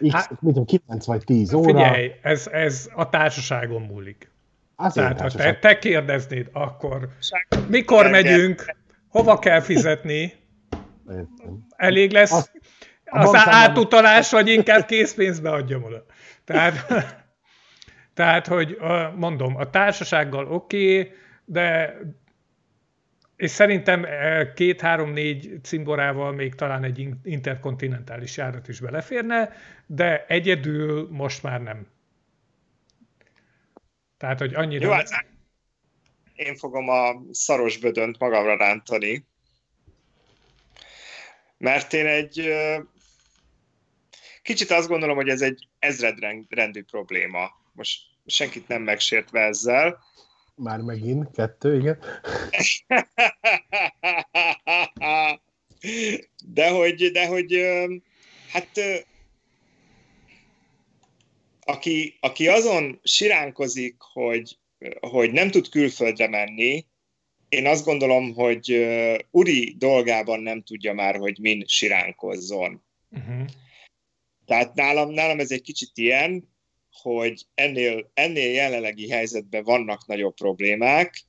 X, 0.08 0.12
hát, 0.12 0.30
mit 0.30 0.38
tudom, 0.40 0.64
9 0.64 1.06
vagy 1.06 1.24
10 1.24 1.52
óra. 1.52 1.64
Figyelj, 1.64 2.12
ez, 2.22 2.46
ez 2.46 2.88
a 2.94 3.08
társaságon 3.08 3.82
múlik. 3.82 4.30
Azért 4.76 5.06
Tehát, 5.06 5.20
társaság. 5.20 5.46
ha 5.46 5.52
te, 5.52 5.68
te 5.68 5.78
kérdeznéd, 5.78 6.48
akkor 6.52 7.08
mikor 7.68 8.10
megyünk, 8.10 8.76
hova 9.08 9.38
kell 9.38 9.60
fizetni, 9.60 10.32
elég 11.76 12.10
lesz 12.10 12.32
az, 12.32 12.50
az 13.04 13.32
átutalás, 13.34 14.30
vagy 14.30 14.48
inkább 14.48 14.84
készpénzbe 14.84 15.50
adjam 15.50 15.82
oda. 15.82 16.04
Tehát, 16.44 16.86
tehát, 18.14 18.46
hogy 18.46 18.78
mondom, 19.16 19.56
a 19.56 19.70
társasággal 19.70 20.46
oké, 20.46 20.98
okay, 20.98 21.12
de 21.44 21.96
és 23.40 23.50
szerintem 23.50 24.04
eh, 24.04 24.52
két-három-négy 24.54 25.58
cimborával 25.62 26.32
még 26.32 26.54
talán 26.54 26.84
egy 26.84 27.08
interkontinentális 27.22 28.36
járat 28.36 28.68
is 28.68 28.80
beleférne, 28.80 29.52
de 29.86 30.26
egyedül 30.26 31.08
most 31.10 31.42
már 31.42 31.62
nem. 31.62 31.86
Tehát, 34.16 34.38
hogy 34.38 34.54
annyira... 34.54 34.86
Jó, 34.86 34.92
hát 34.92 35.26
én 36.34 36.56
fogom 36.56 36.88
a 36.88 37.22
szaros 37.30 37.78
bödönt 37.78 38.18
magamra 38.18 38.56
rántani, 38.56 39.26
mert 41.58 41.92
én 41.92 42.06
egy 42.06 42.52
kicsit 44.42 44.70
azt 44.70 44.88
gondolom, 44.88 45.16
hogy 45.16 45.28
ez 45.28 45.40
egy 45.40 45.68
ezredrendű 45.78 46.82
probléma. 46.82 47.50
Most 47.72 48.00
senkit 48.26 48.68
nem 48.68 48.82
megsértve 48.82 49.40
ezzel, 49.40 49.98
már 50.60 50.80
megint, 50.80 51.30
kettő, 51.30 51.78
igen. 51.78 51.98
De 56.54 56.70
hogy, 56.70 57.10
de 57.10 57.26
hogy 57.26 57.60
hát 58.48 58.68
aki, 61.60 62.16
aki 62.20 62.48
azon 62.48 63.00
siránkozik, 63.02 63.96
hogy, 63.98 64.58
hogy 65.00 65.32
nem 65.32 65.50
tud 65.50 65.68
külföldre 65.68 66.28
menni, 66.28 66.86
én 67.48 67.66
azt 67.66 67.84
gondolom, 67.84 68.34
hogy 68.34 68.86
Uri 69.30 69.74
dolgában 69.78 70.40
nem 70.40 70.62
tudja 70.62 70.92
már, 70.92 71.16
hogy 71.16 71.38
min 71.40 71.64
siránkozzon. 71.66 72.82
Uh-huh. 73.10 73.46
Tehát 74.46 74.74
nálam, 74.74 75.10
nálam 75.10 75.40
ez 75.40 75.50
egy 75.50 75.62
kicsit 75.62 75.90
ilyen, 75.94 76.49
hogy 77.02 77.46
ennél, 77.54 78.10
ennél 78.14 78.50
jelenlegi 78.50 79.10
helyzetben 79.10 79.64
vannak 79.64 80.06
nagyobb 80.06 80.34
problémák, 80.34 81.22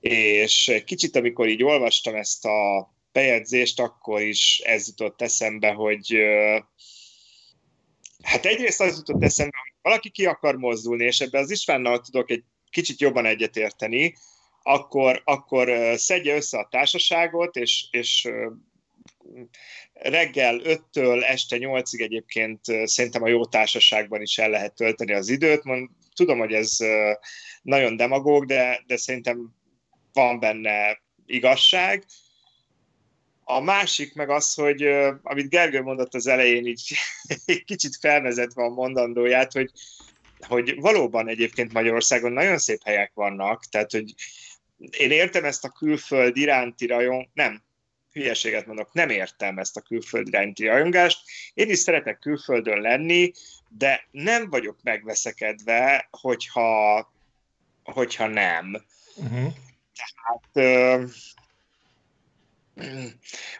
és 0.00 0.82
kicsit, 0.84 1.16
amikor 1.16 1.48
így 1.48 1.62
olvastam 1.62 2.14
ezt 2.14 2.44
a 2.44 2.92
bejegyzést, 3.12 3.80
akkor 3.80 4.22
is 4.22 4.60
ez 4.64 4.86
jutott 4.86 5.22
eszembe, 5.22 5.70
hogy 5.70 6.16
hát 8.22 8.44
egyrészt 8.44 8.80
az 8.80 8.96
jutott 8.96 9.22
eszembe, 9.22 9.56
hogy 9.62 9.72
valaki 9.82 10.10
ki 10.10 10.26
akar 10.26 10.56
mozdulni, 10.56 11.04
és 11.04 11.20
ebben 11.20 11.42
az 11.42 11.50
Istvánnal 11.50 12.00
tudok 12.00 12.30
egy 12.30 12.44
kicsit 12.70 13.00
jobban 13.00 13.26
egyetérteni, 13.26 14.14
akkor, 14.62 15.22
akkor 15.24 15.70
szedje 15.96 16.34
össze 16.34 16.58
a 16.58 16.68
társaságot, 16.70 17.56
és, 17.56 17.86
és 17.90 18.28
reggel 19.94 20.60
5-től 20.64 21.22
este 21.22 21.56
8-ig 21.60 22.00
egyébként 22.00 22.60
szerintem 22.84 23.22
a 23.22 23.28
jó 23.28 23.44
társaságban 23.44 24.20
is 24.20 24.38
el 24.38 24.50
lehet 24.50 24.74
tölteni 24.74 25.12
az 25.12 25.28
időt. 25.28 25.64
Mond, 25.64 25.88
tudom, 26.14 26.38
hogy 26.38 26.52
ez 26.52 26.76
nagyon 27.62 27.96
demagóg, 27.96 28.46
de, 28.46 28.82
de 28.86 28.96
szerintem 28.96 29.54
van 30.12 30.40
benne 30.40 31.02
igazság. 31.26 32.04
A 33.44 33.60
másik 33.60 34.14
meg 34.14 34.30
az, 34.30 34.54
hogy 34.54 34.82
amit 35.22 35.48
Gergő 35.48 35.82
mondott 35.82 36.14
az 36.14 36.26
elején, 36.26 36.66
így 36.72 36.96
kicsit 37.64 37.96
felvezetve 38.00 38.62
a 38.62 38.68
mondandóját, 38.68 39.52
hogy, 39.52 39.70
hogy 40.48 40.80
valóban 40.80 41.28
egyébként 41.28 41.72
Magyarországon 41.72 42.32
nagyon 42.32 42.58
szép 42.58 42.80
helyek 42.84 43.10
vannak, 43.14 43.64
tehát 43.64 43.90
hogy 43.90 44.14
én 44.90 45.10
értem 45.10 45.44
ezt 45.44 45.64
a 45.64 45.68
külföld 45.68 46.36
iránti 46.36 46.86
rajon, 46.86 47.30
nem, 47.32 47.62
hülyeséget 48.14 48.66
mondok, 48.66 48.92
nem 48.92 49.08
értem 49.08 49.58
ezt 49.58 49.76
a 49.76 49.80
külföld 49.80 50.28
iránti 50.28 50.66
rajongást. 50.66 51.18
Én 51.54 51.70
is 51.70 51.78
szeretek 51.78 52.18
külföldön 52.18 52.80
lenni, 52.80 53.32
de 53.68 54.08
nem 54.10 54.50
vagyok 54.50 54.78
megveszekedve, 54.82 56.08
hogyha, 56.10 57.12
hogyha 57.82 58.26
nem. 58.26 58.76
Uh-huh. 59.16 59.52
Tehát 59.94 60.98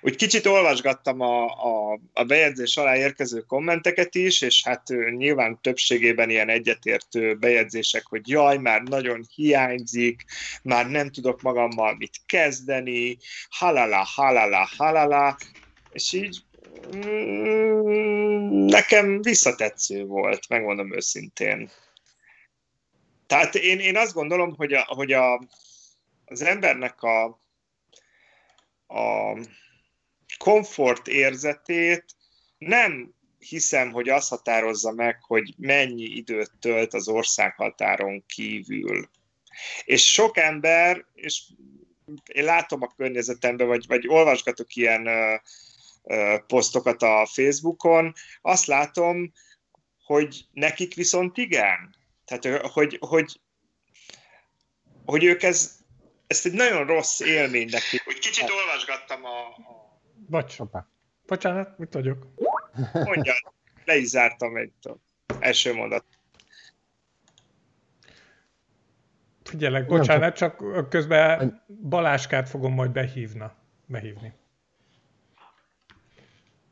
úgy 0.01 0.17
kicsit 0.17 0.47
olvasgattam 0.47 1.21
a, 1.21 1.45
a, 1.45 2.01
a 2.13 2.25
bejegyzés 2.25 2.77
alá 2.77 2.97
érkező 2.97 3.41
kommenteket 3.41 4.15
is, 4.15 4.41
és 4.43 4.63
hát 4.65 4.89
nyilván 5.17 5.59
többségében 5.61 6.31
ilyen 6.31 6.49
egyetértő 6.49 7.35
bejegyzések, 7.35 8.07
hogy 8.07 8.29
jaj, 8.29 8.57
már 8.57 8.83
nagyon 8.83 9.27
hiányzik, 9.35 10.25
már 10.63 10.91
nem 10.91 11.11
tudok 11.11 11.43
magammal 11.43 11.95
mit 11.95 12.21
kezdeni, 12.27 13.19
halala, 13.49 14.07
halala, 14.15 14.69
halala, 14.77 15.39
és 15.93 16.13
így 16.13 16.43
mm, 16.97 18.65
nekem 18.65 19.23
visszatetsző 19.23 20.05
volt, 20.05 20.49
megmondom 20.49 20.95
őszintén. 20.95 21.71
Tehát 23.27 23.55
én, 23.55 23.79
én 23.79 23.97
azt 23.97 24.15
gondolom, 24.15 24.55
hogy 24.57 24.73
a, 24.73 24.85
hogy 24.89 25.13
a 25.13 25.41
az 26.25 26.43
embernek 26.43 27.03
a, 27.03 27.44
a 28.95 29.39
komfort 30.39 31.09
érzetét 31.09 32.05
nem 32.59 33.15
hiszem, 33.39 33.93
hogy 33.93 34.09
azt 34.09 34.29
határozza 34.29 34.93
meg, 34.93 35.23
hogy 35.23 35.55
mennyi 35.57 36.05
időt 36.05 36.53
tölt 36.61 36.95
az 36.95 37.09
országhatáron 37.09 38.25
kívül. 38.27 39.09
És 39.85 40.13
sok 40.13 40.37
ember, 40.37 41.07
és 41.13 41.43
én 42.25 42.45
látom 42.45 42.83
a 42.83 42.93
környezetemben, 42.97 43.67
vagy, 43.67 43.87
vagy 43.87 44.09
olvasgatok 44.09 44.75
ilyen 44.75 45.07
uh, 45.07 45.41
uh, 46.03 46.47
posztokat 46.47 47.03
a 47.03 47.27
Facebookon, 47.33 48.13
azt 48.43 48.67
látom, 48.67 49.33
hogy 50.05 50.45
nekik 50.53 50.95
viszont 50.95 51.37
igen. 51.37 51.95
Tehát, 52.25 52.63
hogy, 52.73 52.97
hogy, 53.01 53.41
hogy 55.05 55.25
ők 55.25 55.43
ez, 55.43 55.84
ezt 56.35 56.47
egy 56.47 56.53
nagyon 56.53 56.87
rossz 56.87 57.21
élmény 57.21 57.69
nekik. 57.71 58.05
Hogy 58.05 58.19
kicsit 58.19 58.51
olvasgattam 58.51 59.25
a... 59.25 59.39
a... 59.71 59.99
Bocs. 60.29 60.57
Bocsánat, 61.27 61.79
mit 61.79 61.95
vagyok? 61.95 62.27
Mondja, 62.93 63.33
le 63.85 63.97
is 63.97 64.09
zártam 64.09 64.57
egy 64.57 64.73
első 65.39 65.75
mondat. 65.75 66.05
Figyelek, 69.43 69.87
bocsánat, 69.87 70.37
csak 70.37 70.89
közben 70.89 71.63
Baláskát 71.67 72.49
fogom 72.49 72.75
majd 72.75 72.91
behívna, 72.91 73.55
behívni. 73.87 74.33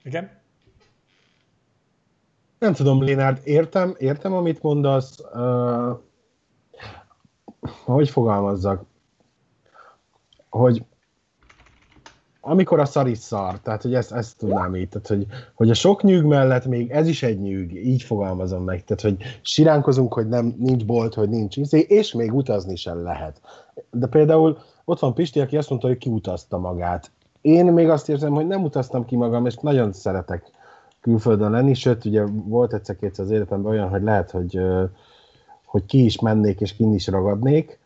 Igen? 0.02 0.40
Nem 2.58 2.72
tudom, 2.72 3.02
Lénárd, 3.02 3.40
értem, 3.44 3.94
értem, 3.98 4.32
amit 4.32 4.62
mondasz. 4.62 5.18
Uh, 5.18 6.00
hogy 7.84 8.10
fogalmazzak? 8.10 8.91
Hogy 10.52 10.84
amikor 12.44 12.80
a 12.80 12.84
szar 12.84 13.08
is 13.08 13.18
szar, 13.18 13.60
tehát 13.60 13.82
hogy 13.82 13.94
ezt, 13.94 14.12
ezt 14.12 14.38
tudnám 14.38 14.76
így, 14.76 14.88
tehát 14.88 15.08
hogy, 15.08 15.26
hogy 15.54 15.70
a 15.70 15.74
sok 15.74 16.02
nyűg 16.02 16.24
mellett 16.24 16.66
még 16.66 16.90
ez 16.90 17.08
is 17.08 17.22
egy 17.22 17.40
nyűg, 17.40 17.86
így 17.86 18.02
fogalmazom 18.02 18.64
meg, 18.64 18.84
tehát 18.84 19.02
hogy 19.02 19.38
siránkozunk, 19.42 20.12
hogy 20.14 20.28
nem, 20.28 20.54
nincs 20.58 20.84
bolt, 20.84 21.14
hogy 21.14 21.28
nincs 21.28 21.56
izé, 21.56 21.78
és 21.78 22.12
még 22.12 22.34
utazni 22.34 22.76
sem 22.76 23.02
lehet. 23.02 23.40
De 23.90 24.06
például 24.06 24.58
ott 24.84 24.98
van 24.98 25.14
Pisti, 25.14 25.40
aki 25.40 25.56
azt 25.56 25.68
mondta, 25.68 25.88
hogy 25.88 25.98
kiutazta 25.98 26.58
magát. 26.58 27.10
Én 27.40 27.66
még 27.66 27.88
azt 27.88 28.08
érzem, 28.08 28.32
hogy 28.32 28.46
nem 28.46 28.62
utaztam 28.62 29.04
ki 29.04 29.16
magam, 29.16 29.46
és 29.46 29.54
nagyon 29.54 29.92
szeretek 29.92 30.50
külföldön 31.00 31.50
lenni, 31.50 31.74
sőt, 31.74 32.04
ugye 32.04 32.24
volt 32.44 32.72
egyszer-kétszer 32.72 33.24
az 33.24 33.30
életemben 33.30 33.72
olyan, 33.72 33.88
hogy 33.88 34.02
lehet, 34.02 34.30
hogy, 34.30 34.60
hogy 35.64 35.86
ki 35.86 36.04
is 36.04 36.20
mennék, 36.20 36.60
és 36.60 36.76
kin 36.76 36.94
is 36.94 37.06
ragadnék, 37.06 37.80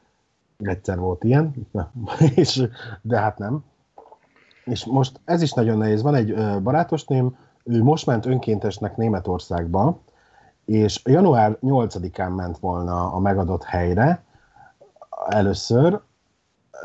egyszer 0.59 0.99
volt 0.99 1.25
ilyen, 1.25 1.55
és, 2.35 2.69
de 3.03 3.19
hát 3.19 3.39
nem 3.39 3.65
és 4.67 4.85
most 4.85 5.21
ez 5.25 5.43
is 5.43 5.53
nagyon 5.53 5.79
nehéz. 5.79 6.03
Van 6.03 6.15
egy 6.15 6.35
barátosném, 6.63 7.37
ő 7.65 7.83
most 7.83 8.07
ment 8.07 8.27
önkéntesnek 8.27 8.97
Németországba, 8.97 10.01
és 10.65 11.01
január 11.05 11.59
8-án 11.63 12.35
ment 12.35 12.59
volna 12.59 13.13
a 13.13 13.19
megadott 13.19 13.65
helyre 13.65 14.23
először, 15.29 16.01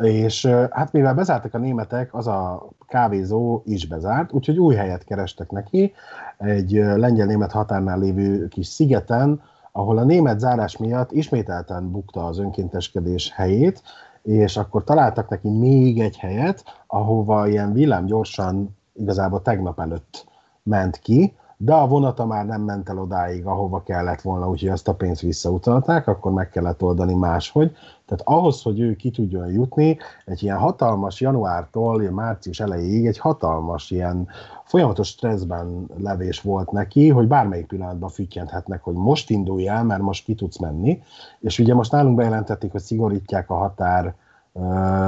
és 0.01 0.45
hát 0.69 0.91
mivel 0.91 1.13
bezártak 1.13 1.53
a 1.53 1.57
németek, 1.57 2.13
az 2.13 2.27
a 2.27 2.67
kávézó 2.87 3.61
is 3.65 3.87
bezárt, 3.87 4.31
úgyhogy 4.31 4.59
új 4.59 4.75
helyet 4.75 5.03
kerestek 5.03 5.49
neki, 5.49 5.93
egy 6.37 6.71
lengyel-német 6.71 7.51
határnál 7.51 7.99
lévő 7.99 8.47
kis 8.47 8.67
szigeten, 8.67 9.41
ahol 9.71 9.97
a 9.97 10.03
német 10.03 10.39
zárás 10.39 10.77
miatt 10.77 11.11
ismételten 11.11 11.91
bukta 11.91 12.25
az 12.25 12.39
önkénteskedés 12.39 13.31
helyét, 13.31 13.81
és 14.21 14.57
akkor 14.57 14.83
találtak 14.83 15.29
neki 15.29 15.49
még 15.49 15.99
egy 15.99 16.17
helyet, 16.17 16.63
ahova 16.87 17.47
ilyen 17.47 17.73
villám 17.73 18.05
gyorsan 18.05 18.77
igazából 18.93 19.41
tegnap 19.41 19.79
előtt 19.79 20.25
ment 20.63 20.97
ki, 20.97 21.35
de 21.63 21.73
a 21.73 21.87
vonata 21.87 22.25
már 22.25 22.45
nem 22.45 22.61
ment 22.61 22.89
el 22.89 22.99
odáig, 22.99 23.45
ahova 23.45 23.83
kellett 23.83 24.21
volna, 24.21 24.49
úgyhogy 24.49 24.69
azt 24.69 24.87
a 24.87 24.93
pénzt 24.93 25.21
visszautalták, 25.21 26.07
akkor 26.07 26.31
meg 26.31 26.49
kellett 26.49 26.83
oldani 26.83 27.13
máshogy. 27.13 27.71
Tehát 28.05 28.23
ahhoz, 28.27 28.61
hogy 28.61 28.79
ő 28.79 28.95
ki 28.95 29.11
tudjon 29.11 29.47
jutni, 29.47 29.97
egy 30.25 30.43
ilyen 30.43 30.57
hatalmas 30.57 31.21
januártól 31.21 32.09
március 32.09 32.59
elejéig 32.59 33.05
egy 33.05 33.17
hatalmas 33.17 33.91
ilyen 33.91 34.27
folyamatos 34.63 35.07
stresszben 35.07 35.85
levés 35.97 36.41
volt 36.41 36.71
neki, 36.71 37.09
hogy 37.09 37.27
bármelyik 37.27 37.67
pillanatban 37.67 38.09
füttyenthetnek, 38.09 38.83
hogy 38.83 38.95
most 38.95 39.29
indulj 39.29 39.67
el, 39.67 39.83
mert 39.83 40.01
most 40.01 40.23
ki 40.23 40.35
tudsz 40.35 40.57
menni. 40.57 41.01
És 41.39 41.59
ugye 41.59 41.73
most 41.73 41.91
nálunk 41.91 42.15
bejelentették, 42.15 42.71
hogy 42.71 42.81
szigorítják 42.81 43.49
a 43.49 43.55
határ 43.55 44.15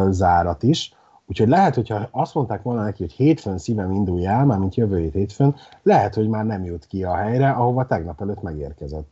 zárat 0.09 0.63
is, 0.63 0.93
Úgyhogy 1.33 1.47
lehet, 1.47 1.75
hogyha 1.75 2.09
azt 2.11 2.33
mondták 2.33 2.61
volna 2.61 2.83
neki, 2.83 3.01
hogy 3.01 3.13
hétfőn 3.13 3.57
szívem 3.57 3.91
indulj 3.91 4.25
el, 4.25 4.45
már 4.45 4.57
mint 4.57 4.75
jövő 4.75 4.99
hét 4.99 5.13
hétfőn, 5.13 5.55
lehet, 5.83 6.13
hogy 6.13 6.27
már 6.27 6.45
nem 6.45 6.63
jut 6.63 6.87
ki 6.87 7.03
a 7.03 7.15
helyre, 7.15 7.49
ahova 7.49 7.85
tegnap 7.85 8.21
előtt 8.21 8.41
megérkezett. 8.41 9.07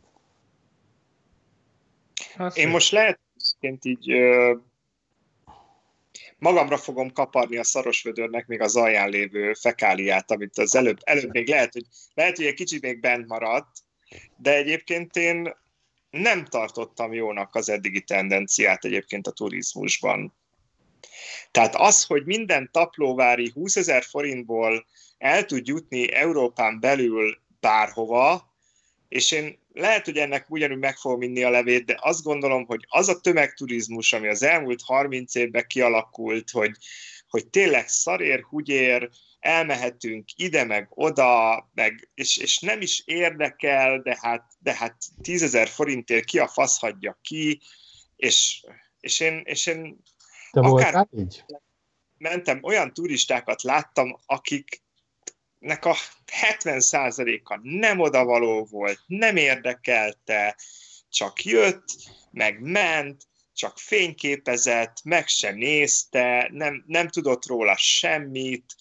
Én 2.54 2.68
most 2.68 2.92
lehet, 2.92 3.18
így 3.80 4.10
ö, 4.10 4.54
magamra 6.38 6.76
fogom 6.76 7.12
kaparni 7.12 7.56
a 7.56 7.64
szarosvödörnek 7.64 8.46
még 8.46 8.60
az 8.60 8.76
alján 8.76 9.08
lévő 9.08 9.52
fekáliát, 9.52 10.30
amit 10.30 10.58
az 10.58 10.74
előbb, 10.74 10.98
előbb 11.02 11.32
még 11.32 11.48
lehet, 11.48 11.72
hogy, 11.72 11.86
lehet, 12.14 12.36
hogy 12.36 12.46
egy 12.46 12.54
kicsit 12.54 12.82
még 12.82 13.00
bent 13.00 13.26
maradt, 13.26 13.70
de 14.36 14.56
egyébként 14.56 15.16
én 15.16 15.54
nem 16.10 16.44
tartottam 16.44 17.12
jónak 17.12 17.54
az 17.54 17.68
eddigi 17.68 18.00
tendenciát 18.00 18.84
egyébként 18.84 19.26
a 19.26 19.32
turizmusban. 19.32 20.34
Tehát 21.50 21.74
az, 21.74 22.04
hogy 22.04 22.24
minden 22.24 22.68
taplóvári 22.72 23.50
20 23.54 23.76
ezer 23.76 24.04
forintból 24.04 24.86
el 25.18 25.44
tud 25.44 25.66
jutni 25.66 26.12
Európán 26.12 26.80
belül 26.80 27.38
bárhova, 27.60 28.50
és 29.08 29.30
én 29.32 29.58
lehet, 29.72 30.04
hogy 30.04 30.16
ennek 30.16 30.50
ugyanúgy 30.50 30.78
meg 30.78 30.96
fogom 30.96 31.22
inni 31.22 31.42
a 31.42 31.50
levét, 31.50 31.84
de 31.84 31.98
azt 32.00 32.22
gondolom, 32.22 32.64
hogy 32.64 32.84
az 32.88 33.08
a 33.08 33.20
tömegturizmus, 33.20 34.12
ami 34.12 34.28
az 34.28 34.42
elmúlt 34.42 34.82
30 34.82 35.34
évben 35.34 35.64
kialakult, 35.66 36.50
hogy, 36.50 36.76
hogy 37.28 37.48
tényleg 37.48 37.88
szarér, 37.88 38.42
húgyér, 38.42 39.10
elmehetünk 39.40 40.28
ide, 40.36 40.64
meg 40.64 40.86
oda, 40.90 41.70
meg, 41.74 42.08
és, 42.14 42.36
és 42.36 42.58
nem 42.58 42.80
is 42.80 43.02
érdekel, 43.04 44.00
de 44.00 44.18
hát, 44.20 44.44
de 44.58 44.74
hát 44.74 44.96
tízezer 45.22 45.68
forintért 45.68 46.24
ki 46.24 46.38
a 46.38 46.48
fasz 46.48 46.78
hagyja 46.78 47.18
ki, 47.22 47.60
és, 48.16 48.64
és, 49.00 49.20
én, 49.20 49.42
és 49.44 49.66
én 49.66 50.02
te 50.52 50.60
akár 50.60 50.92
voltál 50.92 51.08
így? 51.16 51.44
Mentem, 52.18 52.58
olyan 52.62 52.92
turistákat 52.92 53.62
láttam, 53.62 54.16
akiknek 54.26 55.84
a 55.84 55.96
70%-a 56.62 57.58
nem 57.62 57.98
odavaló 58.00 58.64
volt, 58.64 59.00
nem 59.06 59.36
érdekelte, 59.36 60.56
csak 61.08 61.44
jött, 61.44 61.84
meg 62.30 62.60
ment, 62.60 63.22
csak 63.54 63.78
fényképezett, 63.78 64.96
meg 65.04 65.26
se 65.26 65.50
nézte, 65.50 66.48
nem, 66.52 66.84
nem 66.86 67.08
tudott 67.08 67.46
róla 67.46 67.76
semmit. 67.76 68.74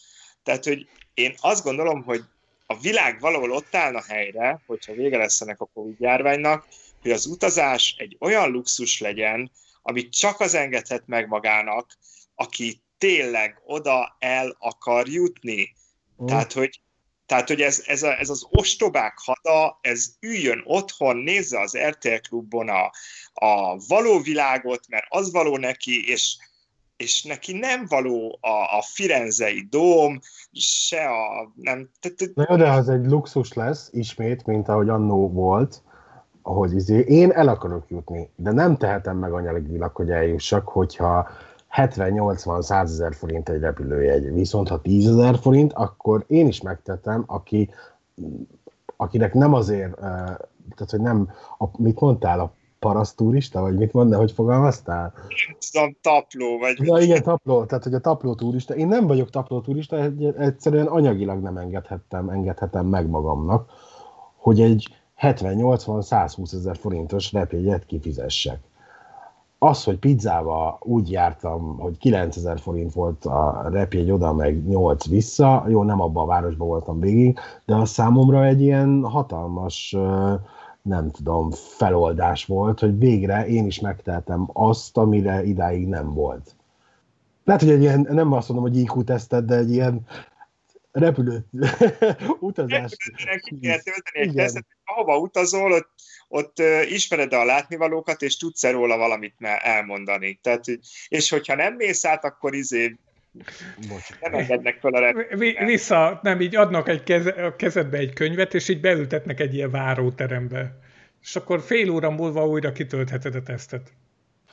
Tehát, 0.44 0.64
hogy 0.64 0.90
én 1.14 1.36
azt 1.40 1.64
gondolom, 1.64 2.04
hogy 2.04 2.22
a 2.66 2.80
világ 2.80 3.20
valahol 3.20 3.52
ott 3.52 3.76
állna 3.76 4.04
helyre, 4.08 4.62
hogyha 4.66 4.94
vége 4.94 5.18
lesz 5.18 5.42
ennek 5.42 5.62
a 5.62 5.70
Covid 5.74 6.00
járványnak, 6.00 6.68
hogy 7.02 7.12
az 7.12 7.26
utazás 7.26 7.96
egy 7.98 8.18
olyan 8.20 8.52
luxus 8.52 9.00
legyen, 9.00 9.52
amit 9.82 10.14
csak 10.14 10.40
az 10.40 10.54
engedhet 10.54 11.04
meg 11.06 11.28
magának, 11.28 11.98
aki 12.36 12.82
tényleg 12.98 13.62
oda 13.66 14.16
el 14.20 14.56
akar 14.60 15.08
jutni. 15.08 15.76
Mm. 16.24 16.26
Tehát, 16.26 16.54
hogy, 16.54 16.82
tehát, 17.26 17.48
hogy 17.48 17.62
ez, 17.62 17.84
ez, 17.86 18.04
a, 18.04 18.20
ez 18.20 18.30
az 18.30 18.46
ostobák 18.50 19.18
hada, 19.24 19.80
ez 19.82 20.16
üljön 20.20 20.62
otthon, 20.66 21.18
nézze 21.18 21.60
az 21.60 21.78
RTL 21.78 22.16
klubon 22.28 22.70
a, 22.70 22.92
a 23.34 23.78
való 23.88 24.20
világot, 24.20 24.88
mert 24.88 25.06
az 25.10 25.32
való 25.32 25.58
neki, 25.58 26.10
és, 26.10 26.38
és 26.98 27.24
neki 27.24 27.54
nem 27.54 27.86
való 27.88 28.38
a, 28.42 28.78
a 28.78 28.82
Firenzei 28.94 29.68
dóm, 29.70 30.20
se 30.54 31.06
a... 31.06 31.52
Nem, 31.56 31.90
tehát, 32.00 32.36
Na 32.36 32.46
jó, 32.50 32.56
de 32.56 32.72
az 32.72 32.90
egy 32.90 33.06
luxus 33.06 33.54
lesz, 33.54 33.90
ismét, 33.92 34.46
mint 34.46 34.68
ahogy 34.68 34.90
annó 34.90 35.30
volt, 35.30 35.84
ahogy 36.42 36.74
izé, 36.74 37.00
én 37.00 37.32
el 37.32 37.48
akarok 37.48 37.84
jutni, 37.88 38.30
de 38.36 38.52
nem 38.52 38.78
tehetem 38.78 39.18
meg 39.18 39.34
anyagilag, 39.34 39.96
hogy 39.96 40.10
eljussak, 40.10 40.68
hogyha 40.68 41.28
70-80-100 41.76 42.84
ezer 42.84 43.14
forint 43.14 43.50
egy 43.50 43.60
repülőjegy. 43.60 44.34
Viszont 44.34 44.68
ha 44.68 44.82
10 44.82 45.08
ezer 45.08 45.38
forint, 45.38 45.74
akkor 45.74 46.24
én 46.28 46.48
is 46.48 46.62
megtettem, 46.62 47.24
aki, 47.28 47.70
akinek 48.96 49.34
nem 49.34 49.54
azért, 49.54 49.96
tehát 50.76 50.90
hogy 50.90 51.02
nem, 51.02 51.30
a, 51.58 51.66
mit 51.78 52.00
mondtál, 52.00 52.40
a 52.40 52.54
parasztúrista, 52.80 53.62
vagy 53.62 53.78
mit 53.78 53.94
mondta, 53.94 54.18
hogy 54.18 54.32
fogalmaztál? 54.32 55.14
Tudom, 55.72 55.98
tapló, 56.02 56.58
vagy... 56.58 56.76
Ja, 56.80 56.98
igen, 56.98 57.24
tapló, 57.24 57.66
tehát 57.66 57.84
hogy 57.84 57.94
a 57.94 58.00
tapló 58.00 58.36
turista. 58.36 58.76
Én 58.76 58.88
nem 58.88 59.08
vagyok 59.08 59.30
tapló 59.30 59.62
turista, 59.62 59.98
egyszerűen 60.38 60.88
anyagilag 60.88 61.42
nem 61.42 61.58
engedhettem, 61.58 62.30
engedhetem 62.30 62.86
meg 62.86 63.08
magamnak, 63.08 63.70
hogy 64.36 64.62
egy 64.62 65.01
70-80-120 65.22 66.54
ezer 66.54 66.78
forintos 66.78 67.32
repjegyet 67.32 67.86
kifizessek. 67.86 68.60
az, 69.64 69.84
hogy 69.84 69.98
pizzával 69.98 70.78
úgy 70.82 71.12
jártam, 71.12 71.78
hogy 71.80 71.98
9000 71.98 72.60
forint 72.60 72.94
volt 72.94 73.26
a 73.26 73.68
repjegy 73.72 74.12
oda, 74.12 74.34
meg 74.34 74.68
8 74.68 75.08
vissza, 75.08 75.66
jó, 75.68 75.84
nem 75.84 76.02
abban 76.02 76.24
a 76.24 76.28
városban 76.28 76.68
voltam 76.68 77.00
végig, 77.00 77.40
de 77.66 77.76
az 77.76 77.90
számomra 77.90 78.46
egy 78.46 78.62
ilyen 78.62 79.04
hatalmas, 79.04 79.96
nem 80.82 81.12
tudom, 81.12 81.52
feloldás 81.52 82.46
volt, 82.46 82.80
hogy 82.80 82.98
végre 82.98 83.48
én 83.48 83.66
is 83.66 83.80
megteltem 83.80 84.50
azt, 84.54 84.98
amire 84.98 85.44
idáig 85.44 85.88
nem 85.88 86.14
volt. 86.14 86.56
Lehet, 87.44 87.62
hogy 87.62 87.72
egy 87.72 87.82
ilyen, 87.82 88.08
nem 88.10 88.32
azt 88.32 88.50
mondom, 88.50 88.72
hogy 88.72 88.80
IQ 88.80 89.04
tesztet, 89.04 89.46
de 89.46 89.56
egy 89.56 89.72
ilyen 89.72 90.06
repülő 90.92 91.46
utazás. 92.40 92.92
Ki 93.42 93.60
kell 93.62 93.80
tölteni 93.80 94.28
egy 94.28 94.34
tesztet, 94.34 94.66
ahova 94.84 95.18
utazol, 95.18 95.72
ott 95.72 95.90
ott 96.34 96.62
ismered 96.90 97.34
a 97.34 97.46
látnivalókat, 97.46 98.22
és 98.22 98.38
tudsz 98.38 98.64
róla 98.64 98.98
valamit 98.98 99.36
elmondani. 99.62 100.40
Tehát, 100.42 100.64
és 101.08 101.30
hogyha 101.30 101.56
nem 101.56 101.74
mész 101.74 102.06
át, 102.06 102.26
akkor 102.26 102.56
izé 102.56 102.96
Bocs. 103.90 104.20
Nem 104.22 104.34
engednek 104.34 104.80
fel 104.80 104.94
a 104.94 105.00
repülőre. 105.00 105.66
Vissza, 105.66 106.20
nem, 106.24 106.42
így 106.42 106.56
adnak 106.56 106.88
egy 106.88 107.04
kez, 107.04 107.26
a 107.26 107.56
kezedbe 107.56 107.98
egy 107.98 108.14
könyvet, 108.14 108.54
és 108.54 108.70
így 108.70 108.80
beültetnek 108.80 109.40
egy 109.40 109.54
ilyen 109.54 109.72
váróterembe. 109.72 110.80
És 111.22 111.36
akkor 111.36 111.62
fél 111.62 111.90
óra 111.90 112.10
múlva 112.10 112.48
újra 112.48 112.72
kitöltheted 112.72 113.36
a 113.36 113.42
tesztet. 113.42 113.92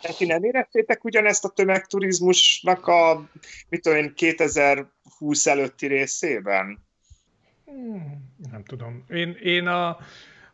Tehát 0.01 0.17
ti 0.17 0.27
nem 0.27 0.45
éreztétek 0.45 1.05
ugyanezt 1.05 1.45
a 1.45 1.49
tömegturizmusnak 1.49 2.87
a, 2.87 3.29
mit 3.69 3.83
tudom 3.83 3.99
én, 3.99 4.13
2020 4.15 5.47
előtti 5.47 5.87
részében? 5.87 6.79
Hmm, 7.65 8.35
nem 8.51 8.65
tudom. 8.65 9.05
Én, 9.09 9.37
én 9.43 9.67
a, 9.67 9.99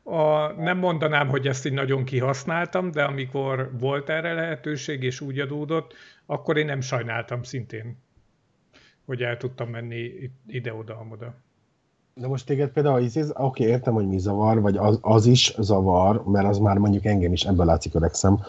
a, 0.03 0.53
nem 0.53 0.79
mondanám, 0.79 1.29
hogy 1.29 1.47
ezt 1.47 1.67
így 1.67 1.73
nagyon 1.73 2.05
kihasználtam, 2.05 2.91
de 2.91 3.05
amikor 3.05 3.71
volt 3.79 4.09
erre 4.09 4.33
lehetőség, 4.33 5.03
és 5.03 5.21
úgy 5.21 5.41
adódott, 5.41 5.95
akkor 6.27 6.57
én 6.57 6.67
nem 6.67 6.81
sajnáltam 6.81 7.43
szintén, 7.43 7.97
hogy 9.07 9.23
el 9.23 9.37
tudtam 9.37 9.69
menni 9.69 10.31
ide-oda-amoda. 10.47 11.35
De 12.15 12.27
most 12.27 12.47
téged 12.47 12.71
például 12.71 13.03
az, 13.03 13.17
oké, 13.17 13.33
okay, 13.35 13.67
értem, 13.67 13.95
hogy 13.95 14.07
mi 14.07 14.19
zavar, 14.19 14.61
vagy 14.61 14.77
az, 14.77 14.99
az 15.01 15.27
is 15.27 15.55
zavar, 15.59 16.25
mert 16.25 16.47
az 16.47 16.59
már 16.59 16.79
mondjuk 16.79 17.05
engem 17.05 17.33
is, 17.33 17.45
ebből 17.45 17.67
látszik 17.67 17.95
öregszem, 17.95 18.41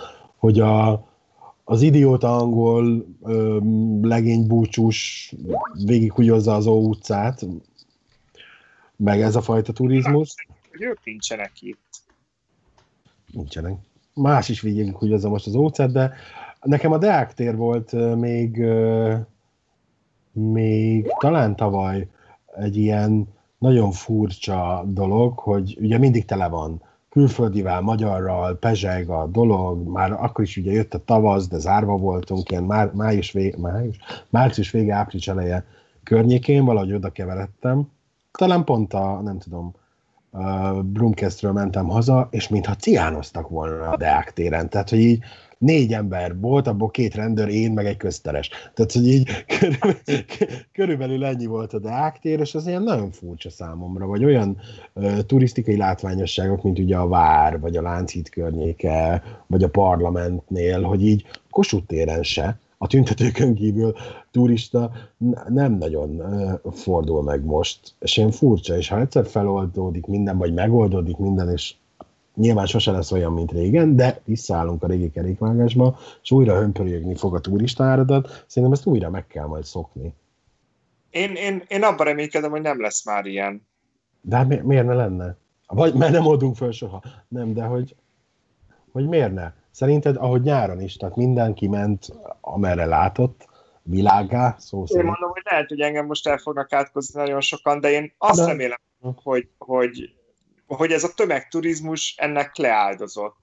hogy 0.46 0.60
a, 0.60 1.06
az 1.64 1.82
idióta 1.82 2.38
angol 2.38 3.06
ö, 3.24 3.60
legény 4.02 4.48
búcsús 4.48 5.34
végighúgyozza 5.86 6.54
az 6.56 6.68
Ó 6.68 6.88
utcát, 6.88 7.46
meg 8.96 9.22
ez 9.22 9.36
a 9.36 9.42
fajta 9.42 9.74
turizmus 9.74 10.36
hogy 10.78 10.86
ők 10.86 11.04
nincsenek 11.04 11.62
itt. 11.62 12.04
Nincsenek. 13.32 13.74
Más 14.14 14.50
is 14.50 14.62
az 15.00 15.24
most 15.24 15.48
az 15.48 15.56
ócát, 15.56 15.92
de 15.92 16.14
nekem 16.62 16.92
a 16.92 16.98
Deák 16.98 17.34
tér 17.34 17.56
volt 17.56 18.16
még, 18.16 18.64
még 20.32 21.08
talán 21.20 21.56
tavaly 21.56 22.08
egy 22.56 22.78
ilyen 22.78 23.28
nagyon 23.58 23.92
furcsa 23.92 24.84
dolog, 24.88 25.40
hogy 25.40 25.78
ugye 25.82 25.98
mindig 25.98 26.26
tele 26.26 26.48
van 26.48 26.82
külföldivel, 27.16 27.82
magyarral, 27.82 28.58
pezseg 28.58 29.10
a 29.10 29.28
dolog, 29.28 29.88
már 29.88 30.12
akkor 30.12 30.44
is 30.44 30.58
ugye 30.58 30.72
jött 30.72 30.94
a 30.94 31.04
tavasz, 31.04 31.48
de 31.48 31.58
zárva 31.58 31.98
voltunk, 31.98 32.52
ilyen 32.52 32.64
má, 32.64 32.90
május, 32.94 33.32
vég, 33.32 33.56
május, 33.56 33.98
március 34.30 34.72
vége, 34.72 34.94
április 34.94 35.28
eleje 35.28 35.66
környékén, 36.04 36.66
valahogy 36.66 36.94
oda 36.94 37.10
keveredtem. 37.10 37.92
Talán 38.32 38.64
pont 38.64 38.94
a, 38.94 39.22
nem 39.22 39.40
tudom, 39.40 39.74
Brumkesztről 40.82 41.52
mentem 41.52 41.88
haza, 41.88 42.28
és 42.32 42.48
mintha 42.48 42.76
ciánoztak 42.76 43.50
volna 43.50 43.90
a 43.90 43.98
Deák 43.98 44.34
téren. 44.34 44.70
Tehát, 44.70 44.90
hogy 44.90 45.00
így 45.00 45.24
négy 45.58 45.94
ember 45.94 46.40
volt, 46.40 46.68
abból 46.68 46.90
két 46.90 47.16
rendőr, 47.16 47.48
én, 47.48 47.72
meg 47.72 47.86
egy 47.86 47.98
közteres. 47.98 48.50
Tehát, 48.74 48.92
hogy 48.92 49.08
így 49.08 49.30
körülbelül, 49.60 50.02
körülbelül 50.72 51.26
ennyi 51.26 51.46
volt 51.46 51.74
a 51.74 51.80
Deák 51.80 52.20
és 52.22 52.56
az 52.56 52.68
ilyen 52.68 52.84
nagyon 52.84 53.12
furcsa 53.12 53.50
számomra, 53.50 54.06
vagy 54.06 54.26
olyan 54.26 54.58
uh, 54.94 55.20
turisztikai 55.20 55.78
látványosságok, 55.78 56.64
mint 56.64 56.80
ugye 56.80 56.98
a 56.98 57.08
Vár, 57.08 57.60
vagy 57.60 57.78
a 57.78 57.82
Lánchíd 57.82 58.30
környéke, 58.30 59.24
vagy 59.48 59.64
a 59.64 59.70
parlamentnél, 59.70 60.82
hogy 60.82 61.06
így 61.06 61.26
Kossuth 61.50 61.86
téren 61.86 62.24
se, 62.24 62.60
a 62.78 62.88
tüntetőkön 62.88 63.54
kívül 63.54 63.94
turista 64.32 64.92
nem 65.48 65.78
nagyon 65.78 66.22
fordul 66.72 67.24
meg 67.24 67.46
most, 67.46 67.94
és 68.00 68.18
ilyen 68.18 68.32
furcsa, 68.32 68.78
és 68.78 68.88
ha 68.88 69.00
egyszer 69.00 69.26
feloldódik 69.26 70.06
minden, 70.06 70.38
vagy 70.38 70.54
megoldódik 70.54 71.18
minden, 71.18 71.50
és 71.50 71.76
nyilván 72.36 72.66
sose 72.66 72.92
lesz 72.92 73.12
olyan, 73.12 73.34
mint 73.34 73.52
régen, 73.52 73.96
de 73.96 74.22
visszaállunk 74.26 74.84
a 74.84 74.88
régi 74.88 75.12
kerékvágásba, 75.12 75.98
és 76.22 76.32
újra 76.32 76.56
hömpörjögni 76.56 77.16
fog 77.16 77.36
a 77.36 77.40
turista 77.40 77.84
áradat, 77.84 78.44
szerintem 78.48 78.72
ezt 78.72 78.86
újra 78.86 79.10
meg 79.10 79.28
kell 79.28 79.46
majd 79.46 79.64
szokni. 79.64 80.14
Én, 81.10 81.36
én, 81.36 81.64
én 81.68 81.84
abban 81.84 82.06
reménykedem, 82.06 82.52
hogy 82.52 82.62
nem 82.62 82.82
lesz 82.82 83.06
már 83.06 83.26
ilyen. 83.26 83.68
De 84.22 84.36
hát 84.36 84.48
mi, 84.48 84.56
miért 84.56 84.86
ne 84.86 84.94
lenne? 84.94 85.36
Vagy 85.68 85.94
mert 85.94 86.12
nem 86.12 86.26
oldunk 86.26 86.56
föl 86.56 86.72
soha. 86.72 87.04
Nem, 87.28 87.54
de 87.54 87.64
hogy, 87.64 87.96
hogy 88.92 89.08
miért 89.08 89.34
ne? 89.34 89.52
Szerinted, 89.72 90.16
ahogy 90.16 90.42
nyáron 90.42 90.82
is, 90.82 90.96
tehát 90.96 91.16
mindenki 91.16 91.68
ment, 91.68 92.08
amerre 92.42 92.86
látott, 92.86 93.48
világá, 93.84 94.56
szó 94.58 94.80
Én 94.80 94.86
szerint. 94.86 95.08
mondom, 95.08 95.30
hogy 95.30 95.42
lehet, 95.50 95.70
hogy 95.70 95.80
engem 95.80 96.06
most 96.06 96.28
el 96.28 96.38
fognak 96.38 96.74
átkozni 96.74 97.20
nagyon 97.20 97.42
sokan, 97.42 97.80
de 97.80 97.92
én 97.92 98.14
azt 98.18 98.40
de... 98.40 98.46
remélem, 98.46 98.80
hogy, 99.24 99.48
hogy, 99.58 100.16
hogy 100.68 100.92
ez 100.92 101.04
a 101.04 101.14
tömegturizmus 101.16 102.16
ennek 102.18 102.58
leáldozott. 102.58 103.36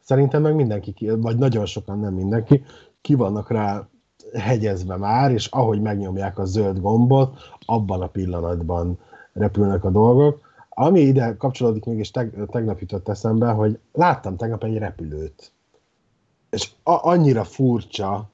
Szerintem 0.00 0.42
meg 0.42 0.54
mindenki, 0.54 1.10
vagy 1.16 1.38
nagyon 1.38 1.66
sokan, 1.66 1.98
nem 1.98 2.14
mindenki, 2.14 2.64
ki 3.00 3.14
vannak 3.14 3.50
rá 3.50 3.88
hegyezve 4.32 4.96
már, 4.96 5.30
és 5.32 5.46
ahogy 5.46 5.80
megnyomják 5.80 6.38
a 6.38 6.44
zöld 6.44 6.80
gombot, 6.80 7.38
abban 7.66 8.00
a 8.02 8.06
pillanatban 8.06 8.98
repülnek 9.32 9.84
a 9.84 9.90
dolgok. 9.90 10.52
Ami 10.68 11.00
ide 11.00 11.36
kapcsolódik 11.36 11.84
még, 11.84 11.98
és 11.98 12.10
teg, 12.10 12.34
tegnap 12.50 12.80
jutott 12.80 13.08
eszembe, 13.08 13.50
hogy 13.50 13.78
láttam 13.92 14.36
tegnap 14.36 14.64
egy 14.64 14.78
repülőt 14.78 15.52
és 16.54 16.70
a- 16.82 17.08
annyira 17.08 17.44
furcsa, 17.44 18.30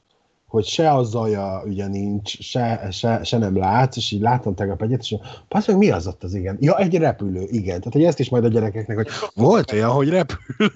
hogy 0.51 0.65
se 0.65 0.91
a 0.91 1.03
zaja 1.03 1.63
ugye 1.65 1.87
nincs, 1.87 2.41
se, 2.41 2.89
se, 2.91 3.25
se 3.25 3.39
nem 3.39 3.57
látsz, 3.57 3.97
és 3.97 4.11
így 4.11 4.21
láttam 4.21 4.55
tegnap 4.55 4.83
egyet, 4.83 5.01
és 5.01 5.15
azt 5.49 5.67
meg 5.67 5.77
mi 5.77 5.91
az 5.91 6.07
ott 6.07 6.23
az 6.23 6.35
igen? 6.35 6.57
Ja, 6.61 6.79
egy 6.79 6.97
repülő, 6.97 7.43
igen. 7.43 7.79
Tehát, 7.79 7.93
hogy 7.93 8.05
ezt 8.05 8.19
is 8.19 8.29
majd 8.29 8.45
a 8.45 8.49
gyerekeknek, 8.49 8.97
hogy 8.97 9.09
volt 9.35 9.73
olyan, 9.73 9.91
hogy 9.91 10.09
repülő. 10.09 10.71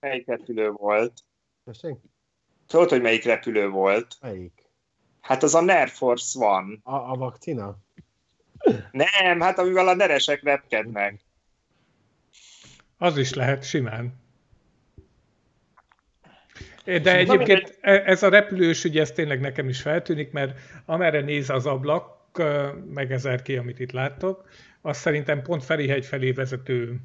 Melyik 0.00 0.26
repülő 0.26 0.70
volt? 0.70 1.12
Tessék? 1.64 1.96
Tudod, 2.66 2.88
hogy 2.88 3.02
melyik 3.02 3.24
repülő 3.24 3.68
volt? 3.68 4.16
Melyik? 4.20 4.68
Hát 5.20 5.42
az 5.42 5.54
a 5.54 5.58
Air 5.58 5.88
Force 5.88 6.38
van. 6.38 6.80
A, 6.82 6.94
a 6.94 7.14
vakcina? 7.16 7.76
Nem, 8.90 9.40
hát 9.40 9.58
amivel 9.58 9.88
a 9.88 9.94
neresek 9.94 10.42
repkednek. 10.42 11.20
Az 12.98 13.16
is 13.16 13.34
lehet, 13.34 13.64
simán. 13.64 14.19
De 16.84 17.16
egyébként 17.16 17.78
e- 17.80 18.02
ez 18.06 18.22
a 18.22 18.28
repülős 18.28 18.84
ugye 18.84 19.00
ez 19.00 19.12
tényleg 19.12 19.40
nekem 19.40 19.68
is 19.68 19.80
feltűnik, 19.80 20.32
mert 20.32 20.58
amerre 20.84 21.20
néz 21.20 21.50
az 21.50 21.66
ablak, 21.66 22.18
meg 22.94 23.12
ezer 23.12 23.42
ki, 23.42 23.56
amit 23.56 23.80
itt 23.80 23.92
láttok, 23.92 24.48
az 24.80 24.96
szerintem 24.96 25.42
pont 25.42 25.64
Ferihegy 25.64 26.06
felé 26.06 26.30
vezető 26.30 27.00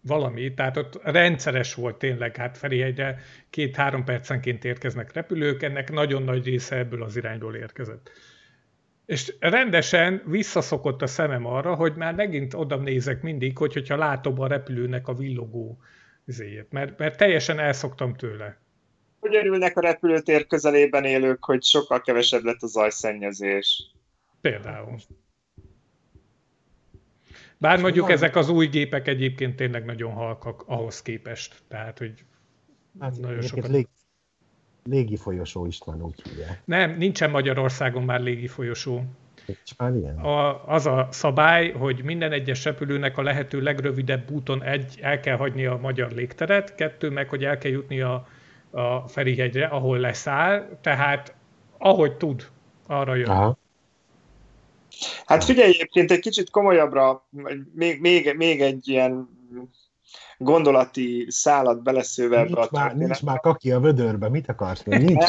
valami, 0.00 0.54
tehát 0.54 0.76
ott 0.76 1.00
rendszeres 1.02 1.74
volt 1.74 1.96
tényleg, 1.96 2.36
hát 2.36 2.58
Ferihegyre 2.58 3.18
két-három 3.50 4.04
percenként 4.04 4.64
érkeznek 4.64 5.12
repülők, 5.12 5.62
ennek 5.62 5.92
nagyon 5.92 6.22
nagy 6.22 6.44
része 6.44 6.76
ebből 6.76 7.02
az 7.02 7.16
irányból 7.16 7.54
érkezett. 7.54 8.10
És 9.06 9.34
rendesen 9.40 10.22
visszaszokott 10.26 11.02
a 11.02 11.06
szemem 11.06 11.46
arra, 11.46 11.74
hogy 11.74 11.94
már 11.96 12.14
megint 12.14 12.54
oda 12.54 12.76
nézek 12.76 13.22
mindig, 13.22 13.58
hogy, 13.58 13.72
hogyha 13.72 13.96
látom 13.96 14.40
a 14.40 14.46
repülőnek 14.46 15.08
a 15.08 15.14
villogó 15.14 15.78
zéjét, 16.30 16.72
mert, 16.72 16.98
mert 16.98 17.16
teljesen 17.16 17.58
elszoktam 17.58 18.14
tőle. 18.14 18.58
Hogy 19.20 19.34
örülnek 19.34 19.76
a 19.76 19.80
repülőtér 19.80 20.46
közelében 20.46 21.04
élők, 21.04 21.44
hogy 21.44 21.62
sokkal 21.62 22.00
kevesebb 22.00 22.42
lett 22.44 22.62
a 22.62 22.66
zajszennyezés. 22.66 23.94
Például. 24.40 24.96
Bár 27.58 27.80
mondjuk 27.80 28.06
van. 28.06 28.14
ezek 28.14 28.36
az 28.36 28.48
új 28.48 28.66
gépek 28.66 29.08
egyébként 29.08 29.56
tényleg 29.56 29.84
nagyon 29.84 30.12
halkak 30.12 30.62
ahhoz 30.66 31.02
képest. 31.02 31.54
Tehát, 31.68 31.98
hogy 31.98 32.24
hát, 33.00 33.18
nagyon 33.18 33.42
sokat... 33.42 33.70
Lég, 33.70 33.88
légi 34.84 35.16
folyosó 35.16 35.66
is 35.66 35.78
van, 35.84 36.02
úgy 36.02 36.22
ugye. 36.32 36.46
Nem, 36.64 36.96
nincsen 36.96 37.30
Magyarországon 37.30 38.02
már 38.02 38.20
légi 38.20 38.46
folyosó. 38.46 39.02
A, 40.22 40.64
az 40.66 40.86
a 40.86 41.08
szabály, 41.10 41.70
hogy 41.70 42.02
minden 42.04 42.32
egyes 42.32 42.64
repülőnek 42.64 43.18
a 43.18 43.22
lehető 43.22 43.60
legrövidebb 43.60 44.30
úton 44.30 44.62
egy, 44.62 44.98
el 45.00 45.20
kell 45.20 45.36
hagyni 45.36 45.66
a 45.66 45.78
magyar 45.82 46.10
légteret, 46.10 46.74
kettő 46.74 47.10
meg, 47.10 47.28
hogy 47.28 47.44
el 47.44 47.58
kell 47.58 47.70
jutni 47.70 48.00
a, 48.00 48.26
a 48.70 49.08
Ferihegyre, 49.08 49.66
ahol 49.66 49.98
leszáll, 49.98 50.68
tehát 50.80 51.34
ahogy 51.78 52.16
tud, 52.16 52.48
arra 52.86 53.14
jön. 53.14 53.28
Aha. 53.28 53.58
Hát 55.26 55.44
figyelj, 55.44 55.68
egyébként 55.68 56.10
egy 56.10 56.20
kicsit 56.20 56.50
komolyabbra, 56.50 57.26
még, 57.74 58.00
még, 58.00 58.34
még 58.36 58.60
egy 58.60 58.88
ilyen 58.88 59.28
gondolati 60.42 61.26
szállat 61.28 61.82
beleszőve 61.82 62.42
nincs 62.42 62.56
a 62.56 62.68
már, 62.70 62.96
Nincs 62.96 63.22
már 63.22 63.40
kaki 63.40 63.70
a 63.72 63.80
vödörbe, 63.80 64.28
mit 64.28 64.48
akarsz? 64.48 64.82
Nincs. 64.84 65.24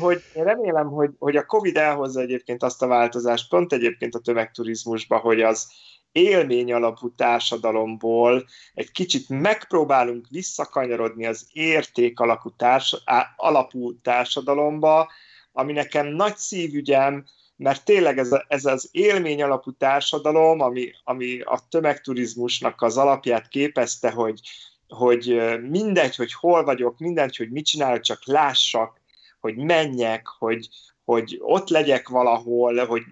hogy 0.00 0.22
én 0.34 0.44
remélem, 0.44 0.86
hogy, 0.86 1.10
hogy 1.18 1.36
a 1.36 1.46
Covid 1.46 1.76
elhozza 1.76 2.20
egyébként 2.20 2.62
azt 2.62 2.82
a 2.82 2.86
változást, 2.86 3.48
pont 3.48 3.72
egyébként 3.72 4.14
a 4.14 4.18
tömegturizmusba, 4.18 5.16
hogy 5.16 5.40
az 5.40 5.68
élmény 6.12 6.72
alapú 6.72 7.14
társadalomból 7.14 8.44
egy 8.74 8.90
kicsit 8.90 9.28
megpróbálunk 9.28 10.26
visszakanyarodni 10.30 11.26
az 11.26 11.46
érték 11.52 12.20
alapú, 12.20 12.50
társ, 12.56 13.02
alapú 13.36 14.00
társadalomba, 14.00 15.10
ami 15.52 15.72
nekem 15.72 16.06
nagy 16.06 16.36
szívügyem, 16.36 17.24
mert 17.62 17.84
tényleg 17.84 18.18
ez, 18.18 18.32
a, 18.32 18.44
ez 18.48 18.64
az 18.64 18.88
élmény 18.92 19.42
alapú 19.42 19.72
társadalom, 19.72 20.60
ami, 20.60 20.92
ami 21.04 21.40
a 21.40 21.60
tömegturizmusnak 21.68 22.82
az 22.82 22.96
alapját 22.96 23.48
képezte, 23.48 24.10
hogy, 24.10 24.40
hogy 24.88 25.40
mindegy, 25.68 26.16
hogy 26.16 26.32
hol 26.32 26.64
vagyok, 26.64 26.98
mindegy, 26.98 27.36
hogy 27.36 27.50
mit 27.50 27.64
csinálok, 27.64 28.00
csak 28.00 28.20
lássak, 28.24 29.00
hogy 29.40 29.56
menjek, 29.56 30.26
hogy, 30.38 30.68
hogy 31.04 31.38
ott 31.40 31.68
legyek 31.68 32.08
valahol, 32.08 32.86
hogy, 32.86 33.02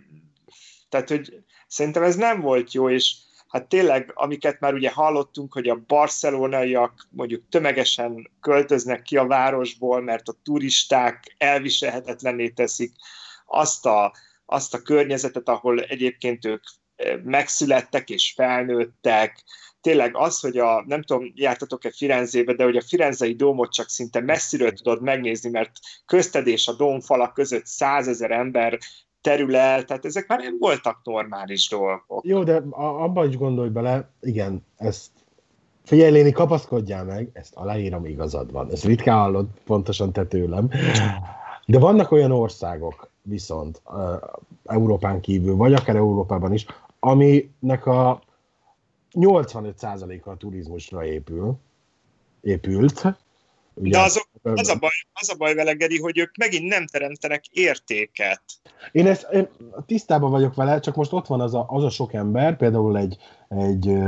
tehát, 0.89 1.09
hogy 1.09 1.43
szerintem 1.67 2.03
ez 2.03 2.17
nem 2.17 2.41
volt 2.41 2.73
jó, 2.73 2.91
és 2.91 3.15
hát 3.49 3.67
tényleg, 3.67 4.11
amiket 4.15 4.61
már 4.61 4.75
ugye 4.75 4.91
hallottunk, 4.91 5.53
hogy 5.53 5.69
a 5.69 5.83
barcelonaiak 5.87 7.09
mondjuk 7.11 7.49
tömegesen 7.49 8.31
költöznek 8.41 9.03
ki 9.03 9.17
a 9.17 9.27
városból, 9.27 10.01
mert 10.01 10.29
a 10.29 10.37
turisták 10.43 11.35
elviselhetetlenné 11.39 12.49
teszik 12.49 12.93
azt 13.47 13.87
a, 13.87 14.13
azt 14.51 14.75
a 14.75 14.83
környezetet, 14.83 15.49
ahol 15.49 15.81
egyébként 15.81 16.45
ők 16.45 16.63
megszülettek 17.25 18.11
és 18.11 18.33
felnőttek. 18.37 19.45
Tényleg 19.81 20.17
az, 20.17 20.41
hogy 20.41 20.59
a, 20.59 20.85
nem 20.87 21.03
tudom, 21.03 21.33
jártatok-e 21.35 21.91
Firenzébe, 21.91 22.53
de 22.53 22.65
hogy 22.65 22.77
a 22.77 22.83
Firenzei 22.83 23.35
dómot 23.35 23.73
csak 23.73 23.89
szinte 23.89 24.21
messziről 24.21 24.73
tudod 24.73 25.03
megnézni, 25.03 25.51
mert 25.51 25.73
közted 26.07 26.47
és 26.47 26.69
a 26.69 26.73
dómfalak 26.73 27.35
között 27.35 27.67
százezer 27.67 28.31
ember 28.31 28.79
terül 29.21 29.57
el, 29.57 29.85
tehát 29.85 30.05
ezek 30.05 30.27
már 30.27 30.39
nem 30.39 30.57
voltak 30.59 31.01
normális 31.05 31.69
dolgok. 31.69 32.25
Jó, 32.25 32.45
de 32.45 32.63
abban 32.71 33.29
is 33.29 33.37
gondolj 33.37 33.69
bele, 33.69 34.11
igen, 34.21 34.67
ezt 34.77 35.11
Figyelj, 35.85 36.11
Léni, 36.11 36.33
kapaszkodjál 36.33 37.05
meg, 37.05 37.29
ezt 37.33 37.55
aláírom, 37.55 38.05
igazad 38.05 38.53
van. 38.53 38.71
Ezt 38.71 38.85
ritkán 38.85 39.19
hallod 39.19 39.47
pontosan 39.65 40.13
te 40.13 40.25
tőlem. 40.27 40.69
De 41.67 41.79
vannak 41.79 42.11
olyan 42.11 42.31
országok, 42.31 43.11
viszont 43.29 43.83
Európán 44.65 45.21
kívül, 45.21 45.57
vagy 45.57 45.73
akár 45.73 45.97
Európában 45.97 46.53
is, 46.53 46.67
aminek 47.01 47.87
a 47.87 48.23
85%-a 49.13 50.31
a 50.31 50.37
turizmusra 50.37 51.05
épül, 51.05 51.59
épült. 52.41 53.05
Ugye, 53.75 53.91
De 53.91 54.03
azok, 54.03 54.29
az, 54.43 54.69
a 54.69 54.77
baj, 54.77 54.91
az 55.13 55.31
a 55.31 55.37
baj 55.37 55.55
vele, 55.55 55.73
Geri, 55.73 56.01
hogy 56.01 56.19
ők 56.19 56.37
megint 56.37 56.69
nem 56.69 56.87
teremtenek 56.87 57.47
értéket. 57.47 58.43
Én, 58.93 59.07
ezt, 59.07 59.29
én 59.33 59.49
tisztában 59.87 60.31
vagyok 60.31 60.55
vele, 60.55 60.81
csak 60.81 60.95
most 60.95 61.13
ott 61.13 61.27
van 61.27 61.41
az 61.41 61.55
a, 61.55 61.67
az 61.69 61.85
a 61.85 61.91
sok 61.91 62.13
ember, 62.13 62.57
például 62.57 62.99
egy, 62.99 63.17
egy, 63.49 63.99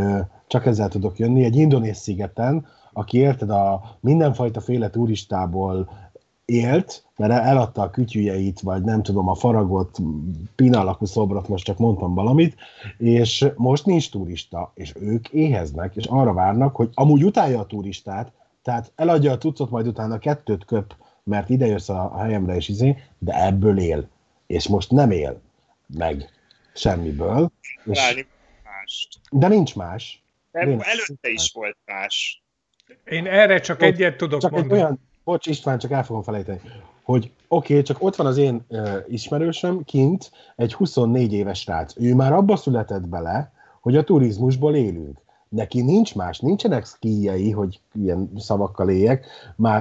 csak 0.46 0.66
ezzel 0.66 0.88
tudok 0.88 1.18
jönni, 1.18 1.44
egy 1.44 1.56
indonész 1.56 1.98
szigeten, 1.98 2.66
aki 2.92 3.18
érted 3.18 3.50
a 3.50 3.96
mindenfajta 4.00 4.60
féle 4.60 4.90
turistából 4.90 6.09
élt, 6.50 7.04
mert 7.16 7.32
eladta 7.32 7.82
a 7.82 7.90
kütyüjeit, 7.90 8.60
vagy 8.60 8.82
nem 8.82 9.02
tudom, 9.02 9.28
a 9.28 9.34
faragott 9.34 9.96
pinalakú 10.54 11.04
szobrot, 11.04 11.48
most 11.48 11.64
csak 11.64 11.78
mondtam 11.78 12.14
valamit, 12.14 12.56
és 12.98 13.46
most 13.56 13.86
nincs 13.86 14.10
turista, 14.10 14.72
és 14.74 14.92
ők 15.00 15.28
éheznek, 15.28 15.96
és 15.96 16.04
arra 16.06 16.32
várnak, 16.32 16.76
hogy 16.76 16.90
amúgy 16.94 17.24
utálja 17.24 17.60
a 17.60 17.66
turistát, 17.66 18.32
tehát 18.62 18.92
eladja 18.94 19.32
a 19.32 19.38
tucot, 19.38 19.70
majd 19.70 19.86
utána 19.86 20.18
kettőt 20.18 20.64
köp, 20.64 20.94
mert 21.22 21.48
ide 21.48 21.66
jössz 21.66 21.88
a 21.88 22.18
helyemre, 22.18 22.54
és 22.54 22.68
izé, 22.68 22.96
de 23.18 23.44
ebből 23.44 23.78
él. 23.78 24.08
És 24.46 24.68
most 24.68 24.90
nem 24.90 25.10
él 25.10 25.40
meg 25.86 26.30
semmiből. 26.74 27.50
És... 27.84 28.16
De 29.30 29.48
nincs 29.48 29.74
más. 29.74 30.22
De 30.52 30.64
nincs 30.64 30.82
előtte 30.82 31.28
más. 31.28 31.32
is 31.32 31.52
volt 31.54 31.76
más. 31.86 32.42
Én 33.04 33.26
erre 33.26 33.60
csak 33.60 33.82
egyet 33.82 34.16
tudok 34.16 34.40
csak 34.40 34.50
mondani. 34.50 34.74
Egy 34.74 34.80
olyan, 34.80 35.00
bocs 35.30 35.46
István, 35.46 35.78
csak 35.78 35.90
el 35.90 36.04
fogom 36.04 36.22
felejteni, 36.22 36.60
hogy 37.02 37.32
oké, 37.48 37.72
okay, 37.72 37.84
csak 37.84 38.02
ott 38.02 38.16
van 38.16 38.26
az 38.26 38.36
én 38.36 38.64
uh, 38.68 38.88
ismerősöm 39.08 39.84
kint, 39.84 40.30
egy 40.56 40.74
24 40.74 41.32
éves 41.32 41.58
srác. 41.58 41.94
Ő 41.96 42.14
már 42.14 42.32
abba 42.32 42.56
született 42.56 43.08
bele, 43.08 43.52
hogy 43.80 43.96
a 43.96 44.04
turizmusból 44.04 44.74
élünk. 44.74 45.18
Neki 45.48 45.82
nincs 45.82 46.14
más, 46.14 46.38
nincsenek 46.38 46.84
szkíjei, 46.84 47.50
hogy 47.50 47.80
ilyen 47.92 48.30
szavakkal 48.36 48.90
éljek, 48.90 49.26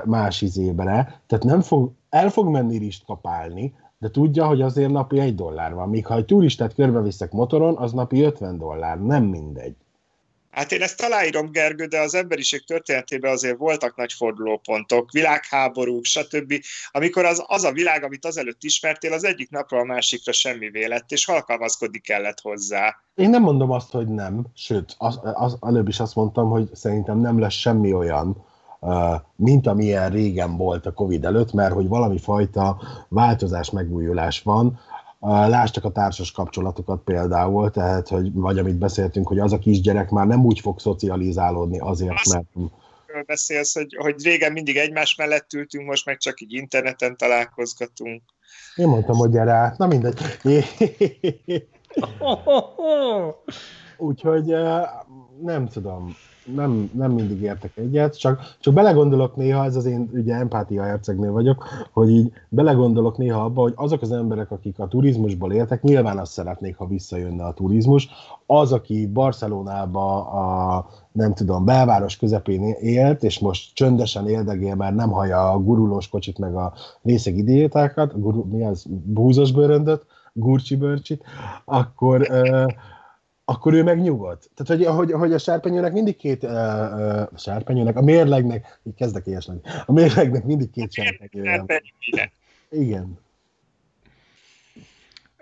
más 0.06 0.42
izébre, 0.42 1.22
tehát 1.28 1.44
nem 1.44 1.62
fog, 1.62 1.92
el 2.10 2.30
fog 2.30 2.48
menni 2.48 2.78
rist 2.78 3.06
kapálni, 3.06 3.74
de 3.98 4.10
tudja, 4.10 4.48
hogy 4.48 4.62
azért 4.62 4.92
napi 4.92 5.20
egy 5.20 5.36
dollár 5.36 5.74
van. 5.74 5.90
Míg 5.90 6.06
ha 6.06 6.16
egy 6.16 6.26
turistát 6.26 6.74
körbeviszek 6.74 7.32
motoron, 7.32 7.78
az 7.78 7.92
napi 7.92 8.22
50 8.22 8.58
dollár, 8.58 9.02
nem 9.02 9.24
mindegy. 9.24 9.76
Hát 10.60 10.72
én 10.72 10.82
ezt 10.82 11.02
aláírom, 11.02 11.52
Gergő, 11.52 11.86
de 11.86 12.00
az 12.00 12.16
emberiség 12.16 12.66
történetében 12.66 13.32
azért 13.32 13.58
voltak 13.58 13.96
nagy 13.96 14.14
fordulópontok, 14.14 15.12
világháborúk, 15.12 16.06
stb. 16.06 16.54
Amikor 16.92 17.26
az, 17.26 17.44
az 17.48 17.64
a 17.64 17.72
világ, 17.72 18.04
amit 18.04 18.26
azelőtt 18.26 18.64
ismertél, 18.64 19.14
az 19.14 19.24
egyik 19.24 19.50
napról 19.50 19.80
a 19.80 19.84
másikra 19.84 20.32
semmi 20.32 20.88
lett, 20.88 21.12
és 21.12 21.28
alkalmazkodni 21.28 22.00
kellett 22.00 22.40
hozzá. 22.40 22.96
Én 23.16 23.30
nem 23.30 23.42
mondom 23.42 23.72
azt, 23.72 23.92
hogy 23.92 24.08
nem, 24.08 24.46
sőt, 24.54 24.96
az, 24.98 25.20
az, 25.34 25.58
előbb 25.62 25.88
is 25.88 26.00
azt 26.00 26.16
mondtam, 26.16 26.50
hogy 26.50 26.70
szerintem 26.74 27.20
nem 27.20 27.40
lesz 27.40 27.54
semmi 27.54 27.94
olyan, 27.94 28.46
mint 29.36 29.68
amilyen 29.68 30.10
régen 30.10 30.58
volt 30.58 30.86
a 30.86 30.94
Covid 30.94 31.26
előtt, 31.26 31.54
mert 31.54 31.74
hogy 31.74 31.88
valami 31.88 32.18
fajta 32.18 32.82
változás, 33.08 33.70
megújulás 33.70 34.42
van, 34.42 34.80
Lásd 35.20 35.80
a 35.82 35.92
társas 35.92 36.32
kapcsolatokat 36.32 37.04
például, 37.04 37.72
tehát, 37.72 38.08
hogy, 38.08 38.34
vagy 38.34 38.58
amit 38.58 38.78
beszéltünk, 38.78 39.28
hogy 39.28 39.40
az 39.40 39.54
a 39.54 39.60
kisgyerek 39.60 40.10
már 40.10 40.28
nem 40.28 40.46
úgy 40.46 40.60
fog 40.60 40.80
szocializálódni 40.80 41.80
azért, 41.80 42.14
Azt 42.14 42.34
mert... 42.34 43.26
beszélsz, 43.26 43.74
hogy, 43.74 43.96
hogy 44.00 44.24
régen 44.24 44.52
mindig 44.52 44.78
egymás 44.78 45.16
mellett 45.16 45.54
ültünk, 45.54 45.88
most 45.88 46.06
meg 46.06 46.18
csak 46.18 46.42
így 46.42 46.54
interneten 46.54 47.18
találkozgatunk. 47.18 48.22
Én 48.76 48.88
mondtam, 48.88 49.18
hogy 49.18 49.30
gyere 49.30 49.52
át. 49.52 49.78
Na 49.78 49.88
mindegy. 49.88 50.20
Úgyhogy 53.98 54.46
nem 55.42 55.68
tudom 55.68 56.16
nem, 56.56 56.90
nem 56.94 57.12
mindig 57.12 57.42
értek 57.42 57.78
egyet, 57.78 58.20
csak, 58.20 58.42
csak 58.60 58.74
belegondolok 58.74 59.36
néha, 59.36 59.64
ez 59.64 59.76
az 59.76 59.86
én 59.86 60.10
ugye 60.14 60.36
empátia 60.36 60.84
hercegnél 60.84 61.32
vagyok, 61.32 61.66
hogy 61.92 62.10
így 62.10 62.32
belegondolok 62.50 63.18
néha 63.18 63.44
abba, 63.44 63.62
hogy 63.62 63.74
azok 63.76 64.02
az 64.02 64.12
emberek, 64.12 64.52
akik 64.52 64.80
a 64.80 64.88
turizmusból 64.88 65.54
éltek, 65.54 65.82
nyilván 65.82 66.18
azt 66.18 66.32
szeretnék, 66.32 66.78
ha 66.78 66.88
visszajönne 66.88 67.46
a 67.46 67.54
turizmus. 67.54 68.10
Az, 68.46 68.72
aki 68.72 69.08
Barcelonába 69.08 70.30
a 70.30 70.88
nem 71.12 71.34
tudom, 71.34 71.66
belváros 71.66 72.18
közepén 72.18 72.76
élt, 72.80 73.24
és 73.24 73.40
most 73.40 73.76
csöndesen 73.76 74.28
éldegél, 74.28 74.76
mert 74.76 74.96
nem 74.96 75.12
hallja 75.12 75.52
a 75.52 75.60
gurulós 75.60 76.10
kocsit, 76.10 76.38
meg 76.38 76.56
a 76.56 76.74
részegi 77.02 77.44
diétákat, 77.44 78.22
guru, 78.22 78.44
mi 78.44 78.66
az, 78.66 78.86
búzos 78.90 79.52
bőröndöt, 79.52 80.06
gurcsi 80.34 80.76
bőrcsit, 80.76 81.24
akkor, 81.66 82.28
akkor 83.50 83.74
ő 83.74 83.84
meg 83.84 84.02
nyugodt. 84.02 84.50
Tehát, 84.56 84.84
hogy, 84.84 84.96
hogy, 84.96 85.12
hogy 85.12 85.34
a 85.34 85.38
sárpenyőnek 85.38 85.94
mindig 85.94 86.16
két, 86.16 86.44
uh, 86.44 86.50
uh, 86.52 87.22
a 87.22 87.38
sárpenyőnek, 87.38 87.96
a 87.96 88.02
mérlegnek, 88.02 88.80
így 88.84 88.96
kezdek 88.96 89.26
ilyesnek, 89.26 89.58
a 89.86 89.92
mérlegnek 89.92 90.44
mindig 90.44 90.70
két 90.70 90.92
sárpenyője. 90.92 91.66
Igen. 92.70 93.20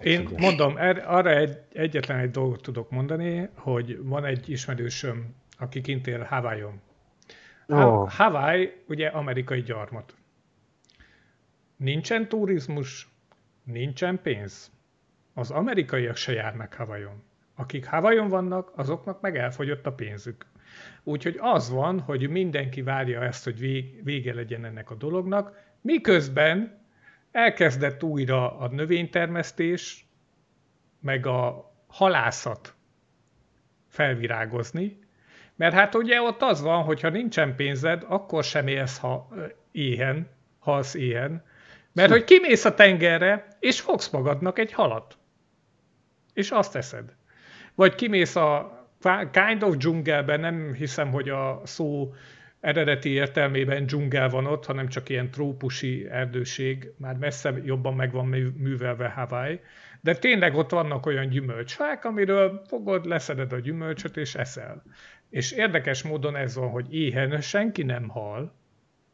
Én 0.02 0.30
mondom, 0.38 0.78
er, 0.78 1.04
arra 1.08 1.30
egy, 1.30 1.58
egyetlen 1.74 2.20
egy 2.20 2.32
dolgot 2.32 2.62
tudok 2.62 2.90
mondani, 2.90 3.50
hogy 3.54 4.04
van 4.04 4.26
egy 4.26 4.50
ismerősöm, 4.50 5.36
aki 5.60 5.82
kint 5.82 6.08
él 6.08 6.24
Hawaii-on. 6.24 6.82
Oh. 7.68 8.10
Hawaii 8.10 8.74
ugye 8.88 9.08
amerikai 9.08 9.62
gyarmat. 9.62 10.16
Nincsen 11.78 12.28
turizmus, 12.28 13.10
nincsen 13.64 14.20
pénz. 14.22 14.72
Az 15.34 15.52
amerikaiak 15.52 16.16
se 16.16 16.32
járnak 16.32 16.74
Hawaii-on. 16.74 17.24
Akik 17.60 17.86
Havajon 17.86 18.28
vannak, 18.28 18.72
azoknak 18.76 19.22
meg 19.22 19.38
elfogyott 19.38 19.86
a 19.86 19.92
pénzük. 19.92 20.46
Úgyhogy 21.04 21.38
az 21.40 21.70
van, 21.70 22.00
hogy 22.00 22.30
mindenki 22.30 22.82
várja 22.82 23.24
ezt, 23.24 23.44
hogy 23.44 23.60
vége 24.04 24.34
legyen 24.34 24.66
ennek 24.66 24.92
a 24.92 24.96
dolognak, 24.96 25.60
miközben 25.82 26.86
elkezdett 27.32 28.04
újra 28.04 28.58
a 28.58 28.68
növénytermesztés, 28.68 30.06
meg 31.00 31.26
a 31.26 31.72
halászat 31.88 32.76
felvirágozni, 33.88 35.00
mert 35.56 35.74
hát 35.74 35.96
ugye 35.96 36.22
ott 36.22 36.42
az 36.42 36.62
van, 36.62 36.84
hogy 36.84 37.02
ha 37.02 37.10
nincsen 37.10 37.56
pénzed, 37.56 38.06
akkor 38.08 38.44
sem 38.44 38.68
élsz 38.68 38.98
ha 38.98 39.30
éhen, 39.72 40.30
halsz 40.60 40.94
éhen, 40.94 41.46
mert 41.92 42.12
hogy 42.12 42.24
kimész 42.24 42.66
a 42.66 42.74
tengerre, 42.74 43.48
és 43.60 43.82
fogsz 43.82 44.10
magadnak 44.10 44.60
egy 44.60 44.72
halat. 44.72 45.18
És 46.34 46.52
azt 46.52 46.76
eszed. 46.76 47.17
Vagy 47.78 47.96
kimész 47.96 48.36
a 48.36 48.78
kind 49.32 49.64
of 49.64 49.78
dzsungelben, 49.78 50.40
nem 50.40 50.74
hiszem, 50.74 51.12
hogy 51.12 51.30
a 51.30 51.62
szó 51.64 52.14
eredeti 52.60 53.10
értelmében 53.10 53.86
dzsungel 53.86 54.30
van 54.30 54.46
ott, 54.46 54.66
hanem 54.66 54.88
csak 54.88 55.10
ilyen 55.10 55.32
trópusi 55.32 56.08
erdőség, 56.10 56.92
már 56.98 57.16
messze 57.16 57.62
jobban 57.64 57.94
meg 57.94 58.12
van 58.12 58.26
művelve 58.58 59.08
Hawaii, 59.08 59.60
de 60.02 60.16
tényleg 60.16 60.56
ott 60.56 60.70
vannak 60.70 61.06
olyan 61.06 61.30
gyümölcsfák, 61.30 62.06
amiről 62.06 62.62
fogod, 62.68 63.06
leszeded 63.06 63.54
a 63.54 63.60
gyümölcsöt 63.60 64.18
és 64.18 64.36
eszel. 64.36 64.84
És 65.30 65.52
érdekes 65.52 66.04
módon 66.04 66.36
ez 66.36 66.56
van, 66.56 66.70
hogy 66.70 66.94
éhen 66.94 67.42
senki 67.42 67.84
nem 67.84 68.08
hal, 68.08 68.54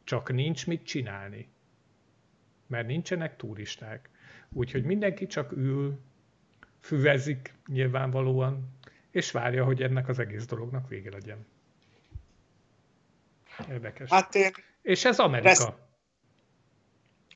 csak 0.04 0.32
nincs 0.32 0.66
mit 0.66 0.84
csinálni. 0.84 1.48
Mert 2.66 2.86
nincsenek 2.86 3.36
turisták. 3.36 4.10
Úgyhogy 4.52 4.84
mindenki 4.84 5.26
csak 5.26 5.52
ül, 5.52 5.98
füvezik 6.84 7.54
nyilvánvalóan, 7.66 8.68
és 9.10 9.30
várja, 9.30 9.64
hogy 9.64 9.82
ennek 9.82 10.08
az 10.08 10.18
egész 10.18 10.46
dolognak 10.46 10.88
vége 10.88 11.10
legyen. 11.10 11.46
Érdekes. 13.70 14.10
Hát 14.10 14.34
én... 14.34 14.50
És 14.82 15.04
ez 15.04 15.18
Amerika. 15.18 15.48
Resz... 15.48 15.68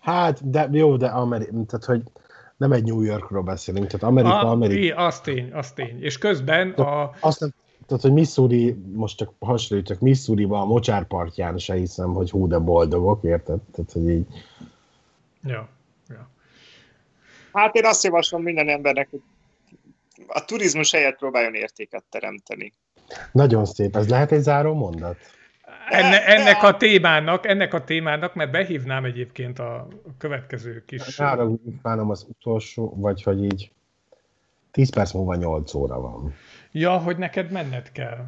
Hát, 0.00 0.50
de 0.50 0.68
jó, 0.72 0.96
de 0.96 1.06
Amerika, 1.06 1.50
tehát 1.50 1.84
hogy 1.84 2.02
nem 2.56 2.72
egy 2.72 2.84
New 2.84 3.00
Yorkról 3.00 3.42
beszélünk, 3.42 3.86
tehát 3.86 4.02
Amerika, 4.02 4.40
a, 4.40 4.50
Amerika. 4.50 4.96
Az 4.96 5.20
tény, 5.20 5.52
az 5.52 5.72
tény. 5.72 6.02
És 6.02 6.18
közben 6.18 6.70
a... 6.70 7.10
Azt 7.20 7.40
nem, 7.40 7.50
tehát, 7.86 8.02
hogy 8.02 8.12
Missouri, 8.12 8.72
most 8.92 9.16
csak 9.16 9.32
hasonlítok, 9.38 10.00
Missouri-ban 10.00 10.60
a 10.60 10.64
mocsárpartján 10.64 11.58
se 11.58 11.74
hiszem, 11.74 12.12
hogy 12.12 12.30
hú, 12.30 12.46
de 12.46 12.58
boldogok, 12.58 13.24
érted? 13.24 13.60
Tehát, 13.60 13.92
hogy 13.92 14.08
így... 14.08 14.26
Ja, 15.42 15.68
ja. 16.08 16.28
Hát 17.52 17.74
én 17.74 17.84
azt 17.84 18.04
javaslom 18.04 18.42
minden 18.42 18.68
embernek, 18.68 19.08
hogy 19.10 19.22
a 20.26 20.44
turizmus 20.44 20.92
helyett 20.92 21.16
próbáljon 21.16 21.54
értéket 21.54 22.04
teremteni. 22.10 22.72
Nagyon 23.32 23.64
szép. 23.64 23.96
Ez 23.96 24.08
lehet 24.08 24.32
egy 24.32 24.42
záró 24.42 24.74
mondat? 24.74 25.16
Enne, 25.88 26.26
ennek 26.26 26.62
a 26.62 26.76
témának, 26.76 27.46
ennek 27.46 27.74
a 27.74 27.84
témának, 27.84 28.34
mert 28.34 28.50
behívnám 28.50 29.04
egyébként 29.04 29.58
a 29.58 29.88
következő 30.18 30.84
kis... 30.86 31.16
Nára 31.16 31.50
bánom 31.82 32.10
az 32.10 32.26
utolsó, 32.28 32.94
vagy 32.96 33.22
hogy 33.22 33.44
így 33.44 33.70
10 34.70 34.90
perc 34.90 35.12
múlva 35.12 35.34
8 35.34 35.74
óra 35.74 36.00
van. 36.00 36.34
Ja, 36.72 36.98
hogy 36.98 37.16
neked 37.16 37.50
menned 37.50 37.92
kell. 37.92 38.26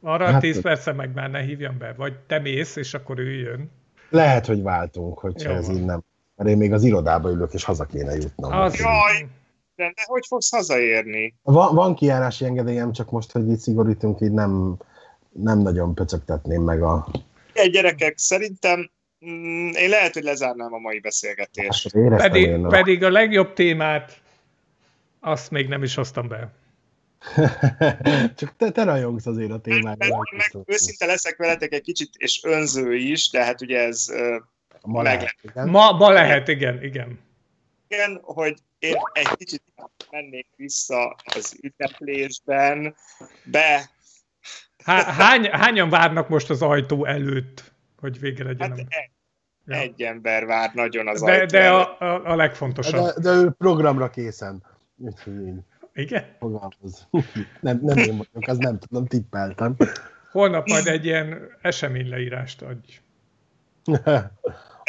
Arra 0.00 0.26
hát, 0.26 0.40
10 0.40 0.60
perce 0.60 0.92
meg 0.92 1.14
már 1.14 1.30
ne 1.30 1.40
hívjam 1.40 1.78
be, 1.78 1.92
vagy 1.96 2.14
te 2.26 2.38
mész, 2.38 2.76
és 2.76 2.94
akkor 2.94 3.18
ő 3.18 3.32
jön. 3.32 3.70
Lehet, 4.10 4.46
hogy 4.46 4.62
váltunk, 4.62 5.18
hogyha 5.18 5.50
Jó, 5.50 5.56
ez 5.56 5.68
így 5.68 5.84
nem. 5.84 6.02
Mert 6.36 6.50
én 6.50 6.56
még 6.56 6.72
az 6.72 6.82
irodába 6.82 7.30
ülök, 7.30 7.52
és 7.52 7.64
haza 7.64 7.84
kéne 7.84 8.14
jutnom. 8.14 8.52
Az... 8.52 8.78
Jaj, 8.78 9.26
de, 9.82 9.92
de 9.94 10.02
hogy 10.06 10.26
fogsz 10.26 10.50
hazaérni? 10.50 11.34
Van, 11.42 11.74
van 11.74 11.94
kijárási 11.94 12.44
engedélyem, 12.44 12.92
csak 12.92 13.10
most, 13.10 13.32
hogy 13.32 13.48
itt 13.48 13.58
szigorítunk, 13.58 14.20
így 14.20 14.32
nem, 14.32 14.76
nem 15.32 15.58
nagyon 15.58 15.94
pöcögtetném 15.94 16.62
meg 16.62 16.82
a... 16.82 17.08
Egy 17.52 17.70
gyerekek, 17.70 18.18
szerintem 18.18 18.90
mm, 19.26 19.68
én 19.68 19.88
lehet, 19.88 20.14
hogy 20.14 20.22
lezárnám 20.22 20.72
a 20.72 20.78
mai 20.78 21.00
beszélgetést. 21.00 21.92
Hát, 21.92 22.20
pedig, 22.20 22.64
a... 22.64 22.68
pedig 22.68 23.04
a 23.04 23.10
legjobb 23.10 23.52
témát 23.52 24.20
azt 25.20 25.50
még 25.50 25.68
nem 25.68 25.82
is 25.82 25.94
hoztam 25.94 26.28
be. 26.28 26.52
Csak 28.38 28.56
te, 28.56 28.70
te 28.70 28.84
rajongsz 28.84 29.26
azért 29.26 29.50
a 29.50 29.60
témára. 29.60 29.96
Meg, 29.98 30.10
meg, 30.36 30.64
őszinte 30.66 31.06
leszek 31.06 31.36
veletek 31.36 31.72
egy 31.72 31.82
kicsit, 31.82 32.10
és 32.16 32.40
önző 32.44 32.94
is, 32.94 33.30
de 33.30 33.44
hát 33.44 33.60
ugye 33.60 33.78
ez 33.78 34.06
ma 34.82 35.02
lehet, 35.02 35.36
igen. 35.42 35.68
Ma, 35.68 35.92
ma 35.92 36.10
lehet, 36.10 36.48
igen, 36.48 36.82
igen. 36.82 37.18
Igen, 37.88 38.20
hogy 38.22 38.58
én 38.82 38.96
egy 39.12 39.36
kicsit 39.36 39.62
mennék 40.10 40.46
vissza 40.56 41.16
az 41.24 41.56
ünneplésben, 41.60 42.94
be 43.44 43.90
Há, 44.84 45.02
hány, 45.02 45.48
hányan 45.50 45.90
várnak 45.90 46.28
most 46.28 46.50
az 46.50 46.62
ajtó 46.62 47.04
előtt, 47.04 47.72
hogy 48.00 48.20
vége 48.20 48.44
legyen? 48.44 48.70
Hát 48.70 48.78
egy, 48.78 49.10
ja. 49.66 49.76
egy 49.76 50.02
ember 50.02 50.46
vár 50.46 50.74
nagyon 50.74 51.08
az 51.08 51.20
de, 51.20 51.32
ajtó 51.32 51.46
De 51.46 51.70
a, 51.70 52.00
a, 52.00 52.30
a 52.30 52.36
legfontosabb. 52.36 53.04
De, 53.04 53.20
de 53.20 53.30
ő 53.30 53.50
programra 53.50 54.10
készen. 54.10 54.62
Igen? 55.94 56.36
Fogalmaz. 56.38 57.08
Nem, 57.60 57.80
nem 57.82 57.96
én 57.96 58.16
vagyok, 58.16 58.48
az 58.48 58.58
nem 58.58 58.78
tudom, 58.78 59.06
tippeltem. 59.06 59.76
Holnap 60.30 60.68
majd 60.68 60.86
egy 60.86 61.04
ilyen 61.04 61.56
esemény 61.60 62.08
leírást 62.08 62.62
adj. 62.62 63.00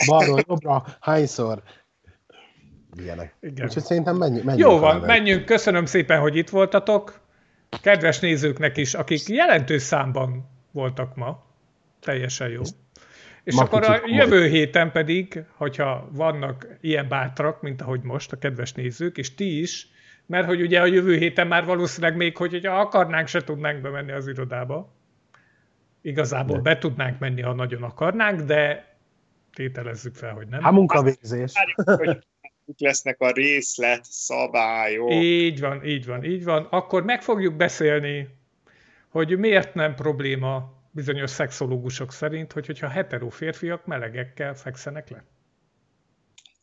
Balról 0.07 0.43
jobbra, 0.47 0.85
hányszor? 0.99 1.63
Ilyenek. 2.97 3.35
Igen. 3.41 3.65
Úgyhogy 3.65 3.83
szerintem 3.83 4.15
menjünk. 4.15 4.45
menjünk 4.45 4.69
Jó 4.69 4.79
van, 4.79 4.99
menjünk. 4.99 5.45
Köszönöm 5.45 5.85
szépen, 5.85 6.19
hogy 6.19 6.35
itt 6.35 6.49
voltatok 6.49 7.19
kedves 7.81 8.19
nézőknek 8.19 8.77
is, 8.77 8.93
akik 8.93 9.27
jelentős 9.27 9.81
számban 9.81 10.49
voltak 10.71 11.15
ma. 11.15 11.43
Teljesen 11.99 12.49
jó. 12.49 12.61
És 13.43 13.55
ma 13.55 13.61
akkor 13.61 13.83
a 13.83 14.01
jövő 14.05 14.47
héten 14.47 14.91
pedig, 14.91 15.43
hogyha 15.55 16.09
vannak 16.11 16.67
ilyen 16.81 17.07
bátrak, 17.07 17.61
mint 17.61 17.81
ahogy 17.81 18.01
most 18.01 18.31
a 18.31 18.37
kedves 18.37 18.73
nézők, 18.73 19.17
és 19.17 19.35
ti 19.35 19.59
is, 19.61 19.87
mert 20.25 20.45
hogy 20.45 20.61
ugye 20.61 20.81
a 20.81 20.85
jövő 20.85 21.17
héten 21.17 21.47
már 21.47 21.65
valószínűleg 21.65 22.15
még, 22.15 22.37
hogy 22.37 22.51
hogyha 22.51 22.79
akarnánk, 22.79 23.27
se 23.27 23.43
tudnánk 23.43 23.81
bemenni 23.81 24.11
az 24.11 24.27
irodába. 24.27 24.93
Igazából 26.01 26.55
de. 26.55 26.61
be 26.61 26.77
tudnánk 26.77 27.19
menni, 27.19 27.41
ha 27.41 27.53
nagyon 27.53 27.83
akarnánk, 27.83 28.41
de 28.41 28.93
tételezzük 29.53 30.15
fel, 30.15 30.33
hogy 30.33 30.47
nem. 30.47 30.61
Hát 30.61 30.71
munkavégzés 30.71 31.51
mik 32.65 32.79
lesznek 32.79 33.21
a 33.21 33.31
részlet 33.31 34.05
szabályok. 34.09 35.11
Így 35.11 35.59
van, 35.59 35.85
így 35.85 36.05
van, 36.05 36.23
így 36.23 36.43
van. 36.43 36.67
Akkor 36.69 37.03
meg 37.03 37.21
fogjuk 37.21 37.55
beszélni, 37.55 38.27
hogy 39.09 39.37
miért 39.37 39.73
nem 39.73 39.95
probléma 39.95 40.81
bizonyos 40.91 41.29
szexológusok 41.29 42.11
szerint, 42.11 42.51
hogy, 42.51 42.65
hogyha 42.65 42.87
hetero 42.87 43.29
férfiak 43.29 43.85
melegekkel 43.85 44.55
fekszenek 44.55 45.09
le. 45.09 45.23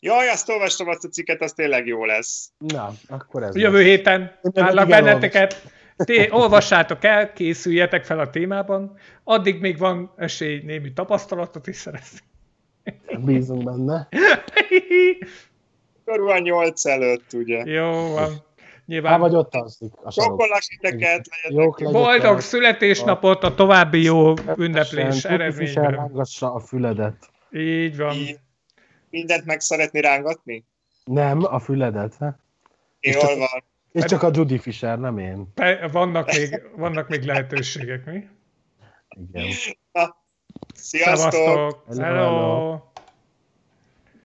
Jaj, 0.00 0.28
azt 0.28 0.48
olvastam 0.48 0.88
azt 0.88 1.04
a 1.04 1.08
cikket, 1.08 1.42
az 1.42 1.52
tényleg 1.52 1.86
jó 1.86 2.04
lesz. 2.04 2.50
Na, 2.58 2.92
akkor 3.08 3.42
ez 3.42 3.56
Jövő 3.56 3.76
lesz. 3.76 3.86
héten 3.86 4.38
állnak 4.54 4.88
benneteket. 4.88 5.62
Té, 5.96 6.30
olvassátok 6.30 7.04
el, 7.04 7.32
készüljetek 7.32 8.04
fel 8.04 8.18
a 8.18 8.30
témában. 8.30 8.98
Addig 9.24 9.60
még 9.60 9.78
van 9.78 10.12
esély 10.16 10.60
némi 10.64 10.92
tapasztalatot 10.92 11.66
is 11.66 11.76
szerezni. 11.76 12.18
Bízunk 13.24 13.64
benne. 13.64 14.08
Körülbelül 16.10 16.42
nyolc 16.42 16.86
előtt, 16.86 17.32
ugye. 17.32 17.64
Jó 17.64 18.12
van. 18.12 18.42
Nyilván... 18.86 19.12
Há, 19.12 19.18
vagy 19.18 19.34
ott 19.34 19.54
alszik. 19.54 19.92
Sokkolak 20.10 20.60
titeket, 20.60 21.28
Boldog 21.78 22.40
születésnapot, 22.40 23.42
a 23.44 23.54
további 23.54 24.02
jó 24.02 24.34
ünneplés. 24.56 25.24
Rángassa 25.74 26.52
a 26.52 26.60
füledet. 26.60 27.30
Így 27.50 27.96
van. 27.96 28.16
Mindent 29.10 29.44
meg 29.44 29.60
szeretni 29.60 30.00
rángatni? 30.00 30.64
Nem, 31.04 31.44
a 31.44 31.58
füledet. 31.58 32.16
Jól 33.00 33.36
van. 33.36 33.64
És 33.92 34.04
csak 34.04 34.22
a 34.22 34.30
Judy 34.32 34.58
Fisher, 34.58 34.98
nem 34.98 35.18
én. 35.18 35.52
Vannak 35.92 36.32
még, 36.36 36.62
vannak 36.76 37.08
még 37.08 37.22
lehetőségek, 37.22 38.04
mi? 38.04 38.28
Igen. 39.32 39.46
Na, 39.92 40.16
sziasztok! 40.74 41.32
Szevasztok! 41.32 41.84
Hello! 41.88 42.14
Hello. 42.14 42.89